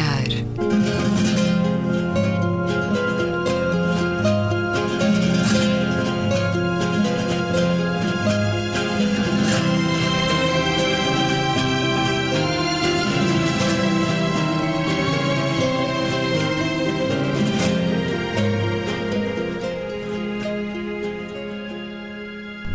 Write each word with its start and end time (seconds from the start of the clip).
olhar. 0.00 0.28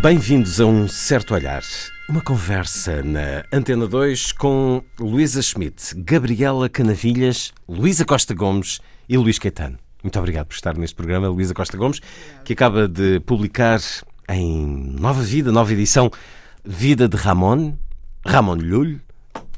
Bem-vindos 0.02 0.62
a 0.62 0.66
um 0.68 0.88
certo 0.88 1.34
olhar. 1.34 1.64
Uma 2.08 2.22
conversa 2.22 3.02
na 3.02 3.44
Antena 3.52 3.88
2 3.88 4.32
com 4.34 4.84
Luísa 5.00 5.42
Schmidt, 5.42 5.96
Gabriela 5.96 6.70
Canavilhas, 6.70 7.52
Luísa 7.68 8.06
Costa 8.06 8.32
Gomes 8.32 8.80
e 9.10 9.18
Luís 9.18 9.40
Caetano. 9.40 9.80
Muito 10.04 10.20
obrigado 10.20 10.46
por 10.46 10.54
estar 10.54 10.78
neste 10.78 10.96
programa, 10.96 11.28
Luísa 11.28 11.56
Costa 11.56 11.76
Gomes, 11.76 12.00
que 12.44 12.54
acaba 12.54 12.88
de 12.88 13.20
publicar 13.22 13.80
em 14.30 14.68
Nova 15.00 15.24
Vida, 15.24 15.52
nova 15.52 15.74
edição, 15.74 16.12
Vida 16.64 17.08
de 17.08 17.18
Ramon, 17.18 17.74
Ramon 18.24 18.58
Llull, 18.58 19.00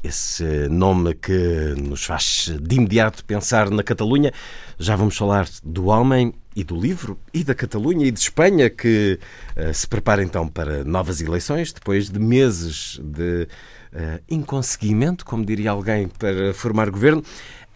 esse 0.08 0.68
nome 0.68 1.14
que 1.14 1.74
nos 1.76 2.04
faz 2.04 2.50
de 2.60 2.76
imediato 2.76 3.24
pensar 3.24 3.70
na 3.70 3.82
Catalunha. 3.82 4.32
Já 4.78 4.96
vamos 4.96 5.16
falar 5.16 5.46
do 5.62 5.86
homem 5.86 6.32
e 6.56 6.64
do 6.64 6.78
livro 6.78 7.18
e 7.32 7.44
da 7.44 7.54
Catalunha 7.54 8.06
e 8.06 8.10
de 8.10 8.18
Espanha 8.18 8.70
que 8.70 9.18
uh, 9.56 9.72
se 9.72 9.86
prepara 9.86 10.22
então 10.22 10.48
para 10.48 10.82
novas 10.82 11.20
eleições 11.20 11.72
depois 11.72 12.08
de 12.08 12.18
meses 12.18 12.98
de 13.02 13.46
uh, 13.92 14.20
inconseguimento, 14.28 15.24
como 15.24 15.44
diria 15.44 15.70
alguém, 15.70 16.08
para 16.08 16.54
formar 16.54 16.90
governo. 16.90 17.22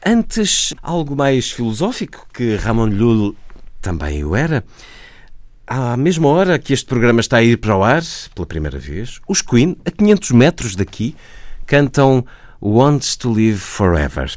Antes, 0.05 0.75
algo 0.83 1.15
mais 1.15 1.51
filosófico, 1.51 2.27
que 2.33 2.57
Ramon 2.57 2.89
Llull 2.89 3.37
também 3.81 4.25
o 4.25 4.35
era. 4.35 4.65
À 5.67 5.97
mesma 5.97 6.29
hora 6.29 6.59
que 6.59 6.73
este 6.73 6.87
programa 6.87 7.21
está 7.21 7.37
a 7.37 7.43
ir 7.43 7.59
para 7.59 7.77
o 7.77 7.85
ar, 7.85 8.03
pela 8.35 8.47
primeira 8.47 8.79
vez, 8.79 9.21
os 9.29 9.43
Queen, 9.43 9.77
a 9.85 9.91
500 9.91 10.31
metros 10.33 10.75
daqui, 10.75 11.15
cantam 11.73 12.23
Wants 12.61 13.17
to 13.17 13.33
Live 13.33 13.57
Forever. 13.57 14.31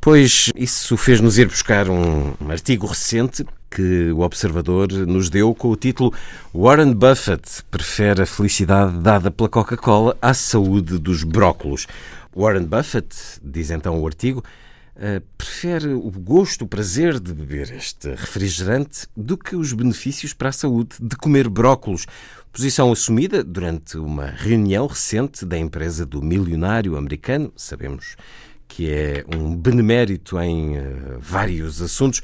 Pois 0.00 0.52
isso 0.54 0.96
fez-nos 0.96 1.36
ir 1.36 1.48
buscar 1.48 1.90
um 1.90 2.32
artigo 2.48 2.86
recente 2.86 3.44
que 3.68 4.12
o 4.12 4.20
Observador 4.20 4.92
nos 4.92 5.28
deu 5.28 5.52
com 5.52 5.70
o 5.70 5.74
título 5.74 6.14
Warren 6.54 6.94
Buffett 6.94 7.64
prefere 7.72 8.22
a 8.22 8.26
felicidade 8.26 9.00
dada 9.00 9.32
pela 9.32 9.48
Coca-Cola 9.48 10.16
à 10.22 10.32
saúde 10.32 10.96
dos 11.00 11.24
brócolos. 11.24 11.88
Warren 12.32 12.66
Buffett, 12.66 13.08
diz 13.42 13.72
então 13.72 14.00
o 14.00 14.06
artigo, 14.06 14.44
prefere 15.36 15.88
o 15.88 16.10
gosto, 16.10 16.64
o 16.64 16.68
prazer 16.68 17.20
de 17.20 17.34
beber 17.34 17.70
este 17.72 18.08
refrigerante 18.10 19.06
do 19.16 19.36
que 19.36 19.54
os 19.54 19.72
benefícios 19.72 20.32
para 20.32 20.48
a 20.48 20.52
saúde 20.52 20.96
de 21.00 21.16
comer 21.16 21.48
brócolos. 21.48 22.06
Posição 22.52 22.90
assumida 22.90 23.44
durante 23.44 23.98
uma 23.98 24.26
reunião 24.26 24.86
recente 24.86 25.44
da 25.44 25.58
empresa 25.58 26.06
do 26.06 26.22
milionário 26.22 26.96
americano, 26.96 27.52
sabemos 27.54 28.16
que 28.66 28.90
é 28.90 29.24
um 29.34 29.54
benemérito 29.54 30.40
em 30.40 30.78
uh, 30.78 31.18
vários 31.20 31.82
assuntos, 31.82 32.22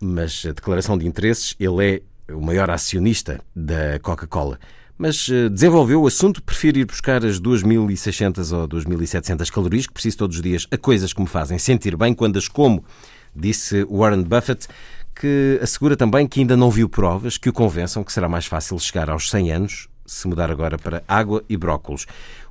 mas 0.00 0.44
a 0.46 0.52
declaração 0.52 0.96
de 0.96 1.06
interesses, 1.06 1.54
ele 1.60 2.02
é 2.28 2.32
o 2.32 2.40
maior 2.40 2.70
acionista 2.70 3.40
da 3.54 3.98
Coca-Cola 4.00 4.58
mas 4.98 5.28
eh, 5.30 5.48
desenvolveu 5.48 6.02
o 6.02 6.06
assunto. 6.06 6.42
Prefiro 6.42 6.78
ir 6.78 6.84
buscar 6.84 7.24
as 7.24 7.40
2.600 7.40 8.54
ou 8.54 8.68
2.700 8.68 9.50
calorias 9.50 9.86
que 9.86 9.92
preciso 9.92 10.18
todos 10.18 10.36
os 10.36 10.42
dias 10.42 10.66
a 10.70 10.76
coisas 10.76 11.12
que 11.12 11.20
me 11.20 11.28
fazem 11.28 11.58
sentir 11.58 11.96
bem 11.96 12.12
quando 12.12 12.36
as 12.36 12.48
como, 12.48 12.84
disse 13.34 13.84
Warren 13.84 14.24
Buffett, 14.24 14.66
que 15.14 15.58
assegura 15.62 15.96
também 15.96 16.26
que 16.26 16.40
ainda 16.40 16.56
não 16.56 16.70
viu 16.70 16.88
provas 16.88 17.38
que 17.38 17.48
o 17.48 17.52
convençam 17.52 18.02
que 18.02 18.12
será 18.12 18.28
mais 18.28 18.46
fácil 18.46 18.78
chegar 18.78 19.08
aos 19.08 19.30
100 19.30 19.52
anos 19.52 19.88
se 20.08 20.26
mudar 20.26 20.50
agora 20.50 20.78
para 20.78 21.04
água 21.06 21.44
e 21.48 21.56
brócolos. 21.56 22.06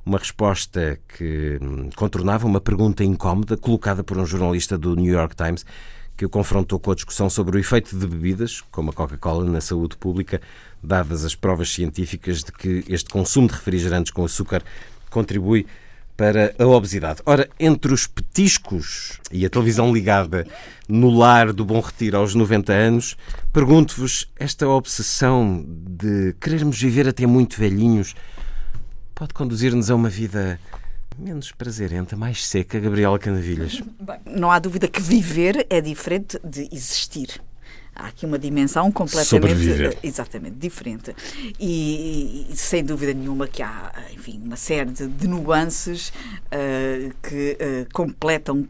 Uma 0.06 0.18
resposta 0.18 0.98
que 1.08 1.58
hum, 1.60 1.90
contornava 1.96 2.46
uma 2.46 2.60
pergunta 2.60 3.04
incómoda 3.04 3.56
colocada 3.56 4.04
por 4.04 4.16
um 4.16 4.24
jornalista 4.24 4.78
do 4.78 4.94
New 4.94 5.12
York 5.12 5.34
Times 5.34 5.66
que 6.18 6.26
o 6.26 6.28
confrontou 6.28 6.80
com 6.80 6.90
a 6.90 6.94
discussão 6.96 7.30
sobre 7.30 7.56
o 7.56 7.60
efeito 7.60 7.96
de 7.96 8.04
bebidas, 8.04 8.60
como 8.72 8.90
a 8.90 8.92
Coca-Cola, 8.92 9.44
na 9.44 9.60
saúde 9.60 9.96
pública, 9.96 10.40
dadas 10.82 11.24
as 11.24 11.36
provas 11.36 11.72
científicas 11.72 12.42
de 12.42 12.50
que 12.50 12.84
este 12.88 13.08
consumo 13.08 13.46
de 13.46 13.54
refrigerantes 13.54 14.10
com 14.10 14.24
açúcar 14.24 14.64
contribui 15.10 15.64
para 16.16 16.52
a 16.58 16.66
obesidade. 16.66 17.22
Ora, 17.24 17.48
entre 17.60 17.94
os 17.94 18.08
petiscos 18.08 19.20
e 19.30 19.46
a 19.46 19.48
televisão 19.48 19.92
ligada 19.92 20.44
no 20.88 21.08
lar 21.08 21.52
do 21.52 21.64
Bom 21.64 21.78
Retiro 21.78 22.16
aos 22.16 22.34
90 22.34 22.72
anos, 22.72 23.16
pergunto-vos: 23.52 24.28
esta 24.36 24.68
obsessão 24.68 25.64
de 25.68 26.34
querermos 26.40 26.80
viver 26.82 27.06
até 27.06 27.24
muito 27.28 27.56
velhinhos 27.56 28.16
pode 29.14 29.32
conduzir-nos 29.32 29.88
a 29.88 29.94
uma 29.94 30.08
vida 30.08 30.58
menos 31.18 31.52
prazerenta, 31.52 32.16
mais 32.16 32.46
seca, 32.46 32.78
Gabriela 32.78 33.18
Canavilhas? 33.18 33.82
Bem, 34.00 34.18
não 34.26 34.50
há 34.50 34.58
dúvida 34.58 34.88
que 34.88 35.00
viver 35.00 35.66
é 35.68 35.80
diferente 35.80 36.38
de 36.44 36.68
existir. 36.72 37.40
Há 37.94 38.06
aqui 38.06 38.24
uma 38.24 38.38
dimensão 38.38 38.92
completamente 38.92 39.98
exatamente 40.04 40.54
diferente. 40.54 41.14
E, 41.58 42.46
e, 42.48 42.56
sem 42.56 42.84
dúvida 42.84 43.12
nenhuma 43.12 43.48
que 43.48 43.60
há 43.60 43.92
enfim 44.12 44.40
uma 44.44 44.56
série 44.56 44.90
de, 44.92 45.08
de 45.08 45.26
nuances 45.26 46.10
uh, 46.10 47.12
que 47.20 47.58
uh, 47.60 47.92
completam 47.92 48.68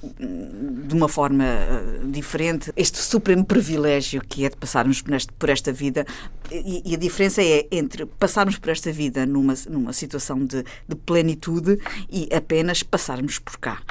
de 0.00 0.94
uma 0.94 1.08
forma 1.08 1.44
uh, 1.44 2.08
diferente 2.08 2.72
este 2.76 2.98
supremo 2.98 3.44
privilégio 3.44 4.20
que 4.20 4.44
é 4.44 4.48
de 4.48 4.56
passarmos 4.56 5.02
por, 5.38 5.48
esta 5.48 5.72
vida 5.72 6.06
e, 6.50 6.94
a 6.94 6.98
diferença 6.98 7.42
é 7.42 7.66
entre 7.70 8.06
passarmos 8.06 8.56
por 8.58 8.70
esta 8.70 8.92
vida 8.92 9.26
numa, 9.26 9.54
numa 9.68 9.92
situação 9.92 10.44
de, 10.44 10.64
de 10.86 10.96
plenitude 10.96 11.78
e 12.10 12.28
apenas 12.32 12.82
passarmos 12.82 13.38
por 13.38 13.58
cá. 13.58 13.82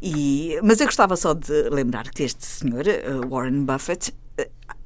E, 0.00 0.58
mas 0.62 0.80
eu 0.80 0.86
gostava 0.86 1.16
só 1.16 1.34
de 1.34 1.68
lembrar 1.70 2.10
que 2.10 2.22
este 2.22 2.44
senhor, 2.44 2.84
uh, 2.86 3.28
Warren 3.28 3.64
Buffett, 3.64 4.12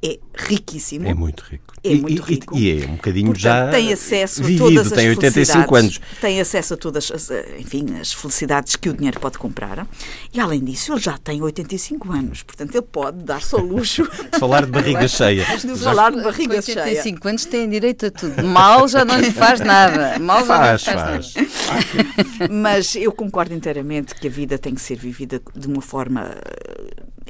é 0.03 0.19
riquíssimo. 0.35 1.07
É 1.07 1.13
muito 1.13 1.43
rico. 1.43 1.75
É 1.85 1.95
muito 1.95 2.23
rico. 2.23 2.57
E, 2.57 2.73
e 2.73 2.83
é 2.83 2.87
um 2.87 2.97
bocadinho 2.97 3.27
Portanto, 3.27 3.43
já 3.43 3.71
tem 3.71 3.93
acesso 3.93 4.43
vivido, 4.43 4.65
a 4.65 4.69
todas 4.69 4.87
as 4.87 4.93
tem 4.93 5.09
85 5.11 5.77
anos. 5.77 6.01
Tem 6.21 6.41
acesso 6.41 6.75
a 6.75 6.77
todas 6.77 7.11
as, 7.11 7.31
enfim, 7.59 7.87
as 8.01 8.13
felicidades 8.13 8.77
que 8.77 8.89
o 8.89 8.95
dinheiro 8.95 9.21
pode 9.21 9.37
comprar. 9.37 9.87
E 10.33 10.41
além 10.41 10.65
disso, 10.65 10.93
ele 10.93 11.01
já 11.01 11.19
tem 11.19 11.43
85 11.43 12.13
anos. 12.13 12.43
Portanto, 12.43 12.75
ele 12.75 12.87
pode 12.91 13.25
dar-se 13.25 13.55
ao 13.55 13.61
luxo. 13.61 14.09
falar 14.41 14.65
de 14.65 14.71
barriga 14.73 15.07
cheia. 15.09 15.45
De 15.45 15.77
falar 15.77 16.13
de 16.13 16.23
barriga 16.23 16.55
85 16.55 16.65
cheia. 16.65 16.87
85 16.87 17.29
anos 17.29 17.45
tem 17.45 17.69
direito 17.69 18.07
a 18.07 18.11
tudo. 18.11 18.43
Mal 18.43 18.89
já 18.89 19.05
não 19.05 19.21
lhe 19.21 19.31
faz 19.31 19.61
nada. 19.61 20.19
Mal 20.19 20.45
faz, 20.47 20.81
já 20.83 20.95
não 20.95 21.17
lhe 21.17 21.23
faz, 21.23 21.33
faz, 21.33 21.95
nada. 22.39 22.49
Mas 22.51 22.97
eu 22.97 23.13
concordo 23.13 23.53
inteiramente 23.53 24.15
que 24.15 24.29
a 24.29 24.31
vida 24.31 24.59
tem 24.59 24.75
que 24.75 24.81
ser 24.81 24.97
vivida 24.97 25.43
de 25.55 25.67
uma 25.67 25.83
forma 25.83 26.35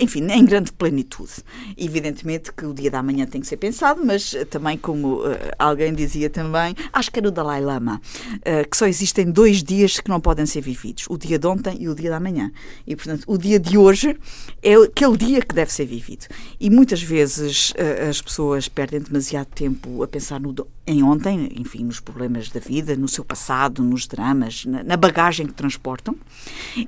enfim, 0.00 0.26
em 0.30 0.44
grande 0.44 0.72
plenitude. 0.72 1.32
Evidentemente 1.76 2.52
que 2.52 2.64
o 2.64 2.72
dia 2.72 2.90
da 2.90 3.02
manhã 3.02 3.26
tem 3.26 3.40
que 3.40 3.46
ser 3.46 3.56
pensado, 3.56 4.04
mas 4.04 4.34
também, 4.48 4.78
como 4.78 5.20
uh, 5.20 5.36
alguém 5.58 5.94
dizia 5.94 6.30
também, 6.30 6.74
acho 6.92 7.10
que 7.10 7.18
era 7.18 7.28
o 7.28 7.30
Dalai 7.30 7.60
Lama, 7.60 8.00
uh, 8.36 8.68
que 8.68 8.76
só 8.76 8.86
existem 8.86 9.30
dois 9.30 9.62
dias 9.62 10.00
que 10.00 10.08
não 10.08 10.20
podem 10.20 10.46
ser 10.46 10.62
vividos: 10.62 11.04
o 11.08 11.18
dia 11.18 11.38
de 11.38 11.46
ontem 11.46 11.76
e 11.80 11.88
o 11.88 11.94
dia 11.94 12.10
da 12.10 12.18
manhã. 12.18 12.50
E, 12.86 12.96
portanto, 12.96 13.24
o 13.26 13.36
dia 13.36 13.60
de 13.60 13.76
hoje 13.76 14.16
é 14.62 14.74
aquele 14.74 15.16
dia 15.16 15.40
que 15.42 15.54
deve 15.54 15.72
ser 15.72 15.84
vivido. 15.84 16.26
E 16.58 16.70
muitas 16.70 17.02
vezes 17.02 17.70
uh, 17.72 18.08
as 18.08 18.20
pessoas 18.20 18.68
perdem 18.68 19.00
demasiado 19.00 19.48
tempo 19.48 20.02
a 20.02 20.08
pensar 20.08 20.40
no, 20.40 20.54
em 20.90 21.02
ontem, 21.02 21.48
enfim, 21.56 21.84
nos 21.84 22.00
problemas 22.00 22.48
da 22.48 22.58
vida, 22.58 22.96
no 22.96 23.06
seu 23.06 23.24
passado, 23.24 23.82
nos 23.82 24.06
dramas, 24.06 24.64
na, 24.64 24.82
na 24.82 24.96
bagagem 24.96 25.46
que 25.46 25.52
transportam, 25.52 26.16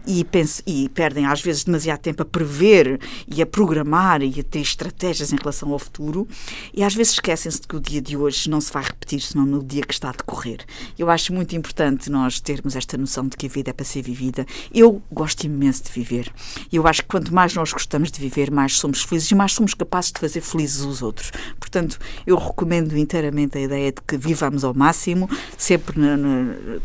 e, 0.07 0.27
e 0.67 0.89
perdem 0.89 1.27
às 1.27 1.41
vezes 1.41 1.65
demasiado 1.65 2.01
tempo 2.01 2.23
a 2.23 2.25
prever 2.25 3.01
e 3.29 3.41
a 3.41 3.47
programar 3.47 4.23
e 4.23 4.41
a 4.41 4.43
ter 4.43 4.61
estratégias 4.61 5.33
em 5.33 5.37
relação 5.37 5.73
ao 5.73 5.79
futuro 5.79 6.27
e 6.75 6.83
às 6.83 6.95
vezes 6.95 7.15
esquecem-se 7.15 7.61
de 7.61 7.69
que 7.69 7.77
o 7.77 7.81
dia 7.81 8.01
de 8.01 8.17
hoje 8.17 8.51
não 8.51 8.61
se 8.61 8.73
vai 8.73 8.83
repetir 8.83 9.21
senão 9.21 9.47
no 9.47 9.63
dia 9.63 9.83
que 9.83 9.95
está 9.95 10.09
a 10.09 10.13
decorrer. 10.13 10.65
Eu 10.99 11.09
acho 11.09 11.33
muito 11.33 11.55
importante 11.55 12.11
nós 12.11 12.41
termos 12.41 12.75
esta 12.75 12.97
noção 12.97 13.29
de 13.29 13.37
que 13.37 13.47
a 13.47 13.49
vida 13.49 13.71
é 13.71 13.73
para 13.73 13.85
ser 13.85 14.03
vivida. 14.03 14.45
Eu 14.75 15.01
gosto 15.13 15.45
imenso 15.45 15.85
de 15.85 15.93
viver. 15.93 16.33
Eu 16.73 16.87
acho 16.87 17.03
que 17.03 17.09
quanto 17.09 17.33
mais 17.33 17.55
nós 17.55 17.73
gostamos 17.73 18.11
de 18.11 18.21
viver, 18.21 18.51
mais 18.51 18.79
somos 18.79 19.03
felizes 19.03 19.31
e 19.31 19.35
mais 19.35 19.53
somos 19.53 19.75
capazes 19.75 20.13
de 20.13 20.21
fazer 20.21 20.41
felizes 20.41 20.81
os 20.83 21.03
outros. 21.03 21.31
Portanto, 21.61 21.99
eu 22.27 22.37
recomendo 22.37 22.97
inteiramente 22.97 23.59
a 23.59 23.61
ideia 23.61 23.92
de 23.93 24.03
que 24.07 24.17
vivamos 24.17 24.65
ao 24.65 24.75
máximo, 24.75 25.29
sempre 25.57 26.01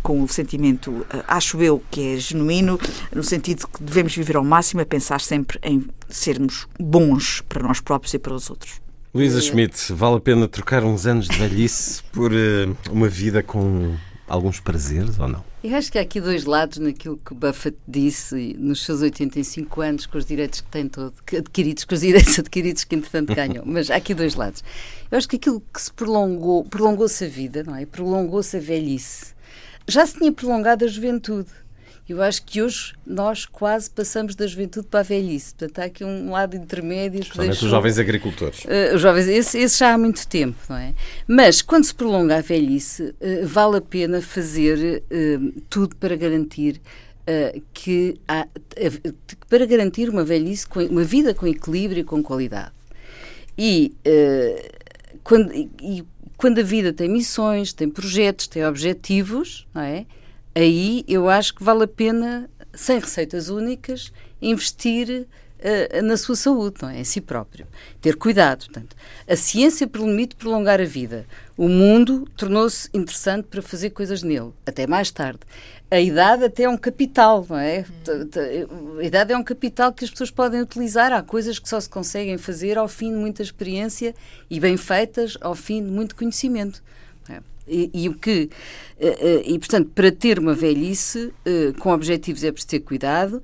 com 0.04 0.22
o 0.22 0.28
sentimento, 0.28 1.06
eh, 1.10 1.24
acho 1.28 1.62
eu, 1.62 1.82
que 1.90 2.16
é 2.16 2.18
genuíno, 2.18 2.80
no 3.14 3.24
sentido 3.24 3.60
de 3.60 3.68
que 3.68 3.84
devemos 3.84 4.16
viver 4.16 4.36
ao 4.36 4.44
máximo, 4.44 4.82
a 4.82 4.86
pensar 4.86 5.22
sempre 5.22 5.60
em 5.64 5.88
sermos 6.10 6.68
bons 6.80 7.42
para 7.48 7.64
nós 7.64 7.80
próprios 7.80 8.14
e 8.14 8.20
para 8.20 8.34
os 8.34 8.50
outros. 8.50 8.82
Luísa 9.14 9.42
Schmidt, 9.42 9.94
vale 9.94 10.18
a 10.18 10.20
pena 10.20 10.48
trocar 10.48 10.84
uns 10.84 11.08
anos 11.08 11.28
de 11.28 11.38
velhice 11.38 12.04
por 12.12 12.32
uh, 12.32 12.78
uma 12.92 13.08
vida 13.08 13.42
com 13.42 13.96
alguns 14.28 14.60
prazeres 14.60 15.18
ou 15.20 15.28
não? 15.28 15.44
Eu 15.64 15.76
acho 15.76 15.92
que 15.92 15.98
há 15.98 16.02
aqui 16.02 16.20
dois 16.20 16.46
lados 16.46 16.78
naquilo 16.78 17.18
que 17.18 17.34
Buffett 17.34 17.78
disse 17.88 18.56
nos 18.60 18.84
seus 18.84 19.02
85 19.02 19.82
anos, 19.82 20.06
com 20.06 20.18
os 20.18 20.26
direitos 20.26 20.62
que 20.62 20.70
tem 20.70 20.88
todo, 20.88 21.14
que 21.26 21.38
adquiridos, 21.38 21.86
com 21.86 21.96
os 21.96 22.02
direitos 22.02 22.38
adquiridos 22.40 22.84
que 22.84 22.96
entretanto 22.96 23.34
ganham. 23.34 23.64
Mas 23.66 23.90
há 23.90 23.96
aqui 23.96 24.14
dois 24.14 24.36
lados. 24.36 24.64
Eu 25.10 25.18
acho 25.18 25.28
que 25.28 25.38
aquilo 25.38 25.62
que 25.74 25.82
se 25.82 25.92
prolongou, 25.92 26.64
prolongou-se 26.66 27.24
a 27.24 27.28
vida, 27.28 27.64
não 27.64 27.76
é? 27.76 27.86
Prolongou-se 27.86 28.58
a 28.58 28.60
velhice. 28.60 29.34
Já 29.88 30.06
se 30.06 30.18
tinha 30.18 30.32
prolongado 30.32 30.84
a 30.84 30.88
juventude. 30.88 31.50
Eu 32.08 32.22
acho 32.22 32.44
que 32.44 32.62
hoje 32.62 32.94
nós 33.06 33.46
quase 33.46 33.90
passamos 33.90 34.34
da 34.34 34.48
juventude 34.48 34.88
para 34.88 35.02
a 35.02 35.04
velhice. 35.04 35.54
Portanto, 35.54 35.80
há 35.80 35.84
aqui 35.86 36.06
um 36.06 36.32
lado 36.32 36.56
intermédio. 36.56 37.20
Principalmente 37.20 37.66
os 37.66 37.70
jovens 37.70 38.00
agricultores. 38.00 38.64
Uh, 38.64 38.96
os 38.96 39.02
jovens, 39.02 39.28
esse, 39.28 39.60
esse, 39.60 39.78
já 39.78 39.94
há 39.94 39.98
muito 39.98 40.26
tempo, 40.26 40.58
não 40.70 40.78
é? 40.78 40.94
Mas 41.28 41.62
quando 41.62 41.84
se 41.84 41.94
prolonga 41.94 42.38
a 42.38 42.42
velhice, 42.42 43.04
uh, 43.04 43.46
vale 43.46 43.78
a 43.78 43.82
pena 43.82 44.22
fazer 44.22 45.04
uh, 45.12 45.62
tudo 45.70 45.96
para 45.98 46.16
garantir 46.16 46.82
que 47.74 48.18
há, 48.26 48.48
para 49.50 49.66
garantir 49.66 50.08
uma 50.08 50.24
velhice, 50.24 50.66
com, 50.66 50.80
uma 50.86 51.04
vida 51.04 51.34
com 51.34 51.46
equilíbrio 51.46 52.00
e 52.00 52.04
com 52.06 52.24
qualidade. 52.24 52.72
E 53.58 53.94
quando, 55.26 55.54
e 55.54 56.06
quando 56.38 56.60
a 56.60 56.64
vida 56.64 56.94
tem 56.94 57.10
missões, 57.10 57.74
tem 57.74 57.90
projetos, 57.90 58.48
tem 58.48 58.66
objetivos, 58.66 59.68
não 59.76 59.82
é? 59.82 60.06
Aí 60.58 61.04
eu 61.08 61.30
acho 61.30 61.54
que 61.54 61.64
vale 61.64 61.84
a 61.84 61.88
pena, 61.88 62.50
sem 62.74 63.00
receitas 63.00 63.50
únicas, 63.50 64.12
investir 64.42 65.28
uh, 65.60 66.02
na 66.02 66.18
sua 66.18 66.36
saúde, 66.36 66.78
não 66.82 66.90
é? 66.90 67.00
em 67.00 67.04
si 67.04 67.22
próprio. 67.22 67.68
Ter 68.02 68.16
cuidado. 68.16 68.66
Portanto, 68.66 68.96
a 69.28 69.36
ciência 69.36 69.88
permite 69.88 70.36
prolongar 70.36 70.82
a 70.82 70.86
vida. 70.86 71.26
O 71.56 71.68
mundo 71.68 72.28
tornou-se 72.36 72.90
interessante 72.94 73.46
para 73.46 73.62
fazer 73.62 73.92
coisas 73.92 74.24
nele, 74.24 74.52
até 74.66 74.88
mais 74.88 75.12
tarde. 75.12 75.40
A 75.90 76.00
idade 76.00 76.44
até 76.44 76.64
é 76.64 76.70
um 76.70 76.78
capital, 76.78 77.46
não 77.50 77.58
é? 77.58 77.86
A 79.00 79.04
idade 79.04 79.32
é 79.32 79.38
um 79.38 79.44
capital 79.44 79.94
que 79.94 80.04
as 80.04 80.12
pessoas 80.12 80.32
podem 80.32 80.62
utilizar. 80.62 81.14
Há 81.14 81.22
coisas 81.22 81.60
que 81.60 81.70
só 81.70 81.80
se 81.80 81.90
conseguem 81.90 82.38
fazer 82.38 82.78
ao 82.78 82.88
fim 82.88 83.12
de 83.12 83.18
muita 83.18 83.42
experiência 83.42 84.14
e 84.50 84.60
bem 84.60 84.76
feitas 84.76 85.38
ao 85.40 85.56
fim 85.56 85.84
de 85.84 85.90
muito 85.90 86.16
conhecimento. 86.16 86.84
E, 87.68 88.08
o 88.08 88.14
que 88.14 88.50
eh, 89.00 89.18
eh, 89.20 89.42
e 89.46 89.60
portanto 89.60 89.92
para 89.94 90.12
ter 90.12 90.40
uma 90.40 90.54
velhice 90.54 91.34
eh, 91.46 91.74
com 91.80 91.92
objetivos 91.92 92.44
é 92.44 92.52
preciso 92.52 92.70
ter 92.70 92.80
cuidado 92.80 93.44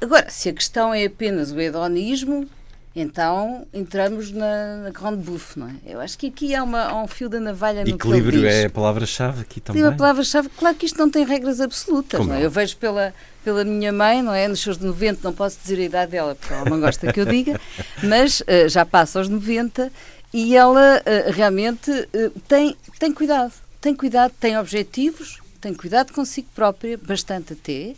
agora 0.00 0.30
se 0.30 0.48
a 0.48 0.52
questão 0.52 0.94
é 0.94 1.04
apenas 1.04 1.52
o 1.52 1.60
hedonismo 1.60 2.48
então 2.96 3.66
entramos 3.74 4.30
na, 4.30 4.76
na 4.84 4.90
grande 4.90 5.16
bouffe, 5.16 5.58
não 5.58 5.66
é? 5.66 5.74
Eu 5.84 6.00
acho 6.00 6.16
que 6.16 6.28
aqui 6.28 6.54
há, 6.54 6.62
uma, 6.62 6.80
há 6.84 7.02
um 7.02 7.08
fio 7.08 7.28
da 7.28 7.40
navalha 7.40 7.82
no 7.82 7.90
Equilíbrio 7.90 8.46
é 8.46 8.66
a 8.66 8.70
palavra-chave 8.70 9.40
aqui 9.40 9.60
também. 9.60 9.82
É 9.82 9.86
a 9.86 9.92
palavra-chave. 9.92 10.48
Claro 10.56 10.76
que 10.76 10.86
isto 10.86 10.96
não 10.96 11.10
tem 11.10 11.24
regras 11.24 11.60
absolutas, 11.60 12.24
não 12.24 12.34
é? 12.34 12.44
Eu 12.44 12.50
vejo 12.52 12.76
pela, 12.76 13.12
pela 13.42 13.64
minha 13.64 13.92
mãe, 13.92 14.22
não 14.22 14.32
é? 14.32 14.46
Nos 14.46 14.60
seus 14.60 14.78
90, 14.78 15.18
não 15.24 15.32
posso 15.32 15.58
dizer 15.60 15.80
a 15.80 15.84
idade 15.84 16.12
dela, 16.12 16.36
porque 16.36 16.54
ela 16.54 16.70
não 16.70 16.78
gosta 16.78 17.12
que 17.12 17.20
eu 17.20 17.26
diga, 17.26 17.60
mas 18.00 18.42
uh, 18.42 18.68
já 18.68 18.86
passa 18.86 19.18
aos 19.18 19.28
90 19.28 19.90
e 20.34 20.56
ela 20.56 21.00
uh, 21.00 21.30
realmente 21.30 21.92
uh, 21.92 22.40
tem, 22.48 22.76
tem 22.98 23.12
cuidado, 23.14 23.52
tem 23.80 23.94
cuidado, 23.94 24.34
tem 24.40 24.58
objetivos, 24.58 25.38
tem 25.60 25.72
cuidado 25.72 26.12
consigo 26.12 26.48
própria, 26.52 26.98
bastante 26.98 27.52
até, 27.52 27.94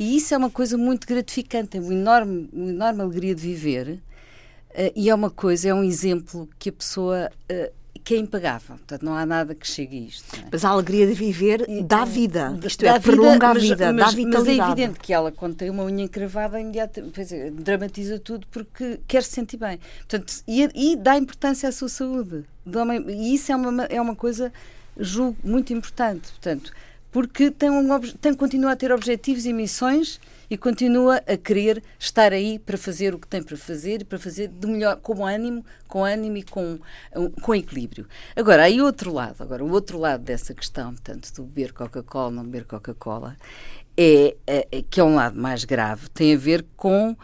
e 0.00 0.16
isso 0.16 0.32
é 0.32 0.38
uma 0.38 0.48
coisa 0.48 0.78
muito 0.78 1.06
gratificante, 1.06 1.76
é 1.76 1.80
uma 1.80 1.92
enorme, 1.92 2.48
uma 2.50 2.70
enorme 2.70 3.02
alegria 3.02 3.34
de 3.34 3.42
viver, 3.42 3.88
uh, 4.70 4.92
e 4.96 5.10
é 5.10 5.14
uma 5.14 5.28
coisa, 5.28 5.68
é 5.68 5.74
um 5.74 5.84
exemplo 5.84 6.48
que 6.58 6.70
a 6.70 6.72
pessoa 6.72 7.30
que 8.04 8.14
é 8.14 8.18
impagável. 8.18 8.76
Portanto, 8.76 9.02
não 9.02 9.14
há 9.14 9.24
nada 9.24 9.54
que 9.54 9.66
chegue 9.66 9.96
a 9.96 10.00
isto. 10.02 10.36
É? 10.36 10.44
Mas 10.52 10.64
a 10.64 10.68
alegria 10.68 11.06
de 11.06 11.14
viver 11.14 11.66
dá 11.84 12.04
vida. 12.04 12.56
Isto 12.62 12.84
dá 12.84 12.96
é, 12.96 13.00
prolonga 13.00 13.48
a 13.48 13.54
vida, 13.54 13.92
mas, 13.92 14.04
dá 14.04 14.10
vitalidade. 14.12 14.58
Mas 14.58 14.68
é 14.68 14.72
evidente 14.72 15.00
que 15.00 15.12
ela, 15.12 15.32
quando 15.32 15.54
tem 15.54 15.70
uma 15.70 15.84
unha 15.84 16.04
encravada, 16.04 16.60
imediatamente 16.60 17.34
é, 17.34 17.50
dramatiza 17.50 18.18
tudo 18.18 18.46
porque 18.48 19.00
quer 19.08 19.22
se 19.22 19.30
sentir 19.30 19.56
bem. 19.56 19.80
Portanto, 20.00 20.34
e, 20.46 20.92
e 20.92 20.96
dá 20.96 21.16
importância 21.16 21.66
à 21.66 21.72
sua 21.72 21.88
saúde. 21.88 22.44
E 23.08 23.34
isso 23.34 23.50
é 23.50 23.56
uma, 23.56 23.84
é 23.84 24.00
uma 24.00 24.14
coisa, 24.14 24.52
julgo, 24.98 25.38
muito 25.42 25.72
importante. 25.72 26.30
Portanto, 26.30 26.72
porque 27.14 27.48
tem, 27.48 27.70
um, 27.70 28.00
tem 28.20 28.34
continua 28.34 28.72
a 28.72 28.76
ter 28.76 28.90
objetivos 28.90 29.46
e 29.46 29.52
missões 29.52 30.20
e 30.50 30.58
continua 30.58 31.22
a 31.28 31.36
querer 31.36 31.80
estar 31.96 32.32
aí 32.32 32.58
para 32.58 32.76
fazer 32.76 33.14
o 33.14 33.20
que 33.20 33.28
tem 33.28 33.40
para 33.40 33.56
fazer 33.56 34.00
e 34.00 34.04
para 34.04 34.18
fazer 34.18 34.48
de 34.48 34.66
melhor, 34.66 34.96
com 34.96 35.24
ânimo, 35.24 35.64
com 35.86 36.04
ânimo 36.04 36.38
e 36.38 36.42
com, 36.42 36.76
com 37.40 37.54
equilíbrio. 37.54 38.08
Agora, 38.34 38.64
aí 38.64 38.82
outro 38.82 39.12
lado, 39.12 39.40
agora 39.40 39.64
o 39.64 39.70
outro 39.70 39.96
lado 39.96 40.24
dessa 40.24 40.52
questão, 40.52 40.92
tanto 41.04 41.32
do 41.34 41.44
beber 41.44 41.72
Coca-Cola, 41.72 42.32
não 42.32 42.42
beber 42.42 42.64
Coca-Cola, 42.64 43.36
é, 43.96 44.34
é, 44.44 44.66
é, 44.72 44.82
que 44.82 44.98
é 44.98 45.04
um 45.04 45.14
lado 45.14 45.40
mais 45.40 45.64
grave, 45.64 46.10
tem 46.10 46.34
a 46.34 46.36
ver 46.36 46.66
com 46.76 47.16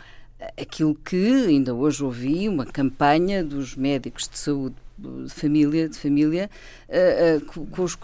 aquilo 0.57 0.95
que 0.95 1.47
ainda 1.49 1.75
hoje 1.75 2.05
ouvi, 2.05 2.49
uma 2.49 2.65
campanha 2.65 3.43
dos 3.43 3.75
médicos 3.75 4.29
de 4.29 4.39
saúde 4.39 4.77
de 5.01 5.31
família, 5.31 5.89
de 5.89 5.97
família 5.97 6.51
uh, 6.89 7.39
uh, 7.39 7.67
com 7.67 7.83
os 7.83 7.95
uh, 7.95 7.99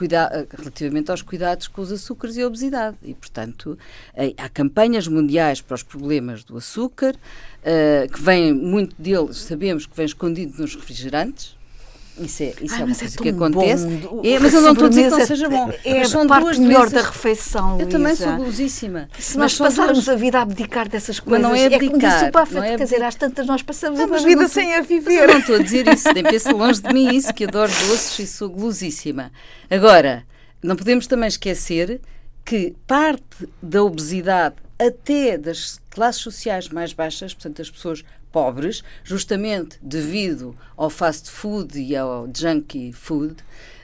relativamente 0.57 1.11
aos 1.11 1.23
cuidados 1.23 1.69
com 1.69 1.83
os 1.83 1.93
açúcares 1.93 2.37
e 2.37 2.43
a 2.43 2.47
obesidade. 2.47 2.97
E, 3.03 3.15
portanto, 3.15 3.79
há 4.37 4.49
campanhas 4.49 5.07
mundiais 5.07 5.61
para 5.61 5.75
os 5.75 5.83
problemas 5.83 6.45
do 6.45 6.57
açúcar, 6.57 7.15
que 8.13 8.21
vem, 8.21 8.53
muito 8.53 8.95
deles, 9.01 9.39
sabemos 9.39 9.87
que 9.87 9.97
vem 9.97 10.07
escondido 10.07 10.61
nos 10.61 10.75
refrigerantes, 10.77 11.56
isso 12.19 12.43
é, 12.43 12.55
isso 12.63 12.75
Ai, 12.75 12.81
é 12.81 12.85
uma 12.85 12.93
é 12.93 12.97
coisa 12.97 13.17
é 13.19 13.23
que 13.23 13.29
acontece. 13.29 13.87
Bom. 13.87 14.23
É, 14.25 14.39
mas 14.39 14.55
eu 14.55 14.61
não 14.63 14.73
estou 14.73 14.87
a 14.87 14.89
dizer 14.89 15.05
que 15.05 15.11
não 15.11 15.27
seja 15.27 15.49
bom. 15.49 15.73
É 15.85 15.99
mas 15.99 16.15
a 16.15 16.27
parte 16.27 16.61
melhor 16.61 16.91
da 16.91 17.03
refeição. 17.03 17.81
Eu 17.81 17.89
também 17.89 18.15
sou 18.15 18.37
gulosíssima. 18.37 19.09
Se 19.19 19.37
nós 19.37 19.57
passarmos 19.57 20.05
duas... 20.05 20.09
a 20.09 20.15
vida 20.17 20.39
a 20.39 20.43
abdicar 20.43 20.89
dessas 20.89 21.21
coisas, 21.21 21.43
mas 21.43 21.51
não 21.51 21.55
é 21.55 21.67
abdicar. 21.67 22.25
É 22.25 22.31
como 22.31 22.65
é 22.65 22.77
quer 22.77 22.85
dizer, 22.85 23.03
às 23.03 23.15
tantas 23.15 23.47
nós 23.47 23.63
passamos 23.63 23.99
não, 23.99 24.07
uma 24.07 24.19
vida 24.19 24.43
não, 24.43 24.49
sem 24.49 24.75
a 24.75 24.81
viver. 24.81 25.23
eu 25.23 25.29
não 25.29 25.39
estou 25.39 25.57
a 25.57 25.63
dizer 25.63 25.87
isso, 25.89 26.13
nem 26.13 26.23
penso 26.23 26.57
longe 26.57 26.81
de 26.81 26.93
mim 26.93 27.15
isso, 27.15 27.33
que 27.35 27.45
adoro 27.45 27.73
doces 27.89 28.19
e 28.19 28.27
sou 28.27 28.49
gulosíssima. 28.49 29.31
Agora, 29.71 30.25
não 30.62 30.77
podemos 30.77 31.07
também 31.07 31.29
esquecer 31.29 32.01
que 32.45 32.75
parte 32.87 33.49
da 33.61 33.83
obesidade 33.83 34.55
até 34.79 35.37
das 35.37 35.81
classes 35.90 36.23
sociais 36.23 36.69
mais 36.69 36.93
baixas, 36.93 37.35
portanto, 37.35 37.62
as 37.62 37.71
pessoas 37.71 38.05
pobres, 38.33 38.83
justamente 39.04 39.78
devido 39.83 40.56
ao 40.76 40.90
fast 40.90 41.30
food 41.30 41.78
e 41.78 41.97
ao 41.97 42.28
junkie 42.35 42.92
food, 42.92 43.37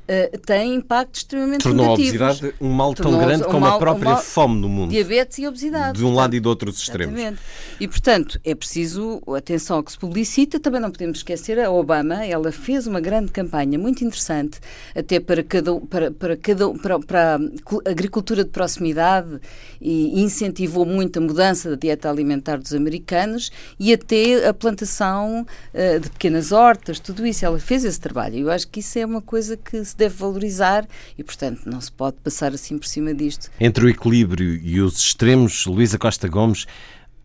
uh, 0.09 0.39
tem 0.39 0.75
impacto 0.75 1.17
extremamente 1.17 1.63
Tornou 1.63 1.97
negativos. 1.97 2.21
a 2.21 2.25
obesidade 2.31 2.55
um 2.61 2.71
mal 2.71 2.95
tão 2.95 3.19
grande 3.19 3.45
um 3.45 3.47
como 3.47 3.61
mal, 3.61 3.77
a 3.77 3.79
própria 3.79 4.09
um 4.09 4.13
mal, 4.13 4.23
fome 4.23 4.61
no 4.61 4.69
mundo. 4.69 4.91
Diabetes 4.91 5.39
e 5.39 5.47
obesidade. 5.47 5.99
De 5.99 6.05
um 6.05 6.09
portanto, 6.09 6.17
lado 6.17 6.37
e 6.37 6.41
de 6.41 6.49
outros 6.49 6.79
extremos. 6.79 7.15
Exatamente. 7.15 7.43
E, 7.81 7.89
portanto, 7.89 8.41
é 8.45 8.55
preciso 8.55 9.23
atenção 9.37 9.77
ao 9.77 9.83
que 9.83 9.93
se 9.93 9.99
publicita. 9.99 10.61
Também 10.61 10.81
não 10.81 10.91
podemos 10.91 11.19
esquecer 11.19 11.59
a 11.59 11.71
Obama. 11.71 12.25
Ela 12.25 12.53
fez 12.53 12.87
uma 12.87 13.01
grande 13.01 13.31
campanha 13.33 13.79
muito 13.79 14.05
interessante 14.05 14.61
até 14.95 15.21
para, 15.21 15.43
cada, 15.43 15.81
para, 15.81 16.11
para, 16.11 16.37
cada, 16.37 16.71
para, 16.75 16.99
para 17.01 17.37
a 17.37 17.91
agricultura 17.91 18.45
de 18.45 18.51
proximidade 18.51 19.41
e 19.81 20.21
incentivou 20.23 20.85
muito 20.85 21.19
a 21.19 21.23
mudança 21.23 21.71
da 21.71 21.77
dieta 21.77 22.09
alimentar 22.09 22.57
dos 22.57 22.75
americanos 22.75 23.51
e 23.79 23.93
até 23.93 24.47
a 24.47 24.55
plantação 24.55 25.47
uh, 25.75 26.01
de 26.01 26.11
pequenas 26.11 26.53
hortas, 26.53 27.01
tudo 27.01 27.27
isso. 27.27 27.45
Ela 27.45 27.59
fez 27.59 27.85
esse 27.85 28.01
trabalho. 28.01 28.39
Eu 28.39 28.51
acho 28.51 28.69
que 28.69 28.81
isso 28.81 28.99
é 28.99 29.05
uma 29.05 29.21
coisa 29.21 29.57
que 29.57 29.83
se 29.93 29.97
deve 29.97 30.15
valorizar 30.17 30.87
e, 31.17 31.23
portanto, 31.23 31.63
não 31.67 31.81
se 31.81 31.93
pode 31.93 32.17
passar 32.19 32.53
assim 32.53 32.79
por 32.79 32.87
cima 32.87 33.15
disto. 33.15 33.51
Entre 33.61 33.85
o 33.85 33.89
equilíbrio 33.89 34.57
e 34.57 34.81
os 34.81 34.99
extremos, 34.99 35.67
Luísa 35.67 35.99
Costa 35.99 36.29
Gomes 36.29 36.67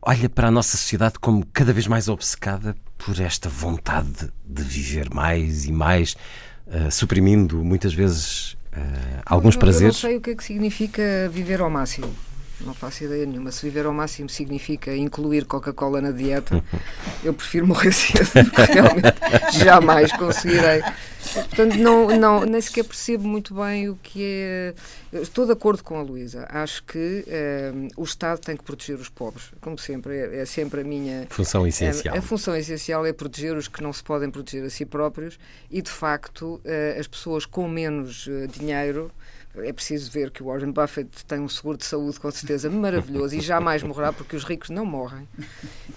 olha 0.02 0.30
para 0.30 0.50
a 0.50 0.52
nossa 0.52 0.78
sociedade 0.78 1.16
como 1.20 1.46
cada 1.48 1.74
vez 1.74 1.88
mais 1.88 2.08
obcecada 2.08 2.76
por 2.98 3.20
esta 3.20 3.50
vontade 3.50 4.30
de 4.46 4.64
viver 4.64 5.14
mais 5.14 5.66
e 5.66 5.72
mais, 5.72 6.16
uh, 6.68 6.92
suprimindo 6.92 7.64
muitas 7.64 7.94
vezes 7.94 8.54
uh, 8.54 9.22
alguns 9.26 9.56
eu, 9.56 9.60
prazeres. 9.60 10.04
Eu 10.04 10.08
não 10.08 10.12
sei 10.12 10.18
o 10.18 10.22
que 10.22 10.30
é 10.32 10.36
que 10.36 10.44
significa 10.44 11.30
viver 11.32 11.62
ao 11.62 11.70
máximo. 11.70 12.14
Não 12.62 12.74
faço 12.74 13.04
ideia 13.04 13.26
nenhuma. 13.26 13.52
Se 13.52 13.66
viver 13.66 13.86
ao 13.86 13.94
máximo 13.94 14.30
significa 14.30 14.96
incluir 14.96 15.46
Coca-Cola 15.46 16.02
na 16.02 16.12
dieta, 16.12 16.64
eu 17.24 17.34
prefiro 17.34 17.68
morrer 17.68 17.92
cedo, 17.92 18.30
realmente 18.74 19.60
jamais 19.64 20.12
conseguirei 20.14 20.82
Portanto, 21.34 21.76
não, 21.78 22.08
não, 22.18 22.46
nem 22.46 22.62
sequer 22.62 22.84
percebo 22.84 23.28
muito 23.28 23.54
bem 23.54 23.90
o 23.90 23.96
que 24.02 24.22
é. 24.24 24.74
Estou 25.14 25.46
de 25.46 25.52
acordo 25.52 25.84
com 25.84 25.98
a 25.98 26.02
Luísa. 26.02 26.48
Acho 26.50 26.84
que 26.84 27.26
um, 27.74 27.88
o 27.98 28.04
Estado 28.04 28.40
tem 28.40 28.56
que 28.56 28.64
proteger 28.64 28.98
os 28.98 29.10
pobres, 29.10 29.52
como 29.62 29.78
sempre. 29.78 30.18
É, 30.18 30.42
é 30.42 30.46
sempre 30.46 30.82
a 30.82 30.84
minha. 30.84 31.28
Função 31.30 31.68
essencial. 31.68 32.16
A, 32.16 32.20
a, 32.20 32.22
função 32.22 32.56
essencial 32.56 33.06
é 33.06 33.14
proteger 33.14 33.56
os 33.56 33.68
que 33.68 33.82
não 33.82 33.92
se 33.92 34.04
podem 34.04 34.30
proteger 34.30 34.66
a 34.66 34.70
si 34.70 34.86
próprios 34.86 35.40
e, 35.70 35.82
de 35.82 35.92
facto, 35.92 36.62
uh, 36.64 37.00
as 37.00 37.08
pessoas 37.08 37.46
com 37.46 37.68
menos 37.68 38.28
uh, 38.28 38.48
dinheiro 38.48 39.12
É 39.56 39.74
preciso 39.74 40.12
ver 40.12 40.30
que 40.30 40.44
o 40.44 40.48
Warren 40.48 40.72
Buffett 40.72 41.26
tem 41.26 41.40
um 41.40 41.50
seguro 41.50 41.78
de 41.78 41.86
saúde 41.86 42.20
com 42.20 42.30
certeza 42.30 42.70
maravilhoso 42.70 43.36
e 43.36 43.42
jamais 43.42 43.82
morrerá 43.82 44.14
porque 44.14 44.36
os 44.36 44.44
ricos 44.44 44.70
não 44.70 44.86
morrem. 44.86 45.28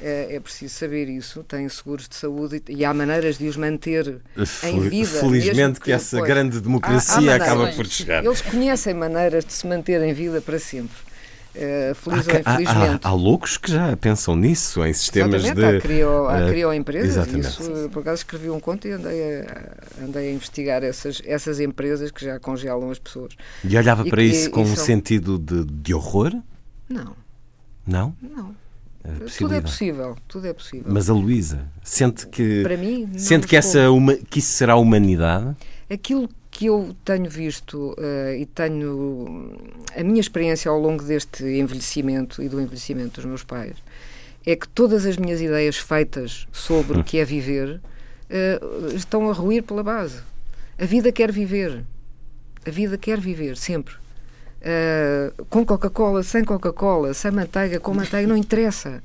É, 0.00 0.36
é 0.36 0.40
preciso 0.40 0.74
saber 0.74 1.08
isso. 1.08 1.44
Têm 1.44 1.68
seguros 1.68 2.08
de 2.08 2.16
saúde 2.16 2.62
e, 2.68 2.76
e 2.76 2.84
há 2.84 2.94
maneiras 2.94 3.36
de 3.36 3.46
os 3.46 3.56
manter 3.56 4.22
em 4.62 4.80
vida. 4.80 5.20
Felizmente 5.20 5.78
que, 5.78 5.86
que, 5.86 5.92
essa 5.92 6.16
pois, 6.16 6.28
grande 6.28 6.58
democracia 6.60 7.32
há, 7.32 7.34
há 7.34 7.36
acaba 7.36 7.72
por 7.72 7.86
chegar. 7.86 8.24
Eles 8.24 8.40
conhecem 8.40 8.94
maneiras 8.94 9.44
de 9.44 9.52
se 9.52 9.66
manter 9.66 10.00
em 10.02 10.14
vida 10.14 10.40
para 10.40 10.58
sempre. 10.58 11.09
Uh, 11.54 11.94
feliz 11.96 12.28
há, 12.28 12.32
ou 12.32 12.38
infelizmente. 12.38 13.00
Há, 13.04 13.08
há, 13.08 13.10
há, 13.10 13.12
loucos 13.12 13.56
que 13.56 13.72
já 13.72 13.96
pensam 13.96 14.36
nisso, 14.36 14.84
em 14.84 14.92
sistemas 14.92 15.44
exatamente, 15.44 15.70
de. 15.70 15.76
Há, 15.76 15.80
criou, 15.80 16.28
há, 16.28 16.40
eh, 16.40 16.48
criou 16.48 16.72
empresas. 16.72 17.10
Exatamente. 17.10 17.48
Isso, 17.48 17.90
por 17.90 18.00
acaso 18.00 18.16
escrevi 18.18 18.50
um 18.50 18.60
conto 18.60 18.86
e 18.86 18.92
andei 18.92 19.42
a, 19.42 20.04
andei 20.04 20.28
a 20.28 20.32
investigar 20.32 20.84
essas, 20.84 21.20
essas 21.24 21.58
empresas 21.58 22.12
que 22.12 22.24
já 22.24 22.38
congelam 22.38 22.90
as 22.90 23.00
pessoas. 23.00 23.34
E 23.64 23.76
olhava 23.76 24.06
e 24.06 24.10
para 24.10 24.22
isso 24.22 24.50
com 24.50 24.62
um 24.62 24.76
são... 24.76 24.84
sentido 24.84 25.38
de, 25.38 25.64
de 25.64 25.92
horror? 25.92 26.32
Não. 26.88 27.16
Não? 27.86 28.14
Não. 28.22 28.54
Tudo 29.38 29.54
é 29.54 29.60
possível, 29.60 30.16
tudo 30.28 30.46
é 30.46 30.52
possível. 30.52 30.92
Mas 30.92 31.08
a 31.08 31.14
Luísa 31.14 31.66
sente 31.82 32.26
que 32.26 32.62
para 32.62 32.76
mim 32.76 33.08
sente 33.18 33.46
que 33.46 33.56
essa 33.56 33.90
uma, 33.90 34.14
que 34.14 34.40
isso 34.40 34.52
será 34.52 34.74
a 34.74 34.76
humanidade? 34.76 35.56
Aquilo 35.88 36.28
que 36.60 36.66
eu 36.66 36.94
tenho 37.06 37.30
visto 37.30 37.96
uh, 37.98 38.34
e 38.38 38.44
tenho 38.44 39.56
a 39.96 40.04
minha 40.04 40.20
experiência 40.20 40.70
ao 40.70 40.78
longo 40.78 41.02
deste 41.02 41.42
envelhecimento 41.42 42.42
e 42.42 42.50
do 42.50 42.60
envelhecimento 42.60 43.14
dos 43.14 43.24
meus 43.24 43.42
pais 43.42 43.76
é 44.46 44.54
que 44.54 44.68
todas 44.68 45.06
as 45.06 45.16
minhas 45.16 45.40
ideias 45.40 45.78
feitas 45.78 46.46
sobre 46.52 47.00
o 47.00 47.02
que 47.02 47.16
é 47.16 47.24
viver 47.24 47.80
uh, 47.80 48.94
estão 48.94 49.30
a 49.30 49.32
ruir 49.32 49.62
pela 49.62 49.82
base. 49.82 50.20
A 50.78 50.84
vida 50.84 51.10
quer 51.10 51.32
viver. 51.32 51.82
A 52.66 52.70
vida 52.70 52.98
quer 52.98 53.18
viver, 53.18 53.56
sempre. 53.56 53.94
Uh, 54.60 55.46
com 55.46 55.64
Coca-Cola, 55.64 56.22
sem 56.22 56.44
Coca-Cola, 56.44 57.14
sem 57.14 57.30
manteiga, 57.30 57.80
com 57.80 57.94
manteiga, 57.94 58.28
não 58.28 58.36
interessa. 58.36 59.02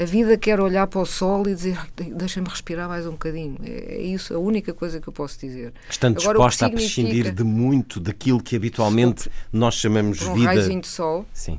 A 0.00 0.04
vida 0.04 0.38
quer 0.38 0.60
olhar 0.60 0.86
para 0.86 1.00
o 1.00 1.06
sol 1.06 1.42
e 1.48 1.54
dizer 1.56 1.76
deixa-me 2.14 2.48
respirar 2.48 2.88
mais 2.88 3.04
um 3.04 3.12
bocadinho. 3.12 3.58
É, 3.64 3.96
é, 3.96 4.02
isso 4.02 4.32
a 4.32 4.38
única 4.38 4.72
coisa 4.72 5.00
que 5.00 5.08
eu 5.08 5.12
posso 5.12 5.40
dizer. 5.40 5.72
Estando 5.90 6.20
Agora, 6.20 6.38
disposta 6.38 6.66
a 6.66 6.70
prescindir 6.70 7.34
de 7.34 7.42
muito 7.42 7.98
daquilo 7.98 8.40
que 8.40 8.54
habitualmente 8.54 9.28
nós 9.52 9.74
chamamos 9.74 10.22
um 10.22 10.34
vida. 10.34 10.44
Um 10.44 10.54
raizinho 10.54 10.80
de 10.80 10.86
sol? 10.86 11.26
Sim. 11.32 11.58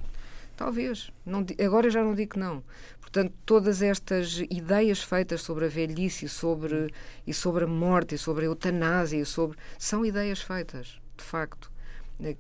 Talvez. 0.56 1.12
Não, 1.26 1.46
agora 1.62 1.90
já 1.90 2.02
não 2.02 2.16
digo 2.16 2.32
que 2.32 2.40
não. 2.40 2.64
Portanto, 3.02 3.34
todas 3.46 3.82
estas 3.82 4.42
ideias 4.50 5.04
feitas 5.04 5.42
sobre 5.42 5.66
a 5.66 5.68
velhice 5.68 6.26
e 6.26 6.30
sobre, 6.30 6.94
e 7.28 7.34
sobre 7.34 7.66
a 7.66 7.68
morte 7.68 8.16
e 8.16 8.18
sobre 8.18 8.46
a 8.46 8.48
eutanásia 8.48 9.18
e 9.18 9.26
sobre, 9.26 9.58
são 9.78 10.06
ideias 10.06 10.42
feitas, 10.42 10.98
de 11.18 11.24
facto. 11.26 11.70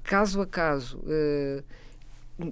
Caso 0.03 0.41
a 0.41 0.47
caso. 0.47 0.97
Uh, 0.99 1.63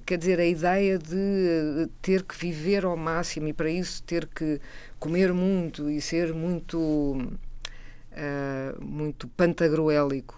quer 0.05 0.17
dizer, 0.17 0.39
a 0.39 0.45
ideia 0.45 0.97
de 0.97 1.89
ter 2.01 2.23
que 2.23 2.37
viver 2.37 2.85
ao 2.85 2.97
máximo 2.97 3.47
e 3.47 3.53
para 3.53 3.69
isso 3.69 4.03
ter 4.03 4.27
que 4.27 4.59
comer 4.99 5.33
muito 5.33 5.89
e 5.89 6.01
ser 6.01 6.33
muito 6.33 6.77
uh, 6.77 8.83
muito 8.83 9.27
pantagruélico 9.29 10.37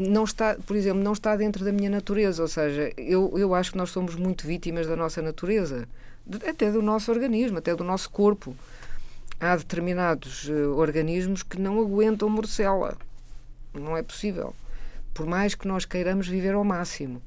não 0.00 0.24
está, 0.24 0.56
por 0.66 0.76
exemplo, 0.76 1.02
não 1.02 1.12
está 1.12 1.36
dentro 1.36 1.64
da 1.64 1.72
minha 1.72 1.90
natureza, 1.90 2.42
ou 2.42 2.48
seja, 2.48 2.92
eu, 2.96 3.32
eu 3.36 3.54
acho 3.54 3.72
que 3.72 3.78
nós 3.78 3.90
somos 3.90 4.14
muito 4.14 4.46
vítimas 4.46 4.86
da 4.86 4.96
nossa 4.96 5.20
natureza, 5.20 5.86
até 6.48 6.70
do 6.70 6.80
nosso 6.80 7.10
organismo, 7.10 7.58
até 7.58 7.74
do 7.74 7.84
nosso 7.84 8.10
corpo. 8.10 8.56
Há 9.38 9.56
determinados 9.56 10.48
uh, 10.48 10.74
organismos 10.76 11.42
que 11.42 11.60
não 11.60 11.80
aguentam 11.80 12.28
morcela. 12.28 12.96
Não 13.74 13.96
é 13.96 14.02
possível. 14.02 14.54
Por 15.14 15.26
mais 15.26 15.54
que 15.54 15.66
nós 15.66 15.84
queiramos 15.84 16.28
viver 16.28 16.54
ao 16.54 16.64
máximo. 16.64 17.22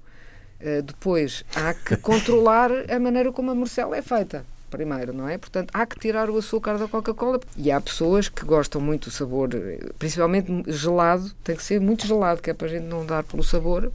Eh, 0.65 0.82
depois, 0.82 1.43
há 1.53 1.74
que 1.74 1.98
controlar 1.98 2.72
a 2.89 2.98
maneira 2.98 3.34
como 3.34 3.51
a 3.51 3.55
morcela 3.55 3.98
é 3.98 4.01
feita 4.01 4.46
primeiro, 4.72 5.13
não 5.13 5.29
é? 5.29 5.38
Portanto, 5.38 5.70
há 5.72 5.86
que 5.86 6.00
tirar 6.00 6.32
o 6.32 6.38
açúcar 6.38 6.79
da 6.79 6.88
Coca-Cola. 6.88 7.39
E 7.55 7.72
há 7.72 7.79
pessoas 7.79 8.27
que 8.27 8.43
gostam 8.43 8.82
muito 8.82 9.10
do 9.10 9.12
sabor, 9.12 9.50
eh, 9.53 9.91
principalmente 10.00 10.63
gelado, 10.67 11.29
tem 11.43 11.55
que 11.55 11.62
ser 11.62 11.79
muito 11.79 12.08
gelado, 12.08 12.41
que 12.41 12.50
é 12.50 12.55
para 12.55 12.65
a 12.65 12.70
gente 12.72 12.86
não 12.86 13.05
dar 13.05 13.24
pelo 13.24 13.43
sabor. 13.43 13.91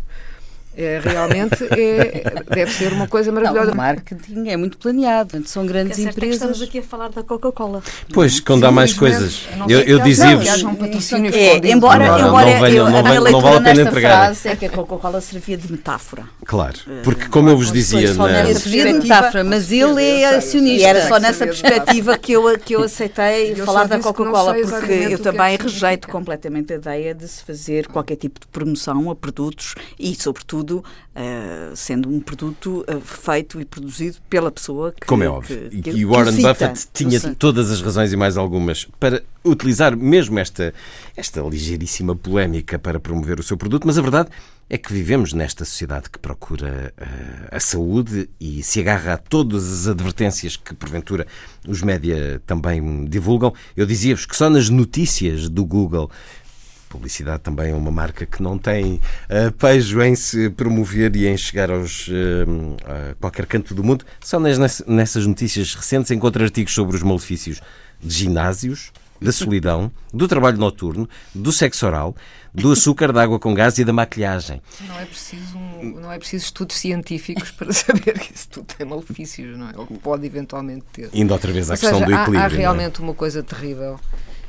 É, 0.76 1.00
realmente 1.02 1.64
é, 1.72 2.42
deve 2.54 2.72
ser 2.72 2.92
uma 2.92 3.08
coisa 3.08 3.32
maravilhosa. 3.32 3.66
Não, 3.66 3.74
o 3.74 3.76
marketing 3.76 4.48
é 4.48 4.56
muito 4.56 4.78
planeado, 4.78 5.42
são 5.46 5.66
grandes 5.66 5.98
é 5.98 6.02
empresas. 6.02 6.36
estamos 6.36 6.62
aqui 6.62 6.78
a 6.78 6.82
falar 6.82 7.08
da 7.08 7.22
Coca-Cola. 7.22 7.82
Pois, 8.12 8.38
quando 8.38 8.64
há 8.64 8.70
mais 8.70 8.92
coisas. 8.92 9.48
Eu, 9.68 9.80
eu 9.80 9.98
dizia-vos. 10.00 10.46
É, 11.34 11.56
embora, 11.68 12.06
não, 12.06 12.28
embora 12.28 12.58
não, 12.58 12.68
eu, 12.68 12.90
não, 12.90 12.98
a 12.98 13.02
minha 13.02 13.20
não, 13.20 13.40
vale 13.40 13.56
a 13.56 13.60
pena 13.60 13.82
entregar. 13.82 14.26
frase 14.26 14.48
é 14.48 14.56
que 14.56 14.66
a 14.66 14.70
Coca-Cola 14.70 15.20
servia 15.20 15.56
de 15.56 15.70
metáfora. 15.70 16.24
Claro, 16.44 16.78
porque 17.02 17.28
como 17.28 17.48
eu 17.48 17.56
vos 17.56 17.72
dizia. 17.72 18.14
Na... 18.14 18.46
Servia 18.54 18.86
de 18.86 18.92
metáfora, 19.00 19.42
mas 19.42 19.72
ele 19.72 20.02
é 20.02 20.36
acionista. 20.36 20.80
E 20.80 20.84
era 20.84 21.08
só 21.08 21.18
nessa 21.18 21.44
perspectiva 21.44 22.16
que 22.16 22.32
eu, 22.32 22.58
que 22.58 22.74
eu 22.74 22.82
aceitei 22.82 23.56
falar 23.56 23.88
da 23.88 23.98
Coca-Cola, 23.98 24.54
porque 24.54 24.92
eu 25.10 25.18
também 25.18 25.56
rejeito 25.56 26.08
completamente 26.08 26.72
a 26.72 26.76
ideia 26.76 27.14
de 27.14 27.26
se 27.26 27.42
fazer 27.42 27.86
qualquer 27.88 28.16
tipo 28.16 28.38
de 28.40 28.46
promoção 28.46 29.10
a 29.10 29.16
produtos 29.16 29.74
e, 29.98 30.14
sobretudo, 30.14 30.67
uh, 30.76 31.76
sendo 31.76 32.08
um 32.08 32.20
produto 32.20 32.84
uh, 32.88 33.00
feito 33.00 33.60
e 33.60 33.64
produzido 33.64 34.18
pela 34.28 34.50
pessoa 34.50 34.92
que. 34.92 35.06
Como 35.06 35.22
é 35.22 35.28
óbvio. 35.28 35.70
Que, 35.70 35.82
que, 35.82 35.90
e 35.90 36.04
Warren 36.04 36.40
Buffett 36.40 36.88
tinha 36.92 37.20
todas 37.34 37.70
as 37.70 37.80
razões 37.80 38.12
e 38.12 38.16
mais 38.16 38.36
algumas 38.36 38.86
para 39.00 39.22
utilizar 39.44 39.96
mesmo 39.96 40.38
esta, 40.38 40.74
esta 41.16 41.40
ligeiríssima 41.40 42.14
polémica 42.14 42.78
para 42.78 43.00
promover 43.00 43.40
o 43.40 43.42
seu 43.42 43.56
produto, 43.56 43.86
mas 43.86 43.98
a 43.98 44.02
verdade 44.02 44.28
é 44.70 44.76
que 44.76 44.92
vivemos 44.92 45.32
nesta 45.32 45.64
sociedade 45.64 46.10
que 46.10 46.18
procura 46.18 46.92
uh, 47.00 47.56
a 47.56 47.58
saúde 47.58 48.28
e 48.38 48.62
se 48.62 48.80
agarra 48.80 49.14
a 49.14 49.16
todas 49.16 49.72
as 49.72 49.88
advertências 49.88 50.56
que, 50.56 50.74
porventura, 50.74 51.26
os 51.66 51.82
média 51.82 52.42
também 52.46 53.06
divulgam. 53.06 53.54
Eu 53.74 53.86
dizia-vos 53.86 54.26
que 54.26 54.36
só 54.36 54.50
nas 54.50 54.68
notícias 54.68 55.48
do 55.48 55.64
Google 55.64 56.10
publicidade 56.88 57.40
também 57.40 57.70
é 57.70 57.74
uma 57.74 57.90
marca 57.90 58.26
que 58.26 58.42
não 58.42 58.58
tem 58.58 58.94
uh, 58.94 59.52
pejo 59.58 60.02
em 60.02 60.14
se 60.14 60.50
promover 60.50 61.14
e 61.16 61.26
em 61.26 61.36
chegar 61.36 61.70
aos, 61.70 62.08
uh, 62.08 62.12
a 62.84 63.14
qualquer 63.16 63.46
canto 63.46 63.74
do 63.74 63.84
mundo. 63.84 64.04
Só 64.20 64.40
nas, 64.40 64.84
nessas 64.86 65.26
notícias 65.26 65.74
recentes 65.74 66.10
encontra 66.10 66.44
artigos 66.44 66.72
sobre 66.72 66.96
os 66.96 67.02
malefícios 67.02 67.60
de 68.00 68.14
ginásios, 68.14 68.92
da 69.20 69.32
solidão, 69.32 69.90
do 70.14 70.28
trabalho 70.28 70.58
noturno, 70.58 71.08
do 71.34 71.50
sexo 71.50 71.86
oral, 71.86 72.14
do 72.54 72.72
açúcar, 72.72 73.12
da 73.12 73.22
água 73.22 73.38
com 73.38 73.52
gás 73.52 73.78
e 73.78 73.84
da 73.84 73.92
maquilhagem. 73.92 74.62
Não 74.86 74.98
é 74.98 75.04
preciso, 75.04 75.58
não 75.82 76.12
é 76.12 76.18
preciso 76.18 76.44
estudos 76.44 76.76
científicos 76.76 77.50
para 77.52 77.72
saber 77.72 78.18
que 78.18 78.32
isso 78.32 78.48
tudo 78.48 78.66
tem 78.66 78.86
malefícios, 78.86 79.58
não 79.58 79.70
é? 79.70 79.72
Ou 79.76 79.86
pode 79.86 80.24
eventualmente 80.24 80.84
ter. 80.92 81.10
Indo 81.12 81.32
outra 81.32 81.52
vez 81.52 81.68
à 81.68 81.74
Ou 81.74 81.78
questão 81.78 81.98
seja, 81.98 82.06
do 82.06 82.12
equilíbrio. 82.12 82.40
Há, 82.40 82.44
há 82.44 82.52
é? 82.52 82.56
realmente 82.56 83.00
é? 83.00 83.04
uma 83.04 83.14
coisa 83.14 83.42
terrível 83.42 83.98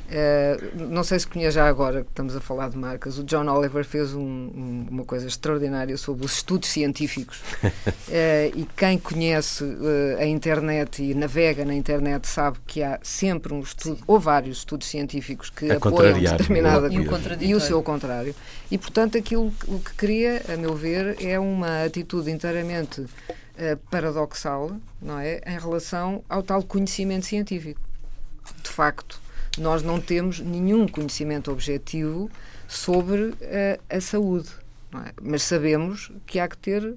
Uh, 0.10 0.88
não 0.90 1.04
sei 1.04 1.20
se 1.20 1.28
conhece 1.28 1.52
já 1.52 1.68
agora 1.68 2.04
que 2.04 2.10
estamos 2.10 2.36
a 2.36 2.42
falar 2.42 2.70
de 2.70 2.78
marcas. 2.78 3.20
O 3.20 3.24
John 3.24 3.48
Oliver 3.48 3.86
fez 3.86 4.16
um, 4.16 4.22
um, 4.22 4.88
uma 4.90 5.06
coisa 5.06 5.28
extraordinária 5.28 5.96
sobre 5.98 6.26
os 6.26 6.34
estudos 6.38 6.68
científicos. 6.70 7.42
uh, 7.64 7.70
e 8.58 8.68
quem 8.76 8.98
conhece 8.98 9.64
uh, 9.64 10.18
a 10.18 10.26
internet 10.26 11.04
e 11.04 11.14
navega 11.14 11.64
na 11.64 11.76
internet 11.76 12.28
sabe 12.28 12.58
que 12.66 12.82
há 12.82 13.00
sempre 13.04 13.54
um 13.54 13.60
estudo, 13.60 13.98
Sim. 13.98 14.04
ou 14.08 14.20
vários 14.20 14.60
estudos 14.60 14.88
científicos 14.88 15.52
que 15.52 15.72
a 15.72 15.76
apoiam 15.76 16.20
determinada 16.20 16.90
coisa 16.90 17.38
e, 17.40 17.50
e 17.50 17.56
o 17.56 17.60
seu 17.60 17.84
contrário. 17.84 18.34
E 18.72 18.78
portanto, 18.80 19.16
aquilo 19.16 19.54
o 19.68 19.80
que 19.80 19.94
cria, 19.94 20.42
a 20.52 20.58
meu 20.58 20.76
ver, 20.76 21.24
é 21.24 21.40
uma 21.40 21.86
atitude 21.86 22.32
inteiramente 22.32 23.06
paradoxal, 23.92 24.72
não 25.02 25.20
é, 25.20 25.42
em 25.46 25.60
relação 25.60 26.24
ao 26.30 26.42
tal 26.42 26.64
conhecimento 26.64 27.26
científico. 27.26 27.82
De 28.64 28.70
facto 28.70 29.20
nós 29.60 29.84
não 29.84 30.00
temos 30.00 30.40
nenhum 30.40 30.88
conhecimento 30.88 31.52
objetivo 31.52 32.30
sobre 32.68 33.34
a, 33.90 33.98
a 33.98 34.02
saúde. 34.02 34.50
É? 35.06 35.14
Mas 35.22 35.44
sabemos 35.44 36.12
que 36.26 36.40
há 36.40 36.48
que 36.48 36.58
ter 36.58 36.96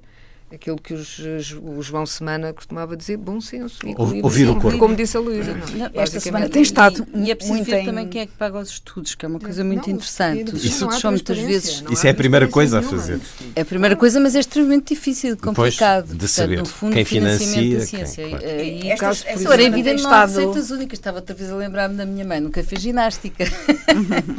aquilo 0.52 0.76
que 0.76 0.92
os, 0.92 1.18
o 1.62 1.82
João 1.82 2.04
Semana 2.04 2.52
costumava 2.52 2.97
dizer, 2.97 3.16
bom 3.16 3.40
senso. 3.40 3.78
Ouvir 4.23 4.49
o 4.50 4.61
corpo. 4.61 4.78
Como 4.78 4.94
disse 4.94 5.16
a 5.16 5.21
Luísa. 5.21 5.56
Esta 5.94 6.21
semana 6.21 6.49
tem 6.49 6.62
estado. 6.62 7.06
E, 7.14 7.25
e 7.25 7.30
é 7.30 7.35
preciso 7.35 7.64
ver 7.64 7.80
em... 7.80 7.87
também 7.87 8.09
quem 8.09 8.23
é 8.23 8.26
que 8.26 8.32
paga 8.32 8.59
os 8.59 8.68
estudos, 8.68 9.14
que 9.14 9.25
é 9.25 9.28
uma 9.28 9.40
coisa 9.40 9.64
muito 9.64 9.88
não, 9.88 9.94
interessante. 9.94 10.54
Os 10.54 10.64
estudos 10.64 10.99
são 11.00 11.11
muitas 11.11 11.38
vezes. 11.38 11.82
Isso 11.90 12.06
é 12.06 12.11
a 12.11 12.14
primeira 12.14 12.47
coisa 12.47 12.80
a 12.80 12.82
fazer. 12.82 13.18
É 13.56 13.62
a 13.62 13.64
primeira 13.64 13.97
coisa, 13.97 14.21
mas 14.21 14.35
é 14.35 14.40
extremamente 14.40 14.94
difícil, 14.94 15.37
complicado. 15.37 16.09
Depois 16.09 16.18
de 16.18 16.28
saber 16.28 16.59
no 16.59 16.66
fundo, 16.66 16.92
quem 16.92 17.04
financia. 17.04 17.78
Da 17.78 17.87
ciência. 17.87 18.25
Quem, 18.25 18.38
claro. 18.38 18.47
E, 18.47 18.90
Estas, 18.90 19.23
caso, 19.23 19.40
agora, 19.40 19.62
evidente, 19.62 20.02
não 20.02 20.11
há 20.11 20.26
receitas 20.26 20.71
únicas. 20.71 20.99
Estava 20.99 21.18
outra 21.18 21.35
vez 21.35 21.50
a 21.50 21.56
lembrar-me 21.56 21.97
da 21.97 22.04
minha 22.04 22.25
mãe, 22.25 22.40
nunca 22.40 22.62
fez 22.62 22.82
ginástica. 22.82 23.44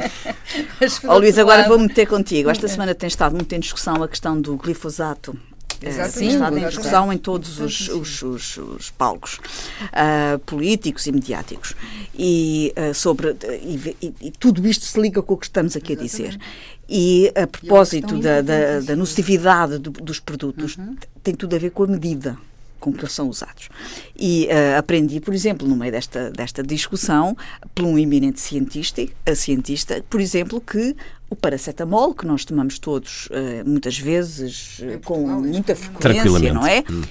Ó 1.08 1.18
Luís, 1.18 1.38
agora 1.38 1.66
vou 1.66 1.78
meter 1.78 2.06
contigo. 2.06 2.50
Esta 2.50 2.68
semana 2.68 2.94
tem 2.94 3.08
estado 3.08 3.34
muito 3.34 3.52
em 3.52 3.58
discussão 3.58 4.02
a 4.02 4.08
questão 4.08 4.40
do 4.40 4.56
glifosato 4.56 5.36
Exatamente. 5.88 6.34
está 6.34 6.52
em 6.52 6.66
discussão 6.66 7.12
em 7.12 7.18
todos 7.18 7.60
os, 7.60 7.88
os, 7.88 8.22
os, 8.22 8.56
os 8.56 8.90
palcos 8.90 9.38
uh, 9.84 10.38
políticos 10.40 11.06
e 11.06 11.12
mediáticos. 11.12 11.74
E, 12.14 12.72
uh, 12.76 12.94
sobre, 12.94 13.36
e, 13.62 13.96
e, 14.00 14.14
e, 14.20 14.30
tudo 14.30 14.66
isto 14.66 14.84
se 14.84 15.00
liga 15.00 15.22
com 15.22 15.34
o 15.34 15.36
que 15.36 15.46
estamos 15.46 15.76
aqui 15.76 15.92
Exatamente. 15.92 16.22
a 16.22 16.28
dizer. 16.28 16.40
E 16.88 17.32
a 17.34 17.46
propósito 17.46 18.18
da, 18.18 18.42
da, 18.42 18.80
da 18.80 18.96
nocividade 18.96 19.78
do, 19.78 19.90
dos 19.90 20.20
produtos, 20.20 20.76
uhum. 20.76 20.96
tem 21.22 21.34
tudo 21.34 21.56
a 21.56 21.58
ver 21.58 21.70
com 21.70 21.84
a 21.84 21.86
medida 21.86 22.36
com 22.84 22.92
que 22.92 23.00
eles 23.00 23.12
são 23.12 23.30
usados. 23.30 23.70
E 24.14 24.46
uh, 24.46 24.78
aprendi, 24.78 25.18
por 25.18 25.32
exemplo, 25.32 25.66
no 25.66 25.74
meio 25.74 25.90
desta, 25.90 26.30
desta 26.30 26.62
discussão, 26.62 27.34
por 27.74 27.86
um 27.86 27.98
eminente 27.98 28.38
cientista, 28.40 29.02
a 29.24 29.34
cientista, 29.34 30.04
por 30.10 30.20
exemplo, 30.20 30.60
que 30.60 30.94
o 31.30 31.34
paracetamol, 31.34 32.14
que 32.14 32.26
nós 32.26 32.44
tomamos 32.44 32.78
todos 32.78 33.26
uh, 33.26 33.66
muitas 33.66 33.98
vezes, 33.98 34.80
uh, 34.80 35.00
com 35.02 35.26
muita 35.26 35.74
frequência, 35.74 36.52
não 36.52 36.66
é? 36.66 36.84
Hum. 36.90 37.02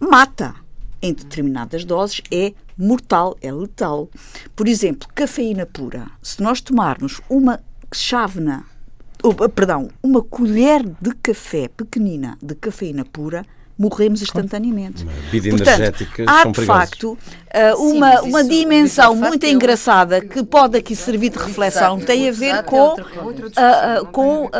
Mata 0.00 0.56
em 1.00 1.12
determinadas 1.12 1.84
doses, 1.84 2.20
é 2.28 2.52
mortal, 2.76 3.36
é 3.40 3.52
letal. 3.52 4.10
Por 4.56 4.66
exemplo, 4.66 5.08
cafeína 5.14 5.66
pura. 5.66 6.10
Se 6.20 6.42
nós 6.42 6.60
tomarmos 6.60 7.20
uma 7.28 7.60
chávena, 7.92 8.64
ou, 9.22 9.34
perdão, 9.48 9.88
uma 10.02 10.20
colher 10.20 10.82
de 11.00 11.14
café 11.22 11.68
pequenina 11.68 12.36
de 12.42 12.56
cafeína 12.56 13.04
pura, 13.04 13.46
morremos 13.82 14.22
instantaneamente. 14.22 15.04
Portanto, 15.50 16.06
há 16.26 16.44
de 16.46 16.64
facto 16.64 17.18
uh, 17.52 17.82
uma, 17.82 18.18
Sim, 18.18 18.28
uma 18.28 18.44
dimensão 18.44 19.16
muito 19.16 19.44
engraçada 19.44 20.20
que 20.20 20.44
pode 20.44 20.78
aqui 20.78 20.94
servir 20.94 21.30
de 21.30 21.38
reflexão, 21.38 21.98
tem 21.98 22.28
a 22.28 22.32
ver 22.32 22.62
com, 22.62 22.94
uh, 22.94 24.06
com 24.12 24.44
uh, 24.44 24.50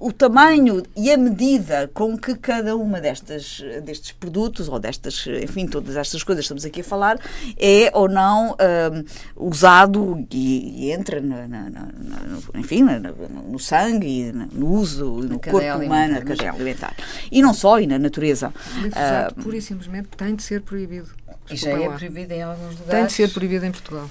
o 0.00 0.12
tamanho 0.12 0.82
e 0.96 1.12
a 1.12 1.16
medida 1.16 1.88
com 1.94 2.18
que 2.18 2.34
cada 2.34 2.76
uma 2.76 3.00
destas, 3.00 3.62
destes 3.84 4.10
produtos 4.10 4.68
ou 4.68 4.80
destas, 4.80 5.26
enfim, 5.42 5.66
todas 5.66 5.96
estas 5.96 6.24
coisas 6.24 6.42
que 6.42 6.46
estamos 6.46 6.64
aqui 6.64 6.80
a 6.80 6.84
falar, 6.84 7.18
é 7.58 7.90
ou 7.94 8.08
não 8.08 8.56
usado 9.36 10.26
e, 10.30 10.86
e 10.86 10.92
entra 10.92 11.20
na, 11.20 11.46
na, 11.46 11.70
na, 11.70 11.88
enfim, 12.56 12.82
no 12.82 13.58
sangue 13.58 14.06
e 14.06 14.32
no 14.32 14.68
uso 14.72 15.04
no 15.04 15.38
corpo 15.38 15.76
humano, 15.78 16.14
na 16.14 16.22
cadeia 16.22 16.52
alimentar. 16.52 16.94
E 17.30 17.40
não 17.40 17.54
só, 17.54 17.78
e 17.78 17.86
na 17.86 17.98
natureza. 17.98 18.52
Glifosato, 18.80 19.40
uh, 19.40 19.42
pura 19.42 19.56
e 19.56 19.62
simplesmente, 19.62 20.08
tem 20.08 20.34
de 20.34 20.42
ser 20.42 20.62
proibido. 20.62 21.10
E 21.50 21.56
já 21.56 21.70
é 21.70 21.88
proibido 21.88 22.32
em 22.32 22.42
alguns 22.42 22.78
lugares. 22.78 22.90
Tem 22.90 23.06
de 23.06 23.12
ser 23.12 23.32
proibido 23.32 23.66
em 23.66 23.72
Portugal. 23.72 24.10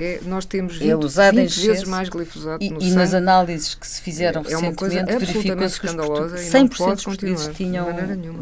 É, 0.00 0.20
nós 0.24 0.46
temos 0.46 0.78
20, 0.78 0.90
é 0.90 0.96
usado 0.96 1.36
20 1.36 1.60
vezes 1.60 1.84
mais 1.84 2.08
glifosato 2.08 2.64
e, 2.64 2.70
no 2.70 2.80
e 2.80 2.90
nas 2.92 3.12
análises 3.12 3.74
que 3.74 3.86
se 3.86 4.00
fizeram 4.00 4.40
é, 4.40 4.44
recentemente 4.44 5.12
verificou-se 5.12 5.78
que 5.78 5.86
100% 5.88 6.94
dos 6.94 7.04
portugueses 7.04 7.48
tinham 7.54 7.86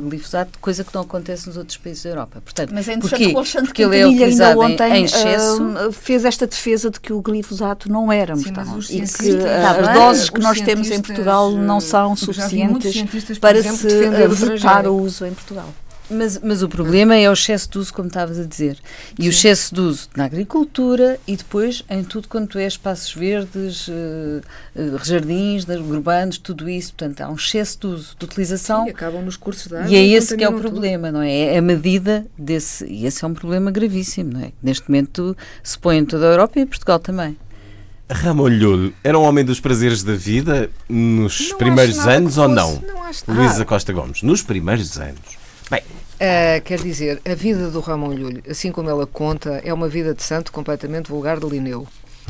glifosato, 0.09 0.57
coisa 0.61 0.85
que 0.85 0.95
não 0.95 1.03
acontece 1.03 1.49
nos 1.49 1.57
outros 1.57 1.77
países 1.77 2.05
da 2.05 2.11
Europa. 2.11 2.41
Portanto, 2.41 2.71
Mas 2.73 2.89
é 2.89 2.97
porquê? 2.97 3.35
Porque 3.65 3.83
ele 3.83 3.99
é 3.99 4.07
utilizado 4.07 4.61
ontem, 4.61 5.01
em, 5.01 5.05
excesso. 5.05 5.63
Uh, 5.63 5.91
fez 5.91 6.25
esta 6.25 6.47
defesa 6.47 6.91
de 6.91 7.01
que 7.01 7.13
o 7.13 7.21
glifosato 7.21 7.91
não 7.91 8.13
era 8.13 8.37
mortal 8.37 8.79
e 8.89 9.01
que 9.01 9.37
as 9.37 9.95
doses 9.95 10.31
que 10.31 10.41
nós 10.41 10.61
temos 10.61 10.89
em 10.91 11.01
Portugal 11.01 11.51
não 11.51 11.81
são 11.81 12.15
suficientes 12.15 13.39
para 13.41 13.61
se 13.63 13.87
evitar 13.89 14.87
o 14.87 14.97
uso 14.97 15.27
em 15.27 15.35
Portugal. 15.35 15.75
Mas, 16.11 16.41
mas 16.43 16.63
o 16.63 16.69
problema 16.69 17.15
é 17.15 17.29
o 17.29 17.33
excesso 17.33 17.71
de 17.71 17.79
uso, 17.79 17.93
como 17.93 18.09
estavas 18.09 18.39
a 18.39 18.45
dizer. 18.45 18.79
E 19.19 19.23
Sim. 19.23 19.29
o 19.29 19.31
excesso 19.31 19.75
de 19.75 19.81
uso 19.81 20.09
na 20.17 20.25
agricultura 20.25 21.19
e 21.27 21.37
depois 21.37 21.85
em 21.89 22.03
tudo 22.03 22.29
quanto 22.29 22.59
é 22.59 22.67
espaços 22.67 23.13
verdes, 23.13 23.89
uh, 23.89 24.41
uh, 24.75 25.05
jardins, 25.05 25.67
urbanos, 25.69 26.39
tudo 26.39 26.69
isso. 26.69 26.95
Portanto, 26.95 27.21
há 27.21 27.29
um 27.29 27.35
excesso 27.35 27.79
de 27.81 27.87
uso, 27.87 28.17
de 28.19 28.25
utilização. 28.25 28.85
Sim, 28.85 28.91
acabam 28.91 29.23
nos 29.23 29.37
cursos 29.37 29.67
de 29.67 29.77
água. 29.77 29.91
E 29.91 29.97
é 29.97 30.07
esse 30.07 30.37
que 30.37 30.45
é 30.45 30.49
o 30.49 30.59
problema, 30.59 31.09
tudo. 31.09 31.19
não 31.19 31.23
é? 31.23 31.55
É 31.55 31.59
a 31.59 31.63
medida 31.63 32.27
desse. 32.39 32.87
E 32.87 33.05
esse 33.05 33.25
é 33.25 33.29
um 33.29 33.35
problema 33.35 33.71
gravíssimo, 33.71 34.33
não 34.33 34.41
é? 34.41 34.53
Neste 34.63 34.89
momento 34.89 35.37
se 35.63 35.79
põe 35.79 35.99
em 35.99 36.05
toda 36.05 36.27
a 36.27 36.31
Europa 36.33 36.59
e 36.59 36.63
em 36.63 36.67
Portugal 36.67 36.99
também. 36.99 37.37
Ramon 38.11 38.49
Lhulho 38.49 38.95
era 39.05 39.19
um 39.19 39.23
homem 39.23 39.45
dos 39.45 39.61
prazeres 39.61 40.03
da 40.03 40.15
vida 40.15 40.71
nos 40.89 41.51
não 41.51 41.59
primeiros 41.59 41.99
anos 41.99 42.39
ou 42.39 42.49
não? 42.49 42.83
não 43.27 43.35
Luísa 43.35 43.65
Costa 43.67 43.93
Gomes, 43.93 44.23
nos 44.23 44.43
primeiros 44.43 44.99
anos. 44.99 45.37
Bem, 45.71 45.83
Uh, 46.19 46.61
quer 46.65 46.81
dizer, 46.81 47.21
a 47.25 47.33
vida 47.33 47.71
do 47.71 47.79
Ramon 47.79 48.13
Lhulho, 48.13 48.43
assim 48.51 48.73
como 48.73 48.91
ela 48.91 49.07
conta, 49.07 49.63
é 49.65 49.73
uma 49.73 49.89
vida 49.89 50.13
de 50.13 50.21
santo 50.21 50.51
completamente 50.51 51.09
vulgar 51.09 51.39
de 51.39 51.47
Lineu. 51.47 51.87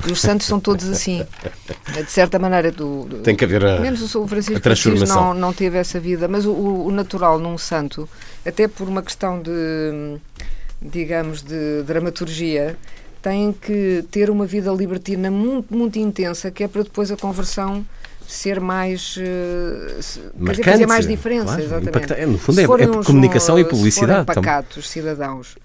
E 0.06 0.12
os 0.12 0.20
santos 0.20 0.46
são 0.46 0.60
todos 0.60 0.88
assim. 0.90 1.26
De 2.04 2.10
certa 2.10 2.38
maneira, 2.38 2.70
do, 2.70 3.04
do 3.04 3.18
tem 3.22 3.34
que 3.34 3.44
haver 3.44 3.64
a, 3.64 3.80
menos 3.80 4.14
o 4.14 4.28
Francisco 4.28 4.58
a 4.58 4.60
transformação. 4.60 5.32
Não, 5.32 5.34
não 5.34 5.52
teve 5.54 5.78
essa 5.78 5.98
vida, 5.98 6.28
mas 6.28 6.44
o, 6.44 6.52
o, 6.52 6.90
natural 6.90 7.38
num 7.38 7.56
santo, 7.56 8.06
até 8.44 8.68
por 8.68 8.86
uma 8.86 9.02
questão 9.02 9.40
de, 9.40 10.18
digamos, 10.80 11.40
de 11.40 11.82
dramaturgia, 11.84 12.76
tem 13.22 13.52
que 13.52 14.04
ter 14.10 14.28
uma 14.28 14.44
vida 14.44 14.70
libertina 14.70 15.30
muito, 15.30 15.74
muito 15.74 15.98
intensa, 15.98 16.50
que 16.50 16.62
é 16.62 16.68
para 16.68 16.82
depois 16.82 17.10
a 17.10 17.16
conversão 17.16 17.84
ser 18.28 18.60
mais. 18.60 19.16
Uh, 19.16 19.20
Marcante, 20.36 20.70
fazer 20.70 20.86
mais 20.86 21.06
diferença, 21.06 21.46
claro, 21.46 21.62
exatamente. 21.62 21.88
Impacta, 21.88 22.14
é, 22.14 22.26
no 22.26 22.38
fundo, 22.38 22.60
é, 22.60 22.64
é 22.64 23.04
comunicação 23.04 23.58
e 23.58 23.64
publicidade. 23.64 24.20
Se 24.20 24.24
forem 24.26 24.42
pacatos, 24.42 24.88
cidadãos. 24.88 25.56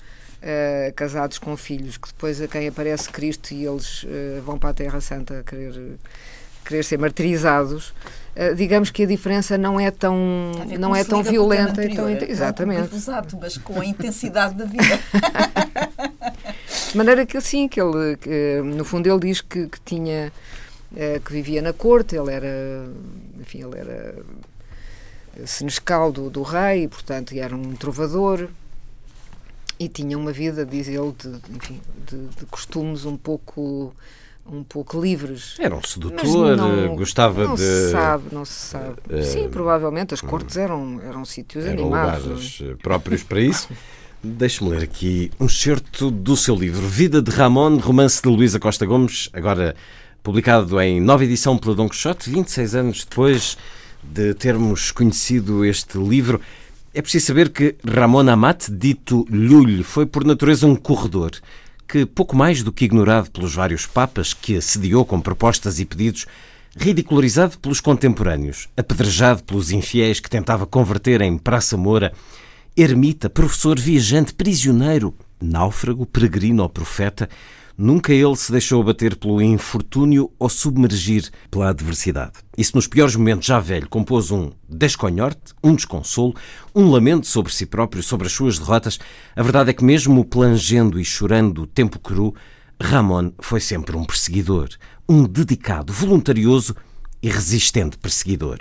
Uh, 0.41 0.91
casados 0.93 1.37
com 1.37 1.55
filhos, 1.55 1.95
que 1.95 2.09
depois 2.09 2.41
a 2.41 2.47
quem 2.49 2.67
aparece 2.67 3.09
Cristo 3.09 3.53
e 3.53 3.65
eles 3.65 4.03
uh, 4.03 4.41
vão 4.45 4.57
para 4.57 4.71
a 4.71 4.73
Terra 4.73 4.99
Santa 4.99 5.41
querer, 5.45 5.97
querer 6.65 6.83
ser 6.83 6.99
martirizados, 6.99 7.93
uh, 8.35 8.53
digamos 8.53 8.89
que 8.89 9.03
a 9.03 9.05
diferença 9.05 9.57
não 9.57 9.79
é 9.79 9.89
tão, 9.89 10.51
não 10.77 10.93
é 10.93 11.05
tão 11.05 11.23
violenta. 11.23 11.71
Anterior, 11.71 12.17
tão, 12.17 12.27
exatamente. 12.27 12.93
Exato, 12.93 13.37
mas 13.39 13.57
com 13.57 13.79
a 13.79 13.85
intensidade 13.85 14.55
da 14.55 14.65
vida. 14.65 14.99
De 16.91 16.97
maneira 16.97 17.25
que 17.25 17.37
assim, 17.37 17.69
que 17.69 17.79
ele, 17.79 18.17
que, 18.17 18.61
no 18.63 18.83
fundo 18.83 19.09
ele 19.09 19.19
diz 19.19 19.39
que, 19.39 19.67
que 19.67 19.79
tinha 19.85 20.29
eh, 20.95 21.19
que 21.23 21.31
vivia 21.31 21.61
na 21.61 21.73
corte, 21.73 22.15
ele 22.15 22.31
era, 22.31 22.87
enfim, 23.39 23.63
ele 23.63 23.77
era 23.77 24.15
senescal 25.45 26.11
do, 26.11 26.29
do 26.29 26.43
rei, 26.43 26.87
portanto, 26.87 27.33
era 27.33 27.55
um 27.55 27.75
trovador 27.75 28.47
e 29.79 29.89
tinha 29.89 30.17
uma 30.17 30.31
vida, 30.31 30.65
diz 30.65 30.87
ele, 30.87 31.13
de, 31.17 31.55
enfim, 31.55 31.81
de, 32.07 32.27
de 32.27 32.45
costumes 32.45 33.05
um 33.05 33.17
pouco 33.17 33.93
um 34.45 34.63
pouco 34.63 34.99
livres. 34.99 35.55
Era 35.57 35.75
um 35.75 35.81
sedutor, 35.81 36.57
não, 36.57 36.95
gostava 36.95 37.45
não 37.45 37.55
de. 37.55 37.61
Não 37.61 37.67
se 37.67 37.91
sabe, 37.91 38.23
não 38.31 38.45
se 38.45 38.53
sabe. 38.53 38.95
Uh, 39.09 39.23
Sim, 39.23 39.49
provavelmente 39.49 40.13
as 40.13 40.21
cortes 40.21 40.57
eram, 40.57 41.01
eram 41.01 41.23
sítios 41.23 41.65
eram 41.65 41.83
animados. 41.83 42.23
Lugares 42.25 42.61
é? 42.61 42.75
próprios 42.75 43.23
para 43.23 43.39
isso. 43.39 43.69
Deixe-me 44.25 44.69
ler 44.69 44.83
aqui 44.83 45.31
um 45.37 45.49
certo 45.49 46.09
do 46.09 46.37
seu 46.37 46.55
livro, 46.55 46.87
Vida 46.87 47.21
de 47.21 47.29
Ramon, 47.29 47.77
romance 47.77 48.21
de 48.21 48.29
Luísa 48.29 48.57
Costa 48.57 48.85
Gomes, 48.85 49.29
agora 49.33 49.75
publicado 50.23 50.79
em 50.79 51.01
nova 51.01 51.25
edição 51.25 51.57
pela 51.57 51.75
Don 51.75 51.89
Quixote, 51.89 52.29
26 52.29 52.75
anos 52.75 53.03
depois 53.03 53.57
de 54.01 54.33
termos 54.33 54.89
conhecido 54.89 55.65
este 55.65 55.97
livro. 55.97 56.39
É 56.93 57.01
preciso 57.01 57.25
saber 57.25 57.49
que 57.49 57.75
Ramon 57.85 58.29
Amat, 58.29 58.69
dito 58.69 59.27
Lulho, 59.29 59.83
foi 59.83 60.05
por 60.05 60.23
natureza 60.23 60.65
um 60.65 60.77
corredor, 60.77 61.31
que 61.85 62.05
pouco 62.05 62.37
mais 62.37 62.63
do 62.63 62.71
que 62.71 62.85
ignorado 62.85 63.29
pelos 63.31 63.53
vários 63.53 63.85
papas 63.85 64.33
que 64.33 64.55
assediou 64.55 65.03
com 65.03 65.19
propostas 65.19 65.77
e 65.81 65.85
pedidos, 65.85 66.25
ridicularizado 66.77 67.59
pelos 67.59 67.81
contemporâneos, 67.81 68.69
apedrejado 68.77 69.43
pelos 69.43 69.71
infiéis 69.71 70.21
que 70.21 70.29
tentava 70.29 70.65
converter 70.65 71.19
em 71.19 71.37
Praça 71.37 71.75
Moura, 71.75 72.13
ermita, 72.77 73.29
professor, 73.29 73.77
viajante, 73.77 74.33
prisioneiro, 74.33 75.13
náufrago, 75.41 76.05
peregrino 76.05 76.63
ou 76.63 76.69
profeta, 76.69 77.29
Nunca 77.75 78.13
ele 78.13 78.35
se 78.35 78.51
deixou 78.51 78.81
abater 78.81 79.15
pelo 79.15 79.41
infortúnio 79.41 80.29
ou 80.37 80.47
submergir 80.47 81.31
pela 81.49 81.69
adversidade. 81.69 82.33
E 82.55 82.63
se 82.63 82.75
nos 82.75 82.85
piores 82.85 83.15
momentos, 83.15 83.47
já 83.47 83.59
velho, 83.59 83.89
compôs 83.89 84.29
um 84.29 84.51
desconhorte, 84.69 85.53
um 85.63 85.73
desconsolo, 85.73 86.35
um 86.75 86.91
lamento 86.91 87.25
sobre 87.25 87.51
si 87.51 87.65
próprio, 87.65 88.03
sobre 88.03 88.27
as 88.27 88.33
suas 88.33 88.59
derrotas, 88.59 88.99
a 89.35 89.41
verdade 89.41 89.71
é 89.71 89.73
que, 89.73 89.83
mesmo 89.83 90.23
plangendo 90.23 90.99
e 90.99 91.03
chorando 91.03 91.63
o 91.63 91.67
tempo 91.67 91.97
cru, 91.97 92.35
Ramon 92.79 93.31
foi 93.39 93.59
sempre 93.59 93.97
um 93.97 94.05
perseguidor, 94.05 94.69
um 95.09 95.23
dedicado, 95.23 95.91
voluntarioso 95.91 96.75
e 97.23 97.29
resistente 97.29 97.97
perseguidor. 97.97 98.59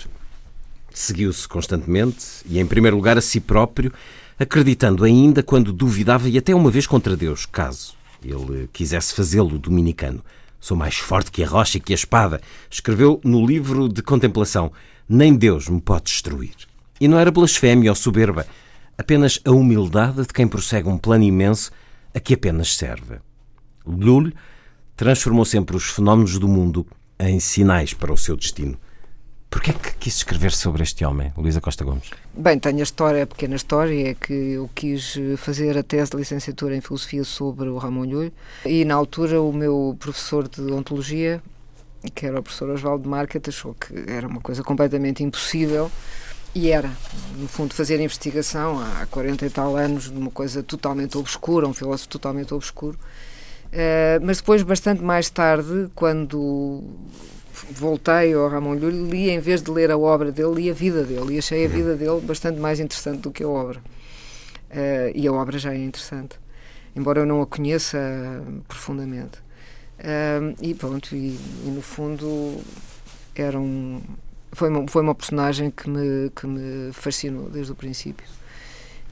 Seguiu-se 0.91 1.47
constantemente 1.47 2.25
e, 2.47 2.59
em 2.59 2.65
primeiro 2.65 2.97
lugar, 2.97 3.15
a 3.15 3.21
si 3.21 3.39
próprio, 3.39 3.93
acreditando 4.39 5.03
ainda 5.03 5.43
quando 5.43 5.71
duvidava 5.71 6.27
e 6.27 6.35
até 6.35 6.55
uma 6.55 6.71
vez 6.71 6.87
contra 6.87 7.15
Deus, 7.15 7.45
caso 7.45 8.01
ele 8.31 8.69
quisesse 8.71 9.13
fazê-lo 9.13 9.57
dominicano. 9.57 10.23
Sou 10.59 10.77
mais 10.77 10.95
forte 10.95 11.31
que 11.31 11.43
a 11.43 11.47
rocha 11.47 11.77
e 11.77 11.81
que 11.81 11.93
a 11.93 11.95
espada, 11.95 12.41
escreveu 12.69 13.19
no 13.23 13.45
livro 13.45 13.89
de 13.89 14.01
contemplação. 14.01 14.71
Nem 15.07 15.35
Deus 15.35 15.67
me 15.67 15.81
pode 15.81 16.05
destruir. 16.05 16.55
E 17.01 17.07
não 17.07 17.19
era 17.19 17.31
blasfémia 17.31 17.91
ou 17.91 17.95
soberba, 17.95 18.47
apenas 18.97 19.39
a 19.43 19.51
humildade 19.51 20.21
de 20.21 20.33
quem 20.33 20.47
prossegue 20.47 20.87
um 20.87 20.97
plano 20.97 21.23
imenso 21.23 21.71
a 22.13 22.19
que 22.19 22.35
apenas 22.35 22.75
serve. 22.75 23.19
Lully 23.85 24.33
transformou 24.95 25.43
sempre 25.43 25.75
os 25.75 25.85
fenómenos 25.85 26.39
do 26.39 26.47
mundo 26.47 26.87
em 27.19 27.39
sinais 27.39 27.93
para 27.93 28.13
o 28.13 28.17
seu 28.17 28.37
destino. 28.37 28.77
Porquê 29.53 29.69
é 29.69 29.73
que 29.75 29.93
quis 29.97 30.15
escrever 30.15 30.51
sobre 30.51 30.81
este 30.81 31.05
homem, 31.05 31.31
Luísa 31.37 31.61
Costa 31.61 31.85
Gomes? 31.85 32.09
Bem, 32.35 32.57
tenho 32.57 32.79
a 32.79 32.81
história, 32.81 33.21
a 33.21 33.27
pequena 33.27 33.55
história, 33.55 34.09
é 34.09 34.15
que 34.15 34.33
eu 34.33 34.67
quis 34.73 35.15
fazer 35.37 35.77
a 35.77 35.83
tese 35.83 36.09
de 36.09 36.17
licenciatura 36.17 36.75
em 36.75 36.81
Filosofia 36.81 37.23
sobre 37.23 37.69
o 37.69 37.77
Ramon 37.77 38.03
Lhulho 38.03 38.33
e 38.65 38.83
na 38.83 38.95
altura 38.95 39.39
o 39.43 39.53
meu 39.53 39.95
professor 39.99 40.47
de 40.47 40.59
Ontologia, 40.71 41.39
que 42.15 42.25
era 42.25 42.39
o 42.39 42.41
professor 42.41 42.71
Osvaldo 42.71 43.07
Market, 43.07 43.47
achou 43.47 43.75
que 43.75 43.93
era 44.07 44.27
uma 44.27 44.41
coisa 44.41 44.63
completamente 44.63 45.21
impossível 45.21 45.91
e 46.55 46.71
era, 46.71 46.89
no 47.37 47.47
fundo, 47.47 47.75
fazer 47.75 47.99
investigação 47.99 48.79
há 48.79 49.05
40 49.05 49.45
e 49.45 49.49
tal 49.51 49.75
anos 49.75 50.05
de 50.05 50.17
uma 50.17 50.31
coisa 50.31 50.63
totalmente 50.63 51.15
obscura, 51.15 51.67
um 51.67 51.75
filósofo 51.75 52.09
totalmente 52.09 52.55
obscuro. 52.55 52.97
Uh, 53.67 54.17
mas 54.23 54.37
depois, 54.37 54.63
bastante 54.63 55.03
mais 55.03 55.29
tarde, 55.29 55.91
quando 55.93 56.83
voltei 57.71 58.33
ao 58.33 58.47
Ramon 58.47 58.73
Lhulho, 58.73 59.09
li, 59.09 59.29
em 59.29 59.39
vez 59.39 59.61
de 59.61 59.71
ler 59.71 59.91
a 59.91 59.97
obra 59.97 60.31
dele, 60.31 60.55
li 60.55 60.69
a 60.69 60.73
vida 60.73 61.03
dele 61.03 61.35
e 61.35 61.37
achei 61.37 61.65
a 61.65 61.67
vida 61.67 61.95
dele 61.95 62.21
bastante 62.21 62.59
mais 62.59 62.79
interessante 62.79 63.19
do 63.19 63.31
que 63.31 63.43
a 63.43 63.47
obra. 63.47 63.79
Uh, 64.69 65.11
e 65.13 65.27
a 65.27 65.31
obra 65.31 65.57
já 65.57 65.73
é 65.73 65.77
interessante, 65.77 66.39
embora 66.95 67.19
eu 67.19 67.25
não 67.25 67.41
a 67.41 67.45
conheça 67.45 67.99
profundamente. 68.67 69.37
Uh, 69.99 70.55
e 70.61 70.73
pronto, 70.73 71.15
e, 71.15 71.37
e, 71.65 71.69
no 71.69 71.81
fundo 71.81 72.59
era 73.35 73.59
um, 73.59 74.01
foi, 74.51 74.69
uma, 74.69 74.87
foi 74.87 75.01
uma 75.01 75.15
personagem 75.15 75.69
que 75.69 75.89
me, 75.89 76.29
que 76.31 76.47
me 76.47 76.91
fascinou 76.91 77.49
desde 77.49 77.71
o 77.71 77.75
princípio. 77.75 78.25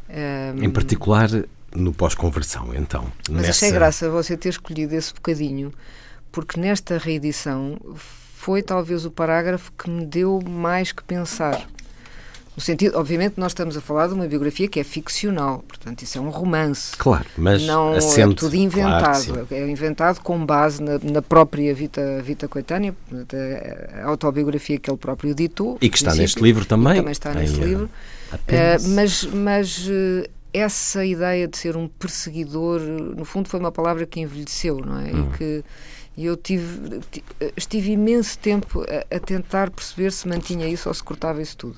Um, 0.10 0.64
em 0.64 0.70
particular 0.70 1.30
no 1.74 1.94
pós-conversão, 1.94 2.76
então. 2.76 3.12
Mas 3.30 3.44
nessa... 3.44 3.50
achei 3.52 3.72
graça 3.72 4.10
você 4.10 4.36
ter 4.36 4.50
escolhido 4.50 4.96
esse 4.96 5.14
bocadinho, 5.14 5.72
porque 6.32 6.60
nesta 6.60 6.98
reedição 6.98 7.80
foi 8.42 8.64
talvez 8.64 9.06
o 9.06 9.12
parágrafo 9.12 9.72
que 9.78 9.88
me 9.88 10.04
deu 10.04 10.42
mais 10.42 10.92
que 10.92 11.04
pensar. 11.04 11.68
No 12.58 12.62
sentido, 12.62 12.98
obviamente, 12.98 13.36
nós 13.38 13.52
estamos 13.52 13.78
a 13.78 13.82
falar 13.82 14.08
de 14.08 14.16
uma 14.16 14.28
biografia 14.28 14.68
que 14.68 14.80
é 14.80 14.84
ficcional, 14.84 15.64
portanto, 15.68 16.02
isso 16.02 16.18
é 16.18 16.22
um 16.22 16.30
romance. 16.30 16.98
Claro, 16.98 17.26
mas 17.38 17.62
não 17.62 17.94
assente, 17.94 18.34
é 18.34 18.36
tudo 18.36 18.56
inventado. 18.56 19.26
Claro 19.26 19.48
é 19.52 19.70
inventado 19.70 20.22
com 20.22 20.44
base 20.44 20.82
na, 20.82 20.98
na, 20.98 21.22
própria 21.22 21.74
Vita, 21.74 22.22
Vita 22.24 22.48
Coetânea, 22.48 22.96
a 24.02 24.08
autobiografia 24.08 24.80
que 24.80 24.90
ele 24.90 24.98
próprio 24.98 25.36
ditou. 25.36 25.78
E 25.80 25.88
que 25.88 25.98
está 25.98 26.16
neste 26.16 26.42
livro 26.42 26.66
também. 26.66 26.96
também 26.96 27.12
está 27.12 27.34
neste 27.34 27.60
livro. 27.60 27.86
Uh, 28.34 28.90
mas 28.96 29.24
mas 29.26 29.88
uh, 29.88 30.28
essa 30.52 31.06
ideia 31.06 31.48
de 31.48 31.58
ser 31.58 31.78
um 31.78 31.88
perseguidor, 31.88 32.80
no 32.82 33.24
fundo, 33.24 33.48
foi 33.48 33.60
uma 33.60 33.72
palavra 33.72 34.06
que 34.06 34.20
envelheceu, 34.20 34.80
não 34.80 35.00
é? 35.00 35.12
Hum. 35.12 35.30
E 35.32 35.38
que 35.38 35.64
e 36.16 36.26
eu 36.26 36.36
tive, 36.36 37.02
estive 37.56 37.92
imenso 37.92 38.38
tempo 38.38 38.82
a, 38.82 39.16
a, 39.16 39.20
tentar 39.20 39.70
perceber 39.70 40.12
se 40.12 40.28
mantinha 40.28 40.68
isso 40.68 40.90
ou 40.90 40.94
se 40.94 41.04
cortava 41.04 41.42
isso 41.42 41.58
tudo. 41.58 41.78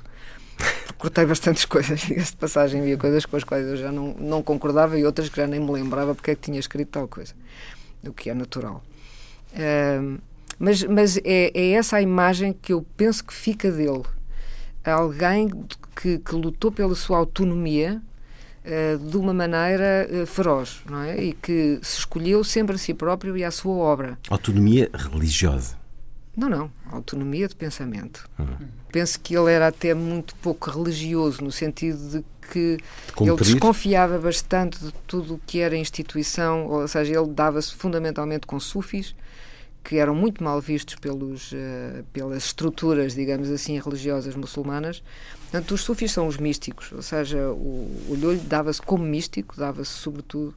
Cortei 0.98 1.26
bastantes 1.26 1.66
coisas, 1.66 2.02
diga-se 2.02 2.32
de 2.32 2.38
passagem, 2.38 2.82
havia 2.82 2.98
coisas 2.98 3.26
com 3.26 3.36
as 3.36 3.44
quais 3.44 3.68
eu 3.68 3.78
já 3.78 3.92
não, 3.92 4.14
não 4.16 4.42
concordava 4.42 4.98
e 4.98 5.06
outras 5.06 5.30
que 5.30 5.38
já 5.38 5.48
nem 5.48 5.60
me 5.60 5.72
lembrava 5.72 6.16
porque 6.16 6.32
é 6.32 6.36
que 6.36 6.42
tinha 6.42 6.60
escrito 6.60 6.90
tal 6.90 7.08
coisa, 7.08 7.34
o 8.06 8.12
que 8.12 8.30
é 8.30 8.34
natural. 8.34 8.84
Uh, 9.54 10.20
mas 10.58 10.84
mas 10.84 11.18
é, 11.18 11.52
é 11.54 11.72
essa 11.72 11.98
a 11.98 12.02
imagem 12.02 12.54
que 12.54 12.74
eu 12.74 12.86
penso 12.98 13.24
que 13.24 13.34
fica 13.34 13.72
dele. 13.72 14.04
Alguém 14.84 15.50
que, 15.96 16.20
que 16.20 16.36
lutou 16.36 16.72
pela 16.72 16.96
sua 16.96 17.18
autonomia 17.18 18.02
de 19.10 19.18
uma 19.18 19.34
maneira 19.34 20.08
uh, 20.10 20.26
feroz, 20.26 20.82
não 20.90 21.02
é? 21.02 21.22
E 21.22 21.34
que 21.34 21.80
se 21.82 22.00
escolheu 22.00 22.44
sempre 22.44 22.76
a 22.76 22.78
si 22.78 22.94
próprio 22.94 23.36
e 23.38 23.44
à 23.44 23.52
sua 23.52 23.76
obra. 23.76 24.18
Autonomia 24.30 24.90
religiosa. 24.94 25.78
Não, 26.36 26.50
não. 26.50 26.72
Autonomia 26.92 27.48
de 27.48 27.56
pensamento. 27.56 28.28
Uhum. 28.40 28.68
Penso 28.92 29.20
que 29.20 29.36
ele 29.36 29.52
era 29.52 29.68
até 29.68 29.94
muito 29.94 30.36
pouco 30.36 30.70
religioso, 30.70 31.44
no 31.44 31.52
sentido 31.52 31.98
de 32.10 32.26
que 32.52 32.78
de 32.78 33.30
ele 33.30 33.36
desconfiava 33.38 34.18
bastante 34.18 34.80
de 34.80 34.92
tudo 35.08 35.36
o 35.36 35.42
que 35.46 35.60
era 35.60 35.76
instituição, 35.76 36.68
ou 36.68 36.88
seja, 36.88 37.20
ele 37.20 37.28
dava-se 37.28 37.74
fundamentalmente 37.74 38.46
com 38.46 38.60
sufis, 38.60 39.16
que 39.84 39.98
eram 39.98 40.16
muito 40.16 40.44
mal 40.44 40.60
vistos 40.62 40.96
pelos, 40.96 41.52
uh, 41.52 42.04
pelas 42.12 42.46
estruturas, 42.46 43.14
digamos 43.14 43.50
assim, 43.50 43.80
religiosas 43.80 44.36
muçulmanas. 44.36 45.04
Portanto, 45.54 45.76
os 45.76 45.82
sufis 45.82 46.12
são 46.12 46.26
os 46.26 46.38
místicos, 46.38 46.92
ou 46.92 47.04
seja, 47.04 47.38
o, 47.50 48.08
o 48.10 48.16
Lhulho 48.20 48.40
dava-se 48.40 48.82
como 48.82 49.04
místico, 49.04 49.56
dava-se 49.56 49.92
sobretudo 49.92 50.52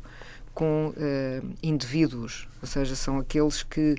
com 0.54 0.94
uh, 0.96 1.46
indivíduos, 1.62 2.48
ou 2.62 2.66
seja, 2.66 2.96
são 2.96 3.18
aqueles 3.18 3.62
que, 3.62 3.96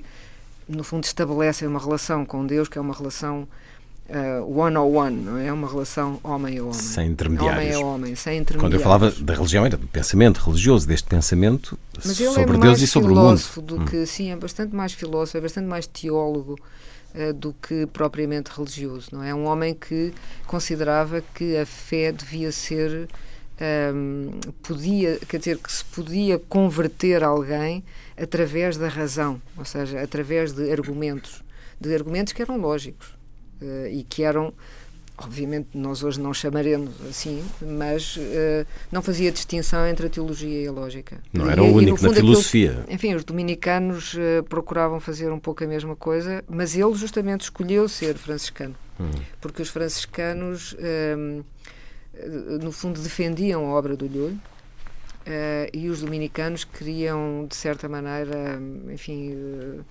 no 0.68 0.82
fundo, 0.82 1.04
estabelecem 1.04 1.68
uma 1.68 1.78
relação 1.78 2.26
com 2.26 2.44
Deus, 2.44 2.68
que 2.68 2.78
é 2.78 2.80
uma 2.80 2.92
relação 2.92 3.46
uh, 4.08 4.58
one 4.60 4.76
on 4.76 4.92
one, 4.92 5.16
não 5.16 5.38
é? 5.38 5.46
é 5.46 5.52
uma 5.52 5.68
relação 5.68 6.18
homem 6.24 6.58
a 6.58 6.64
homem. 6.64 6.74
Sem 6.74 7.12
intermediários. 7.12 7.76
Homem 7.76 7.82
a 7.84 7.86
homem, 7.86 8.14
sem 8.16 8.38
intermediários. 8.38 8.60
Quando 8.60 8.74
eu 8.74 8.80
falava 8.80 9.24
da 9.24 9.34
religião, 9.34 9.64
era 9.64 9.76
do 9.76 9.86
pensamento 9.86 10.38
religioso, 10.38 10.84
deste 10.84 11.08
pensamento 11.08 11.78
Mas 11.94 12.16
sobre 12.16 12.56
é 12.56 12.60
Deus 12.60 12.80
e 12.80 12.88
sobre 12.88 13.12
o 13.12 13.14
mundo. 13.14 13.40
Do 13.62 13.82
hum. 13.82 13.84
que, 13.84 14.04
Sim, 14.04 14.32
é 14.32 14.36
bastante 14.36 14.74
mais 14.74 14.92
filósofo, 14.92 15.38
é 15.38 15.40
bastante 15.40 15.68
mais 15.68 15.86
teólogo 15.86 16.58
do 17.34 17.52
que 17.54 17.86
propriamente 17.86 18.50
religioso, 18.50 19.08
não 19.12 19.22
é? 19.22 19.30
É 19.30 19.34
um 19.34 19.46
homem 19.46 19.74
que 19.74 20.12
considerava 20.46 21.22
que 21.34 21.56
a 21.56 21.66
fé 21.66 22.12
devia 22.12 22.52
ser. 22.52 23.08
Um, 23.60 24.30
ehm, 24.30 24.40
podia, 24.62 25.18
quer 25.28 25.38
dizer, 25.38 25.58
que 25.58 25.72
se 25.72 25.84
podia 25.84 26.38
converter 26.38 27.24
alguém 27.24 27.82
através 28.16 28.76
da 28.76 28.86
razão, 28.86 29.42
ou 29.56 29.64
seja, 29.64 30.00
através 30.00 30.52
de 30.52 30.70
argumentos, 30.70 31.42
de 31.80 31.92
argumentos 31.92 32.32
que 32.32 32.40
eram 32.40 32.56
lógicos 32.56 33.08
uh, 33.60 33.86
e 33.90 34.04
que 34.04 34.22
eram 34.22 34.54
obviamente 35.18 35.70
nós 35.74 36.02
hoje 36.02 36.20
não 36.20 36.32
chamaremos 36.32 36.90
assim, 37.08 37.44
mas 37.60 38.16
uh, 38.16 38.66
não 38.90 39.02
fazia 39.02 39.32
distinção 39.32 39.86
entre 39.86 40.06
a 40.06 40.10
teologia 40.10 40.62
e 40.62 40.66
a 40.66 40.72
lógica. 40.72 41.18
Não 41.32 41.50
era 41.50 41.62
o 41.62 41.74
único 41.74 42.02
na 42.02 42.14
filosofia. 42.14 42.70
Aquilo, 42.70 42.94
enfim, 42.94 43.14
os 43.14 43.24
dominicanos 43.24 44.14
uh, 44.14 44.42
procuravam 44.48 45.00
fazer 45.00 45.30
um 45.32 45.38
pouco 45.38 45.64
a 45.64 45.66
mesma 45.66 45.96
coisa, 45.96 46.44
mas 46.48 46.76
ele 46.76 46.94
justamente 46.94 47.42
escolheu 47.42 47.88
ser 47.88 48.14
franciscano, 48.16 48.74
hum. 48.98 49.10
porque 49.40 49.60
os 49.60 49.68
franciscanos, 49.68 50.72
uh, 50.74 51.44
no 52.62 52.72
fundo, 52.72 53.00
defendiam 53.00 53.66
a 53.66 53.68
obra 53.74 53.96
do 53.96 54.06
Lhulho, 54.06 54.40
e 55.74 55.90
os 55.90 56.00
dominicanos 56.00 56.64
queriam, 56.64 57.44
de 57.46 57.54
certa 57.54 57.86
maneira, 57.86 58.58
enfim 58.90 59.84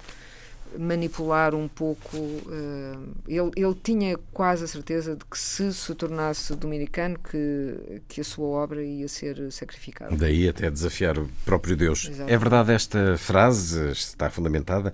manipular 0.78 1.54
um 1.54 1.68
pouco. 1.68 2.18
Uh, 2.18 3.16
ele, 3.28 3.52
ele 3.56 3.76
tinha 3.82 4.18
quase 4.34 4.64
a 4.64 4.68
certeza 4.68 5.16
de 5.16 5.26
que 5.26 5.38
se 5.38 5.74
se 5.74 5.94
tornasse 5.96 6.56
dominicano, 6.56 7.18
que, 7.20 8.02
que 8.08 8.22
a 8.22 8.24
sua 8.24 8.48
obra 8.48 8.84
ia 8.84 9.08
ser 9.08 9.52
sacrificada. 9.52 10.16
Daí 10.16 10.48
até 10.48 10.70
desafiar 10.70 11.18
o 11.18 11.30
próprio 11.46 11.76
Deus. 11.76 12.12
É 12.28 12.38
verdade 12.38 12.72
esta 12.72 13.18
frase, 13.18 13.92
está 13.92 14.30
fundamentada. 14.30 14.94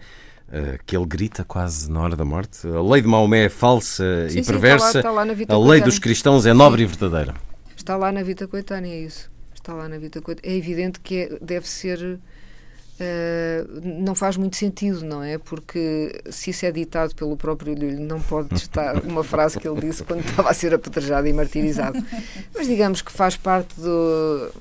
Uh, 0.50 0.78
que 0.86 0.96
ele 0.96 1.06
grita 1.06 1.44
quase 1.44 1.90
na 1.90 2.02
hora 2.02 2.16
da 2.16 2.26
morte. 2.26 2.68
A 2.68 2.82
lei 2.82 3.02
de 3.02 3.08
Maomé 3.08 3.46
é 3.46 3.50
falsa 3.50 4.30
sim, 4.30 4.40
e 4.40 4.44
sim, 4.44 4.52
perversa. 4.52 5.00
Está 5.00 5.10
lá, 5.10 5.26
está 5.26 5.58
lá 5.58 5.66
a 5.66 5.70
lei 5.70 5.82
dos 5.82 5.98
cristãos 5.98 6.46
é 6.46 6.54
nobre 6.54 6.80
sim. 6.80 6.84
e 6.84 6.88
verdadeira. 6.96 7.34
Está 7.76 7.98
lá 7.98 8.12
na 8.12 8.22
Vita 8.22 8.48
Coetânea, 8.48 8.94
é 8.94 9.00
isso. 9.00 9.32
Está 9.54 9.74
lá 9.74 9.90
na 9.90 9.98
Vita 9.98 10.22
Coetânea. 10.22 10.54
É 10.54 10.58
evidente 10.58 11.00
que 11.00 11.18
é, 11.18 11.38
deve 11.42 11.68
ser 11.68 12.20
não 13.84 14.16
faz 14.16 14.38
muito 14.38 14.56
sentido, 14.56 15.04
não 15.04 15.24
é? 15.24 15.38
Porque 15.38 16.22
se 16.30 16.50
isso 16.50 16.66
é 16.66 16.72
ditado 16.72 17.16
pelo 17.16 17.36
próprio 17.38 17.74
Lhulho, 17.74 18.00
não 18.00 18.22
pode 18.22 18.56
estar 18.56 18.98
uma 19.06 19.24
frase 19.24 19.60
que 19.60 19.68
ele 19.68 19.82
disse 19.82 20.04
quando 20.04 20.22
estava 20.22 20.50
a 20.50 20.54
ser 20.54 20.74
apedrejado 20.74 21.28
e 21.28 21.34
martirizado. 21.34 22.04
Mas 22.54 22.68
digamos 22.68 23.02
que 23.02 23.12
faz 23.12 23.36
parte 23.36 23.80
do, 23.80 24.52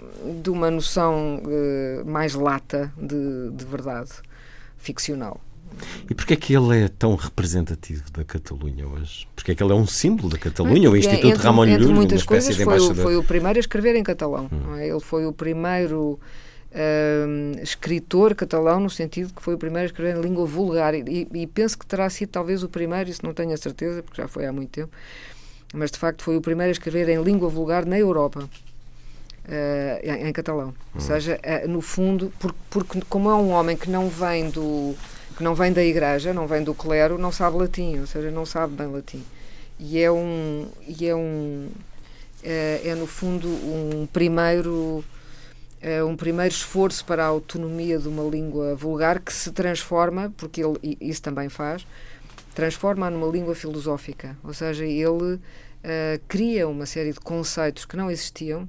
de 0.43 0.51
uma 0.51 0.71
noção 0.71 1.43
uh, 1.45 2.09
mais 2.09 2.35
lata 2.35 2.93
de, 2.97 3.51
de 3.51 3.65
verdade, 3.65 4.11
ficcional. 4.77 5.41
E 6.09 6.15
porquê 6.15 6.35
é 6.35 6.37
que 6.37 6.55
ele 6.55 6.85
é 6.85 6.89
tão 6.89 7.15
representativo 7.15 8.11
da 8.13 8.25
Catalunha 8.25 8.87
hoje? 8.87 9.27
Porquê 9.35 9.53
é 9.53 9.55
que 9.55 9.63
ele 9.63 9.73
é 9.73 9.75
um 9.75 9.87
símbolo 9.87 10.29
da 10.29 10.39
Catalunha? 10.39 10.91
o 10.91 10.97
Instituto 10.97 11.27
entre, 11.27 11.43
Ramon 11.43 11.65
Llull, 11.65 12.03
espécie 12.05 12.27
coisas, 12.27 12.57
de 12.57 12.63
embaixador. 12.63 12.95
Foi, 12.95 13.05
foi 13.05 13.17
o 13.17 13.25
primeiro 13.25 13.59
a 13.59 13.61
escrever 13.61 13.97
em 13.97 14.03
catalão. 14.03 14.49
Hum. 14.53 14.77
É? 14.77 14.89
Ele 14.89 15.01
foi 15.01 15.27
o 15.27 15.33
primeiro 15.33 16.19
uh, 16.73 17.63
escritor 17.63 18.35
catalão, 18.35 18.81
no 18.81 18.91
sentido 18.91 19.33
que 19.33 19.43
foi 19.43 19.55
o 19.55 19.59
primeiro 19.59 19.85
a 19.85 19.87
escrever 19.87 20.17
em 20.17 20.21
língua 20.21 20.47
vulgar, 20.47 20.95
e, 20.95 21.29
e, 21.33 21.47
penso 21.47 21.79
que 21.79 21.87
terá 21.87 22.09
sido 22.11 22.31
talvez 22.31 22.63
o 22.63 22.69
primeiro, 22.69 23.09
isso 23.09 23.25
não 23.25 23.35
tenho 23.35 23.53
a 23.53 23.57
certeza, 23.57 24.03
porque 24.03 24.21
já 24.21 24.29
foi 24.29 24.47
há 24.47 24.53
muito 24.53 24.71
tempo, 24.71 24.93
mas 25.75 25.91
de 25.91 25.99
facto 25.99 26.23
foi 26.23 26.37
o 26.37 26.41
primeiro 26.41 26.71
a 26.71 26.73
escrever 26.73 27.09
em 27.09 27.23
língua 27.23 27.49
vulgar 27.49 27.87
na 27.87 27.99
Europa. 27.99 28.49
Uh, 29.45 29.99
em, 30.05 30.29
em, 30.29 30.33
catalão, 30.33 30.69
hum. 30.69 30.75
ou 30.95 31.01
seja, 31.01 31.37
uh, 31.43 31.69
no 31.69 31.81
fundo, 31.81 32.33
porque, 32.39 32.59
porque 32.71 33.01
como 33.09 33.29
é 33.29 33.35
um 33.35 33.51
homem 33.51 33.77
que 33.77 33.91
não 33.91 34.09
vem 34.09 34.49
do 34.49 34.95
que 35.37 35.43
não 35.43 35.53
vem 35.53 35.73
da 35.73 35.83
igreja, 35.83 36.33
não 36.33 36.47
vem 36.47 36.63
do 36.63 36.73
clero, 36.73 37.19
não 37.19 37.33
sabe 37.33 37.57
latim, 37.57 37.99
ou 37.99 38.07
seja, 38.07 38.31
não 38.31 38.47
sabe 38.47 38.75
bem 38.77 38.87
latim. 38.87 39.25
E 39.81 39.99
é 39.99 40.13
um 40.13 40.69
e 40.87 41.09
é 41.09 41.17
um 41.17 41.71
é, 42.45 42.83
é 42.85 42.95
no 42.95 43.07
fundo 43.09 43.49
um 43.49 44.07
primeiro 44.13 45.05
é 45.83 46.03
um 46.03 46.17
primeiro 46.17 46.55
esforço 46.55 47.05
para 47.05 47.25
a 47.25 47.27
autonomia 47.27 47.99
de 47.99 48.07
uma 48.07 48.23
língua 48.23 48.77
vulgar 48.77 49.19
que 49.19 49.33
se 49.33 49.51
transforma, 49.51 50.33
porque 50.37 50.63
ele 50.63 50.97
isso 51.01 51.21
também 51.21 51.49
faz, 51.49 51.85
transforma-a 52.55 53.11
numa 53.11 53.27
língua 53.27 53.55
filosófica, 53.55 54.37
ou 54.45 54.55
seja, 54.55 54.85
ele 54.85 55.35
uh, 55.35 55.41
cria 56.29 56.69
uma 56.69 56.87
série 56.87 57.13
de 57.13 57.19
conceitos 57.19 57.85
que 57.85 57.97
não 57.97 58.09
existiam 58.09 58.69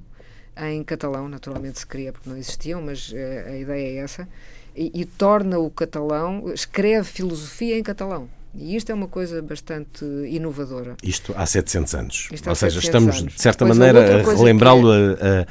em 0.56 0.82
catalão, 0.82 1.28
naturalmente 1.28 1.78
se 1.78 1.86
cria 1.86 2.12
porque 2.12 2.28
não 2.28 2.36
existiam, 2.36 2.82
mas 2.82 3.10
uh, 3.10 3.48
a 3.48 3.56
ideia 3.56 4.00
é 4.00 4.02
essa, 4.02 4.28
e, 4.74 4.90
e 4.92 5.04
torna 5.04 5.58
o 5.60 5.70
catalão, 5.70 6.52
escreve 6.52 7.08
filosofia 7.08 7.78
em 7.78 7.82
catalão. 7.82 8.28
E 8.56 8.76
isto 8.76 8.90
é 8.90 8.94
uma 8.94 9.08
coisa 9.08 9.42
bastante 9.42 10.04
inovadora. 10.04 10.96
Isto 11.02 11.34
há 11.36 11.44
700 11.44 11.94
anos. 11.94 12.28
Isto 12.32 12.48
Ou 12.48 12.54
seja, 12.54 12.78
estamos, 12.78 13.18
anos. 13.18 13.34
de 13.34 13.42
certa 13.42 13.64
Depois 13.64 13.78
maneira, 13.78 14.20
a 14.20 14.34
relembrá-lo, 14.34 14.92
é... 14.92 15.46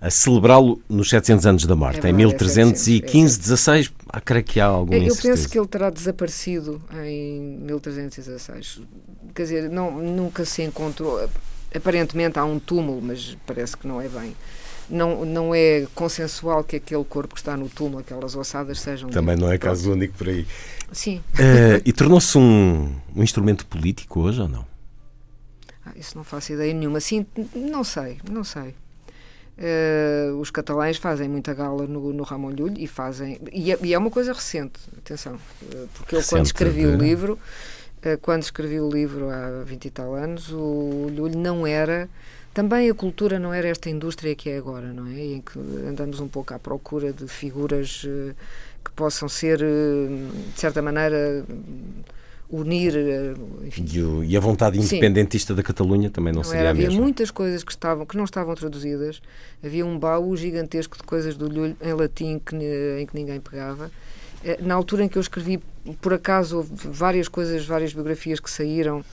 a, 0.00 0.06
a, 0.06 0.10
celebrá-lo 0.10 0.80
nos 0.88 1.10
700 1.10 1.46
anos 1.46 1.66
da 1.66 1.76
morte. 1.76 2.06
É 2.06 2.10
em 2.10 2.12
1315, 2.14 3.38
é 3.38 3.42
16, 3.42 3.92
ah, 4.08 4.20
creio 4.20 4.44
que 4.44 4.58
há 4.58 4.66
algum 4.66 4.94
Eu 4.94 5.14
penso 5.16 5.48
que 5.48 5.58
ele 5.58 5.66
terá 5.66 5.90
desaparecido 5.90 6.82
em 7.04 7.58
1316. 7.60 8.80
Quer 9.34 9.42
dizer, 9.42 9.70
não, 9.70 10.00
nunca 10.00 10.44
se 10.44 10.62
encontrou. 10.62 11.28
Aparentemente 11.74 12.38
há 12.38 12.44
um 12.44 12.58
túmulo, 12.58 13.02
mas 13.02 13.36
parece 13.46 13.76
que 13.76 13.86
não 13.86 14.00
é 14.00 14.08
bem 14.08 14.34
não, 14.88 15.24
não 15.24 15.54
é 15.54 15.86
consensual 15.94 16.62
que 16.64 16.76
aquele 16.76 17.04
corpo 17.04 17.34
que 17.34 17.40
está 17.40 17.56
no 17.56 17.68
túmulo, 17.68 18.00
aquelas 18.00 18.34
ossadas, 18.36 18.80
sejam. 18.80 19.10
Também 19.10 19.36
não 19.36 19.50
é 19.50 19.58
caso 19.58 19.92
único 19.92 20.14
por 20.14 20.28
aí. 20.28 20.46
Sim. 20.92 21.22
Uh, 21.34 21.82
e 21.84 21.92
tornou-se 21.92 22.36
um, 22.38 22.94
um 23.14 23.22
instrumento 23.22 23.66
político 23.66 24.20
hoje 24.20 24.40
ou 24.40 24.48
não? 24.48 24.66
Ah, 25.84 25.92
isso 25.96 26.16
não 26.16 26.24
faço 26.24 26.52
ideia 26.52 26.72
nenhuma. 26.72 27.00
Sim, 27.00 27.26
não 27.54 27.84
sei, 27.84 28.18
não 28.30 28.44
sei. 28.44 28.74
Uh, 29.58 30.38
os 30.38 30.50
catalães 30.50 30.98
fazem 30.98 31.28
muita 31.30 31.54
gala 31.54 31.86
no, 31.86 32.12
no 32.12 32.22
Ramon 32.24 32.50
Llull 32.50 32.74
e 32.76 32.86
fazem. 32.86 33.40
E 33.50 33.72
é, 33.72 33.78
e 33.82 33.94
é 33.94 33.98
uma 33.98 34.10
coisa 34.10 34.32
recente, 34.32 34.78
atenção, 34.98 35.36
uh, 35.36 35.88
porque 35.94 36.16
eu 36.16 36.22
quando 36.22 36.44
escrevi 36.44 36.82
de... 36.82 36.88
o 36.88 36.96
livro, 36.96 37.38
uh, 38.04 38.18
quando 38.20 38.42
escrevi 38.42 38.78
o 38.78 38.90
livro 38.90 39.30
há 39.30 39.62
20 39.64 39.84
e 39.86 39.90
tal 39.90 40.14
anos, 40.14 40.50
o 40.52 41.10
Llull 41.10 41.30
não 41.30 41.66
era. 41.66 42.08
Também 42.56 42.88
a 42.88 42.94
cultura 42.94 43.38
não 43.38 43.52
era 43.52 43.68
esta 43.68 43.90
indústria 43.90 44.34
que 44.34 44.48
é 44.48 44.56
agora, 44.56 44.90
não 44.90 45.06
é? 45.06 45.20
Em 45.20 45.42
que 45.42 45.58
andamos 45.86 46.20
um 46.20 46.26
pouco 46.26 46.54
à 46.54 46.58
procura 46.58 47.12
de 47.12 47.28
figuras 47.28 48.02
que 48.82 48.90
possam 48.92 49.28
ser, 49.28 49.60
eh, 49.60 50.08
de 50.54 50.58
certa 50.58 50.80
maneira, 50.80 51.44
unir. 52.48 52.96
Eh, 52.96 53.34
enfim. 53.66 53.84
E, 53.92 54.02
o, 54.02 54.24
e 54.24 54.34
a 54.34 54.40
vontade 54.40 54.78
independentista 54.78 55.52
Sim. 55.52 55.56
da 55.58 55.62
Catalunha 55.62 56.08
também 56.08 56.32
não, 56.32 56.40
não 56.40 56.44
seria 56.44 56.60
era, 56.60 56.70
a 56.70 56.74
mesma. 56.74 56.88
Havia 56.92 57.02
muitas 57.02 57.30
coisas 57.30 57.62
que, 57.62 57.72
estavam, 57.72 58.06
que 58.06 58.16
não 58.16 58.24
estavam 58.24 58.54
traduzidas. 58.54 59.20
Havia 59.62 59.84
um 59.84 59.98
baú 59.98 60.34
gigantesco 60.34 60.96
de 60.96 61.02
coisas 61.02 61.36
do 61.36 61.48
Lhulho 61.48 61.76
em 61.78 61.92
latim 61.92 62.38
que, 62.38 62.56
em 62.56 63.04
que 63.04 63.14
ninguém 63.14 63.38
pegava. 63.38 63.90
Eh, 64.42 64.60
na 64.62 64.74
altura 64.74 65.04
em 65.04 65.08
que 65.08 65.18
eu 65.18 65.22
escrevi, 65.22 65.60
por 66.00 66.14
acaso, 66.14 66.56
houve 66.56 66.72
várias 66.88 67.28
coisas, 67.28 67.66
várias 67.66 67.92
biografias 67.92 68.40
que 68.40 68.50
saíram 68.50 69.04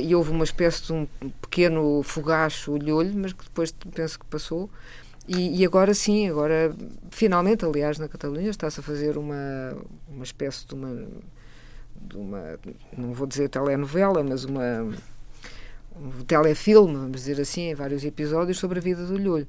e 0.00 0.14
houve 0.14 0.30
uma 0.30 0.44
espécie 0.44 0.84
de 0.84 0.92
um 0.92 1.06
pequeno 1.40 2.02
fogacho 2.02 2.72
olho 2.72 3.14
mas 3.14 3.32
que 3.32 3.44
depois 3.44 3.74
penso 3.94 4.18
que 4.18 4.26
passou. 4.26 4.68
E, 5.26 5.60
e, 5.60 5.64
agora 5.64 5.94
sim, 5.94 6.28
agora 6.28 6.74
finalmente, 7.10 7.64
aliás, 7.64 7.98
na 7.98 8.08
Catalunha 8.08 8.50
está-se 8.50 8.80
a 8.80 8.82
fazer 8.82 9.16
uma, 9.16 9.76
uma 10.08 10.24
espécie 10.24 10.66
de 10.66 10.74
uma, 10.74 11.06
de 12.00 12.16
uma, 12.16 12.58
não 12.98 13.14
vou 13.14 13.26
dizer 13.26 13.48
telenovela, 13.48 14.22
mas 14.24 14.44
uma 14.44 14.92
um 15.96 16.24
telefilme, 16.24 16.94
vamos 16.94 17.12
dizer 17.12 17.40
assim, 17.40 17.70
em 17.70 17.74
vários 17.74 18.04
episódios 18.04 18.58
sobre 18.58 18.78
a 18.78 18.82
vida 18.82 19.04
do 19.04 19.16
Lhulho. 19.16 19.46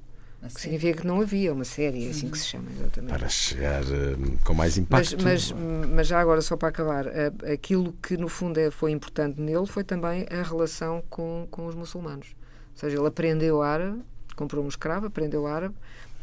Que 0.53 0.61
significa 0.61 1.01
que 1.01 1.07
não 1.07 1.21
havia 1.21 1.53
uma 1.53 1.63
série, 1.63 2.07
é 2.07 2.09
assim 2.09 2.29
que 2.29 2.37
se 2.37 2.47
chama, 2.47 2.69
exatamente. 2.71 3.17
Para 3.17 3.29
chegar 3.29 3.83
uh, 3.83 4.39
com 4.43 4.53
mais 4.53 4.77
impacto. 4.77 5.15
Mas, 5.23 5.51
mas, 5.51 5.61
mas, 5.89 6.07
já 6.07 6.19
agora, 6.19 6.41
só 6.41 6.57
para 6.57 6.69
acabar, 6.69 7.07
uh, 7.07 7.51
aquilo 7.53 7.93
que 7.93 8.17
no 8.17 8.27
fundo 8.27 8.59
é, 8.59 8.69
foi 8.69 8.91
importante 8.91 9.39
nele 9.39 9.65
foi 9.65 9.83
também 9.83 10.25
a 10.29 10.43
relação 10.43 11.03
com, 11.09 11.47
com 11.49 11.65
os 11.65 11.75
muçulmanos. 11.75 12.35
Ou 12.73 12.79
seja, 12.79 12.97
ele 12.97 13.07
aprendeu 13.07 13.61
árabe 13.61 14.03
comprou 14.35 14.63
um 14.63 14.67
escravo, 14.67 15.07
aprendeu 15.07 15.47
árabe, 15.47 15.75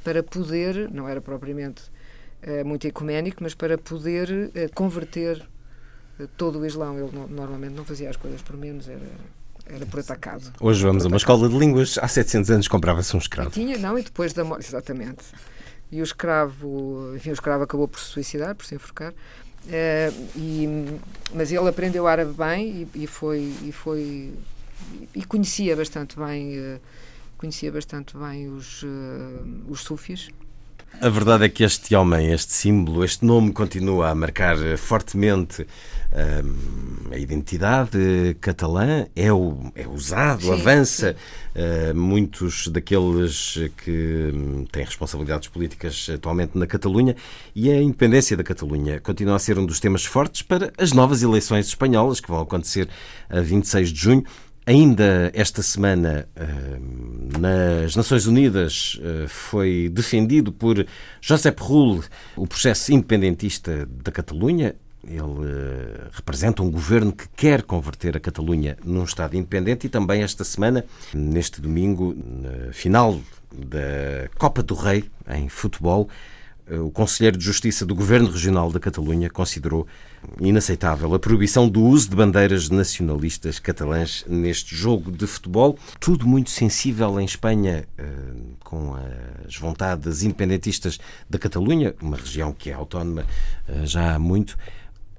para 0.02 0.22
poder, 0.22 0.90
não 0.90 1.08
era 1.08 1.20
propriamente 1.20 1.82
uh, 2.42 2.64
muito 2.66 2.86
ecuménico, 2.86 3.42
mas 3.42 3.54
para 3.54 3.76
poder 3.76 4.30
uh, 4.30 4.74
converter 4.74 5.46
uh, 6.18 6.26
todo 6.36 6.60
o 6.60 6.66
Islão. 6.66 6.98
Ele 6.98 7.10
no, 7.12 7.28
normalmente 7.28 7.74
não 7.74 7.84
fazia 7.84 8.10
as 8.10 8.16
coisas 8.16 8.42
por 8.42 8.56
menos, 8.56 8.88
era, 8.88 9.00
era 9.74 9.86
por 9.86 10.00
atacado. 10.00 10.52
Hoje 10.60 10.82
vamos 10.82 11.04
a 11.04 11.08
uma 11.08 11.16
escola 11.16 11.48
de 11.48 11.56
línguas, 11.56 11.98
há 12.00 12.08
700 12.08 12.50
anos 12.50 12.68
comprava-se 12.68 13.14
um 13.14 13.18
escravo. 13.18 13.50
Tinha, 13.50 13.78
não, 13.78 13.98
e 13.98 14.02
depois 14.02 14.32
da 14.32 14.44
morte, 14.44 14.66
exatamente. 14.66 15.24
E 15.90 16.00
o 16.00 16.04
escravo, 16.04 17.12
enfim, 17.16 17.30
o 17.30 17.32
escravo 17.32 17.64
acabou 17.64 17.88
por 17.88 18.00
se 18.00 18.06
suicidar, 18.06 18.54
por 18.54 18.64
se 18.64 18.74
enforcar. 18.74 19.12
e, 20.36 20.68
mas 21.34 21.52
ele 21.52 21.68
aprendeu 21.68 22.06
árabe 22.06 22.32
bem 22.32 22.88
e, 22.94 23.04
e 23.04 23.06
foi 23.06 23.52
e 23.62 23.72
foi 23.72 24.32
e 25.14 25.24
conhecia 25.24 25.76
bastante 25.76 26.16
bem 26.16 26.80
conhecia 27.40 27.72
bastante 27.72 28.16
bem 28.18 28.48
os, 28.48 28.82
uh, 28.82 28.86
os 29.66 29.80
sufis. 29.80 30.28
A 31.00 31.08
verdade 31.08 31.44
é 31.44 31.48
que 31.48 31.64
este 31.64 31.94
homem, 31.94 32.32
este 32.32 32.52
símbolo, 32.52 33.04
este 33.04 33.24
nome 33.24 33.52
continua 33.52 34.10
a 34.10 34.14
marcar 34.14 34.56
fortemente 34.76 35.62
uh, 35.62 37.12
a 37.12 37.16
identidade 37.16 38.36
catalã, 38.40 39.06
é, 39.16 39.32
o, 39.32 39.72
é 39.74 39.88
usado, 39.88 40.42
sim, 40.42 40.52
avança. 40.52 41.12
Sim. 41.14 41.60
Uh, 41.90 41.94
muitos 41.96 42.68
daqueles 42.68 43.58
que 43.82 44.30
hum, 44.32 44.66
têm 44.70 44.84
responsabilidades 44.84 45.48
políticas 45.48 46.08
atualmente 46.14 46.56
na 46.56 46.66
Catalunha 46.66 47.16
e 47.56 47.70
a 47.70 47.82
independência 47.82 48.36
da 48.36 48.44
Catalunha 48.44 49.00
continua 49.00 49.36
a 49.36 49.38
ser 49.38 49.58
um 49.58 49.66
dos 49.66 49.80
temas 49.80 50.04
fortes 50.04 50.42
para 50.42 50.72
as 50.78 50.92
novas 50.92 51.22
eleições 51.22 51.66
espanholas 51.66 52.20
que 52.20 52.28
vão 52.28 52.40
acontecer 52.40 52.88
a 53.28 53.40
26 53.40 53.88
de 53.88 53.98
junho. 53.98 54.24
Ainda 54.70 55.32
esta 55.34 55.64
semana, 55.64 56.28
eh, 56.36 56.78
nas 57.40 57.96
Nações 57.96 58.26
Unidas, 58.28 59.00
eh, 59.02 59.26
foi 59.26 59.90
defendido 59.92 60.52
por 60.52 60.86
Josep 61.20 61.60
Rull 61.60 62.04
o 62.36 62.46
processo 62.46 62.92
independentista 62.92 63.84
da 63.90 64.12
Catalunha. 64.12 64.76
Ele 65.04 65.22
eh, 65.44 66.08
representa 66.12 66.62
um 66.62 66.70
governo 66.70 67.10
que 67.12 67.26
quer 67.30 67.62
converter 67.64 68.16
a 68.16 68.20
Catalunha 68.20 68.76
num 68.84 69.02
Estado 69.02 69.36
independente 69.36 69.88
e 69.88 69.90
também 69.90 70.22
esta 70.22 70.44
semana, 70.44 70.84
neste 71.12 71.60
domingo, 71.60 72.14
na 72.16 72.72
final 72.72 73.20
da 73.52 74.28
Copa 74.38 74.62
do 74.62 74.74
Rei 74.76 75.02
em 75.28 75.48
futebol, 75.48 76.08
o 76.78 76.90
Conselheiro 76.90 77.36
de 77.36 77.44
Justiça 77.44 77.84
do 77.84 77.94
Governo 77.94 78.30
Regional 78.30 78.70
da 78.70 78.78
Catalunha 78.78 79.28
considerou 79.28 79.86
inaceitável 80.40 81.12
a 81.14 81.18
proibição 81.18 81.68
do 81.68 81.82
uso 81.82 82.10
de 82.10 82.16
bandeiras 82.16 82.68
nacionalistas 82.68 83.58
catalãs 83.58 84.24
neste 84.28 84.76
jogo 84.76 85.10
de 85.10 85.26
futebol. 85.26 85.78
Tudo 85.98 86.26
muito 86.26 86.50
sensível 86.50 87.18
em 87.20 87.24
Espanha 87.24 87.88
eh, 87.98 88.04
com 88.60 88.94
as 89.46 89.56
vontades 89.56 90.22
independentistas 90.22 90.98
da 91.28 91.38
Catalunha, 91.38 91.94
uma 92.00 92.16
região 92.16 92.52
que 92.52 92.70
é 92.70 92.72
autónoma 92.74 93.26
eh, 93.66 93.86
já 93.86 94.14
há 94.14 94.18
muito. 94.18 94.56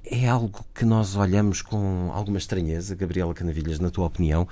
É 0.05 0.27
algo 0.27 0.65
que 0.73 0.85
nós 0.85 1.15
olhamos 1.15 1.61
com 1.61 2.11
alguma 2.13 2.37
estranheza, 2.37 2.95
Gabriela 2.95 3.33
Canavilhas, 3.33 3.79
na 3.79 3.89
tua 3.89 4.05
opinião, 4.05 4.47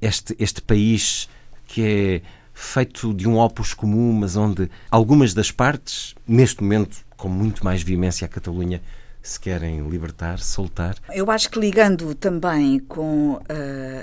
este, 0.00 0.34
este 0.38 0.62
país 0.62 1.28
que 1.66 1.82
é 1.82 2.22
feito 2.58 3.14
de 3.14 3.28
um 3.28 3.38
opus 3.38 3.72
comum, 3.72 4.12
mas 4.12 4.34
onde 4.36 4.68
algumas 4.90 5.32
das 5.32 5.52
partes, 5.52 6.16
neste 6.26 6.60
momento, 6.60 7.06
com 7.16 7.28
muito 7.28 7.64
mais 7.64 7.82
veemência 7.82 8.24
a 8.24 8.28
Catalunha, 8.28 8.82
se 9.22 9.38
querem 9.38 9.88
libertar, 9.88 10.40
soltar? 10.40 10.96
Eu 11.14 11.30
acho 11.30 11.50
que 11.50 11.60
ligando 11.60 12.14
também 12.16 12.80
com 12.80 13.34
uh, 13.34 13.42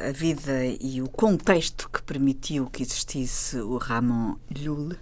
a 0.08 0.12
vida 0.14 0.66
e 0.80 1.02
o 1.02 1.10
contexto 1.10 1.90
que 1.92 2.02
permitiu 2.02 2.68
que 2.68 2.82
existisse 2.82 3.58
o 3.58 3.78
Ramon 3.78 4.36
Llull, 4.50 4.94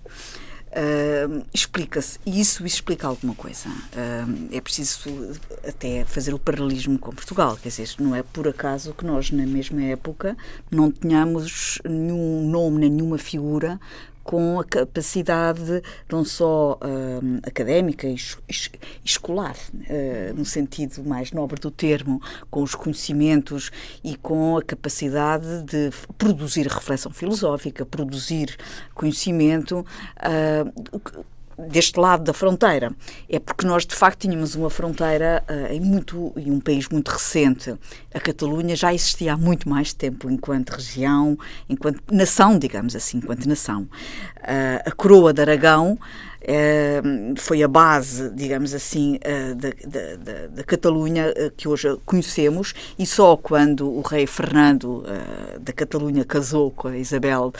Uh, 0.74 1.46
explica-se, 1.54 2.18
e 2.26 2.42
isso 2.42 2.66
explica 2.66 3.08
alguma 3.08 3.36
coisa. 3.36 3.70
Uh, 3.70 4.50
é 4.52 4.60
preciso 4.60 5.08
até 5.68 6.04
fazer 6.04 6.34
o 6.34 6.40
paralelismo 6.40 6.98
com 6.98 7.14
Portugal, 7.14 7.56
quer 7.62 7.70
dizer, 7.70 7.90
não 8.00 8.16
é 8.16 8.24
por 8.24 8.48
acaso 8.48 8.92
que 8.92 9.06
nós, 9.06 9.30
na 9.30 9.46
mesma 9.46 9.84
época, 9.84 10.36
não 10.72 10.90
tenhamos 10.90 11.80
nenhum 11.86 12.50
nome, 12.50 12.90
nenhuma 12.90 13.20
figura 13.20 13.80
com 14.24 14.60
a 14.60 14.64
capacidade 14.64 15.82
não 16.12 16.24
só 16.24 16.74
uh, 16.82 17.40
académica 17.44 18.08
e 18.08 18.16
escolar, 19.04 19.56
uh, 19.74 20.34
no 20.36 20.46
sentido 20.46 21.04
mais 21.04 21.32
nobre 21.32 21.60
do 21.60 21.70
termo, 21.70 22.22
com 22.50 22.64
os 22.64 22.74
conhecimentos 22.74 23.72
e 24.04 24.16
com 24.16 24.58
a 24.58 24.62
capacidade 24.62 25.64
de 25.64 25.92
produzir 26.18 26.68
reflexão 26.68 27.12
filosófica, 27.12 27.86
produzir 27.86 28.58
conhecimento, 28.94 29.86
uh, 30.20 31.26
deste 31.58 32.00
lado 32.00 32.24
da 32.24 32.34
fronteira. 32.34 32.92
É 33.30 33.40
porque 33.40 33.66
nós, 33.66 33.86
de 33.86 33.96
facto, 33.96 34.22
tínhamos 34.22 34.56
uma 34.56 34.70
fronteira 34.70 35.44
uh, 35.50 35.74
em, 35.74 35.80
muito, 35.80 36.34
em 36.36 36.52
um 36.52 36.60
país 36.60 36.88
muito 36.90 37.10
recente. 37.10 37.76
A 38.14 38.20
Catalunha 38.20 38.76
já 38.76 38.94
existia 38.94 39.34
há 39.34 39.38
muito 39.38 39.68
mais 39.70 39.94
tempo 39.94 40.30
enquanto 40.30 40.72
região, 40.72 41.38
enquanto 41.70 42.02
nação, 42.12 42.58
digamos 42.58 42.96
assim, 42.96 43.18
enquanto 43.18 43.48
nação. 43.48 43.84
Uh, 44.38 44.82
a 44.86 44.92
coroa 44.92 45.34
de 45.34 45.42
Aragão 45.42 45.98
foi 47.38 47.64
a 47.64 47.68
base, 47.68 48.30
digamos 48.32 48.74
assim, 48.74 49.16
uh, 49.16 49.56
da, 49.56 50.64
Catalunha 50.64 51.32
uh, 51.32 51.52
que 51.56 51.68
hoje 51.68 51.96
conhecemos 52.06 52.74
e 52.98 53.06
só 53.06 53.38
quando 53.38 53.90
o 53.90 54.02
rei 54.02 54.28
Fernando 54.28 55.04
da 55.60 55.72
Catalunha 55.74 56.26
casou 56.26 56.72
com 56.72 56.88
a 56.88 56.98
Isabel 56.98 57.54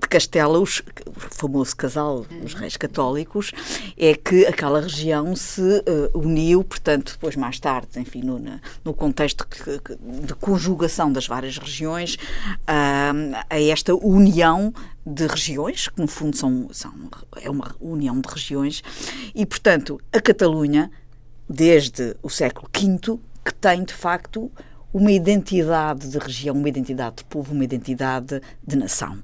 de 0.00 0.08
Castela, 0.08 0.58
o 0.58 0.66
famoso 0.66 1.76
casal, 1.76 2.26
os 2.44 2.54
reis 2.54 2.76
católicos, 2.76 3.52
é 3.96 4.14
que 4.14 4.46
aquela 4.46 4.80
região 4.80 5.34
se 5.36 5.82
uniu, 6.14 6.64
portanto, 6.64 7.12
depois 7.12 7.36
mais 7.36 7.58
tarde, 7.58 7.88
enfim, 7.98 8.22
no, 8.22 8.40
no 8.84 8.94
contexto 8.94 9.46
de 10.26 10.34
conjugação 10.34 11.12
das 11.12 11.26
várias 11.26 11.58
regiões, 11.58 12.16
a 12.66 13.60
esta 13.60 13.94
união 13.94 14.72
de 15.14 15.26
regiões, 15.26 15.88
que 15.88 16.00
no 16.00 16.06
fundo 16.06 16.36
são, 16.36 16.68
são, 16.72 16.92
é 17.40 17.50
uma 17.50 17.74
união 17.80 18.20
de 18.20 18.28
regiões, 18.28 18.82
e 19.34 19.44
portanto 19.46 20.00
a 20.12 20.20
Catalunha, 20.20 20.90
desde 21.48 22.16
o 22.22 22.28
século 22.28 22.68
V, 22.74 23.18
que 23.44 23.54
tem 23.54 23.84
de 23.84 23.94
facto 23.94 24.50
uma 24.92 25.12
identidade 25.12 26.08
de 26.08 26.18
região, 26.18 26.54
uma 26.54 26.68
identidade 26.68 27.16
de 27.16 27.24
povo, 27.24 27.52
uma 27.52 27.64
identidade 27.64 28.40
de 28.66 28.76
nação. 28.76 29.18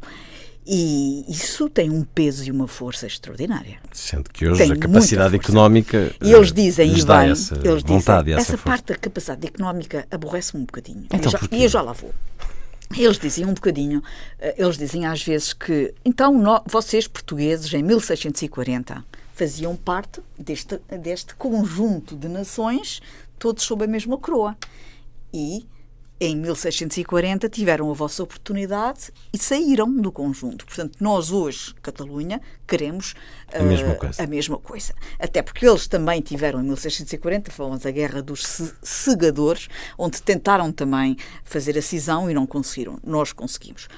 E 0.67 1.27
isso 1.29 1.69
tem 1.69 1.91
um 1.91 2.03
peso 2.03 2.43
e 2.45 2.51
uma 2.51 2.67
força 2.67 3.07
extraordinária. 3.07 3.79
Sendo 3.93 4.31
que 4.31 4.49
hoje 4.49 4.63
tem 4.63 4.73
a 4.73 4.77
capacidade 4.77 5.37
económica. 5.37 6.11
E 6.23 6.33
eles 6.33 6.53
dizem, 6.53 6.91
e 6.91 7.05
bem, 7.05 7.31
essa 7.31 7.55
eles 7.63 7.85
dizem, 7.85 7.99
essa, 7.99 8.31
essa 8.31 8.59
parte 8.59 8.87
da 8.87 8.97
capacidade 8.97 9.47
económica 9.47 10.07
aborrece-me 10.11 10.63
um 10.63 10.67
bocadinho. 10.67 11.07
Então, 11.13 11.33
e, 11.51 11.57
e 11.57 11.65
eu 11.65 11.69
já 11.69 11.83
lá 11.83 11.93
vou. 11.93 12.15
Eles 12.97 13.19
diziam 13.19 13.51
um 13.51 13.55
bocadinho, 13.55 14.03
eh, 14.39 14.55
eles 14.57 14.79
dizem 14.79 15.05
às 15.05 15.23
vezes 15.23 15.53
que, 15.53 15.93
então, 16.05 16.33
no, 16.33 16.63
vocês 16.67 17.09
portugueses, 17.09 17.73
em 17.75 17.83
1640, 17.83 19.05
faziam 19.35 19.75
parte 19.75 20.21
deste, 20.39 20.79
deste 21.01 21.35
conjunto 21.35 22.15
de 22.15 22.29
nações, 22.29 23.03
todos 23.39 23.65
sob 23.65 23.85
a 23.85 23.89
mesma 23.89 24.17
coroa. 24.17 24.57
E 25.33 25.67
em 26.21 26.37
1640 26.37 27.49
tiveram 27.49 27.91
a 27.91 27.95
vossa 27.95 28.23
oportunidade 28.23 29.11
e 29.33 29.39
saíram 29.39 29.93
do 29.93 30.13
conjunto. 30.13 30.65
Portanto, 30.65 30.97
nós 31.01 31.33
hoje, 31.33 31.75
Catalunha, 31.83 32.41
queremos 32.67 33.15
a, 33.53 33.61
uh, 33.61 33.65
mesma, 33.65 33.95
coisa. 33.95 34.23
a 34.23 34.27
mesma 34.27 34.59
coisa. 34.59 34.95
Até 35.19 35.43
porque 35.43 35.67
eles 35.67 35.87
também 35.87 36.21
tiveram 36.21 36.61
em 36.61 36.65
1640, 36.65 37.51
falamos 37.51 37.85
a 37.85 37.91
Guerra 37.91 38.23
dos 38.23 38.43
Segadores, 38.83 39.69
onde 39.99 40.23
tentaram 40.23 40.71
também 40.71 41.17
fazer 41.43 41.77
a 41.77 41.83
cisão 41.83 42.31
e 42.31 42.35
não 42.35 42.47
conseguiram. 42.47 42.99
Nós 43.05 43.33
conseguimos. 43.33 43.89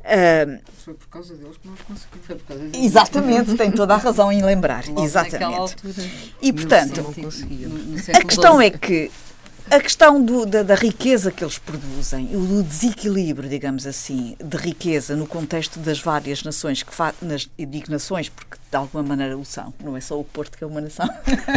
Uh, 0.00 0.58
foi 0.84 0.94
por 0.94 1.08
causa 1.08 1.34
deles 1.34 1.56
que 1.56 1.68
nós 1.68 1.80
conseguimos. 1.80 2.26
Foi 2.26 2.36
por 2.36 2.46
causa 2.46 2.62
deles. 2.64 2.86
Exatamente, 2.86 3.54
tem 3.56 3.70
toda 3.70 3.94
a 3.94 3.96
razão 3.96 4.30
em 4.30 4.42
lembrar. 4.42 4.86
Logo 4.88 5.04
exatamente. 5.04 5.58
Altura, 5.58 6.10
e 6.40 6.52
portanto, 6.52 7.14
a 8.14 8.24
questão 8.24 8.60
é 8.60 8.70
que 8.70 9.10
a 9.70 9.80
questão 9.80 10.22
do, 10.22 10.44
da, 10.44 10.64
da, 10.64 10.74
riqueza 10.74 11.30
que 11.30 11.44
eles 11.44 11.56
produzem, 11.56 12.34
o 12.34 12.40
do 12.40 12.62
desequilíbrio, 12.64 13.48
digamos 13.48 13.86
assim, 13.86 14.36
de 14.42 14.56
riqueza 14.56 15.14
no 15.14 15.26
contexto 15.26 15.78
das 15.78 16.00
várias 16.00 16.42
nações, 16.42 16.82
que 16.82 16.92
nas, 17.22 17.48
eu 17.56 17.66
digo 17.66 17.90
nações 17.90 18.28
porque 18.28 18.56
de 18.70 18.76
alguma 18.76 19.02
maneira 19.02 19.38
o 19.38 19.44
são, 19.44 19.72
não 19.82 19.96
é 19.96 20.00
só 20.00 20.18
o 20.18 20.24
Porto 20.24 20.58
que 20.58 20.64
é 20.64 20.66
uma 20.66 20.80
nação. 20.80 21.08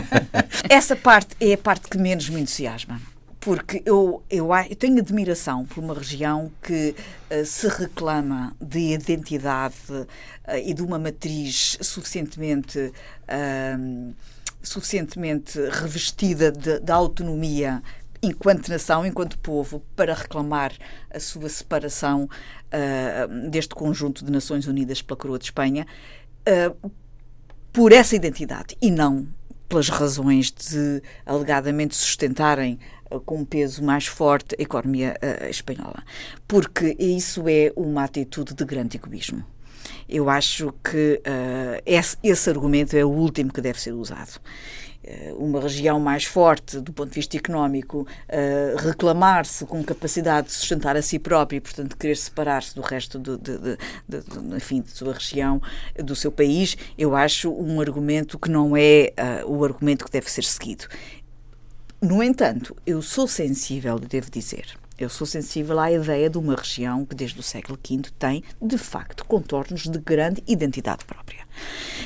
Essa 0.70 0.96
parte 0.96 1.36
é 1.40 1.54
a 1.54 1.58
parte 1.58 1.90
que 1.90 1.98
menos 1.98 2.30
me 2.30 2.40
entusiasma. 2.40 3.02
Porque 3.40 3.82
eu, 3.86 4.24
eu, 4.30 4.50
eu 4.70 4.76
tenho 4.76 5.00
admiração 5.00 5.66
por 5.66 5.84
uma 5.84 5.94
região 5.94 6.50
que 6.62 6.96
uh, 7.30 7.46
se 7.46 7.68
reclama 7.68 8.56
de 8.62 8.94
identidade 8.94 9.76
uh, 9.90 10.08
e 10.64 10.74
de 10.74 10.82
uma 10.82 10.98
matriz 10.98 11.78
suficientemente. 11.82 12.94
Uh, 13.28 14.14
suficientemente 14.64 15.60
revestida 15.70 16.50
de, 16.50 16.80
de 16.80 16.92
autonomia 16.92 17.84
enquanto 18.24 18.70
nação, 18.70 19.06
enquanto 19.06 19.38
povo, 19.38 19.84
para 19.98 20.14
reclamar 20.14 20.72
a 21.14 21.20
sua 21.20 21.50
separação 21.50 22.24
uh, 22.24 23.50
deste 23.50 23.76
conjunto 23.76 24.24
de 24.24 24.32
Nações 24.32 24.66
Unidas 24.66 25.02
pela 25.02 25.18
Coroa 25.18 25.38
de 25.38 25.46
Espanha, 25.46 25.86
uh, 26.48 26.92
por 27.74 27.92
essa 27.92 28.16
identidade 28.16 28.78
e 28.82 28.90
não 28.90 29.28
pelas 29.68 29.90
razões 29.90 30.52
de 30.52 31.02
alegadamente 31.26 31.96
sustentarem 31.96 32.80
uh, 33.12 33.20
com 33.20 33.40
um 33.40 33.46
peso 33.46 33.84
mais 33.84 34.08
forte 34.08 34.56
a 34.58 34.62
economia 34.62 35.18
espanhola. 35.50 36.02
Porque 36.48 36.96
isso 36.98 37.44
é 37.50 37.74
uma 37.76 38.06
atitude 38.06 38.54
de 38.54 38.64
grande 38.64 38.96
egoísmo. 38.96 39.44
Eu 40.08 40.30
acho 40.30 40.74
que 40.84 41.22
esse, 41.86 42.18
esse 42.24 42.50
argumento 42.50 42.96
é 42.96 43.04
o 43.04 43.10
último 43.10 43.52
que 43.52 43.62
deve 43.62 43.82
ser 43.82 43.94
usado. 43.94 44.40
Eh, 45.06 45.34
uma 45.38 45.60
região 45.60 46.00
mais 46.00 46.24
forte 46.24 46.80
do 46.80 46.94
ponto 46.94 47.10
de 47.10 47.16
vista 47.16 47.36
económico 47.36 48.08
uh, 48.30 48.78
reclamar-se 48.78 49.66
com 49.66 49.84
capacidade 49.84 50.48
de 50.48 50.54
sustentar 50.54 50.96
a 50.96 51.02
si 51.02 51.20
própria 51.20 51.58
e, 51.58 51.60
portanto, 51.60 51.98
querer 51.98 52.16
separar-se 52.16 52.74
do 52.74 52.82
resto 52.82 53.20
de, 53.20 53.38
de, 53.38 53.58
de, 53.58 53.78
de, 54.08 54.56
enfim, 54.56 54.82
de 54.82 54.92
sua 54.92 55.14
região, 55.14 55.62
do 55.98 56.16
seu 56.16 56.32
país, 56.32 56.78
eu 56.98 57.16
acho 57.18 57.52
um 57.52 57.82
argumento 57.82 58.40
que 58.40 58.50
não 58.50 58.78
é 58.78 59.12
uh, 59.46 59.52
o 59.52 59.66
argumento 59.66 60.06
que 60.06 60.12
deve 60.12 60.32
ser 60.32 60.46
seguido. 60.46 60.86
No 62.02 62.24
entanto, 62.24 62.74
eu 62.86 63.02
sou 63.02 63.28
sensível, 63.28 64.00
devo 64.00 64.32
dizer, 64.32 64.68
eu 64.98 65.10
sou 65.10 65.28
sensível 65.28 65.80
à 65.80 65.92
ideia 65.92 66.30
de 66.30 66.38
uma 66.38 66.56
região 66.56 67.06
que, 67.06 67.16
desde 67.16 67.40
o 67.40 67.44
século 67.44 67.78
V, 67.78 68.04
tem, 68.18 68.44
de 68.62 68.78
facto, 68.78 69.26
contornos 69.26 69.84
de 69.84 70.00
grande 70.00 70.42
identidade 70.48 71.04
própria. 71.04 71.46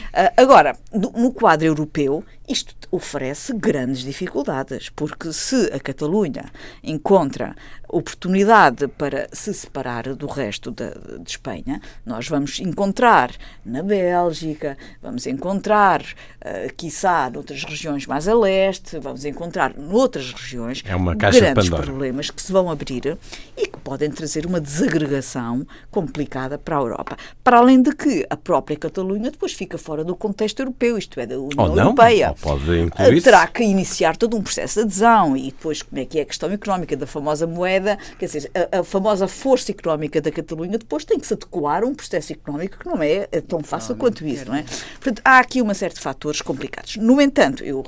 Uh, 0.07 0.33
agora, 0.35 0.77
no 0.91 1.31
quadro 1.31 1.67
europeu, 1.67 2.23
isto 2.47 2.75
oferece 2.89 3.53
grandes 3.53 3.99
dificuldades, 3.99 4.89
porque 4.89 5.33
se 5.33 5.69
a 5.73 5.79
Catalunha 5.79 6.45
encontra 6.81 7.53
oportunidade 7.89 8.87
para 8.87 9.27
se 9.33 9.53
separar 9.53 10.13
do 10.15 10.27
resto 10.27 10.71
de, 10.71 10.89
de 11.19 11.29
Espanha, 11.29 11.81
nós 12.05 12.27
vamos 12.27 12.59
encontrar 12.59 13.31
na 13.65 13.83
Bélgica, 13.83 14.77
vamos 15.01 15.27
encontrar, 15.27 16.01
uh, 16.01 16.73
quiçá, 16.75 17.29
noutras 17.29 17.63
regiões 17.63 18.05
mais 18.05 18.27
a 18.27 18.33
leste, 18.33 18.97
vamos 18.99 19.25
encontrar 19.25 19.73
noutras 19.77 20.31
regiões 20.31 20.83
é 20.85 21.15
grandes 21.15 21.69
problemas 21.69 22.29
que 22.29 22.41
se 22.41 22.51
vão 22.51 22.69
abrir 22.71 23.17
e 23.57 23.67
que 23.67 23.77
podem 23.79 24.09
trazer 24.09 24.45
uma 24.45 24.59
desagregação 24.59 25.67
complicada 25.91 26.57
para 26.57 26.77
a 26.77 26.79
Europa. 26.79 27.17
Para 27.43 27.57
além 27.57 27.81
de 27.81 27.93
que 27.93 28.25
a 28.29 28.37
própria 28.37 28.77
Catalunha 28.77 29.31
depois 29.37 29.53
fica 29.53 29.77
fora 29.77 30.03
do 30.03 30.15
contexto 30.15 30.59
europeu, 30.59 30.97
isto 30.97 31.19
é, 31.19 31.25
da 31.27 31.39
União 31.39 31.69
ou 31.69 31.75
não, 31.75 31.83
Europeia. 31.85 32.29
Ou 32.29 32.35
pode 32.35 32.79
incluir 32.79 33.21
Terá 33.21 33.45
que 33.45 33.63
iniciar 33.63 34.17
todo 34.17 34.35
um 34.35 34.41
processo 34.41 34.75
de 34.75 34.81
adesão 34.81 35.37
e 35.37 35.45
depois 35.45 35.83
como 35.83 36.01
é 36.01 36.05
que 36.05 36.17
é 36.17 36.23
a 36.23 36.25
questão 36.25 36.51
económica 36.51 36.97
da 36.97 37.05
famosa 37.05 37.45
moeda, 37.45 37.97
quer 38.17 38.25
dizer, 38.25 38.51
a, 38.71 38.79
a 38.79 38.83
famosa 38.83 39.27
força 39.27 39.71
económica 39.71 40.19
da 40.19 40.31
Catalunha 40.31 40.77
depois 40.77 41.05
tem 41.05 41.19
que 41.19 41.27
se 41.27 41.33
adequar 41.33 41.83
a 41.83 41.85
um 41.85 41.93
processo 41.93 42.33
económico 42.33 42.79
que 42.79 42.87
não 42.87 43.01
é, 43.01 43.27
é 43.31 43.39
tão 43.39 43.61
fácil 43.61 43.91
não, 43.91 43.99
quanto 43.99 44.25
isso, 44.25 44.47
não 44.47 44.55
é? 44.55 44.63
Portanto, 44.93 45.21
há 45.23 45.37
aqui 45.37 45.61
uma 45.61 45.75
série 45.75 45.93
de 45.93 45.99
fatores 45.99 46.41
complicados. 46.41 46.97
No 46.97 47.21
entanto, 47.21 47.63
eu, 47.63 47.83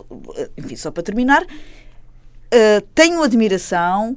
enfim, 0.55 0.75
só 0.75 0.91
para 0.91 1.01
terminar, 1.01 1.41
uh, 1.43 2.81
tenho 2.93 3.23
admiração 3.23 4.15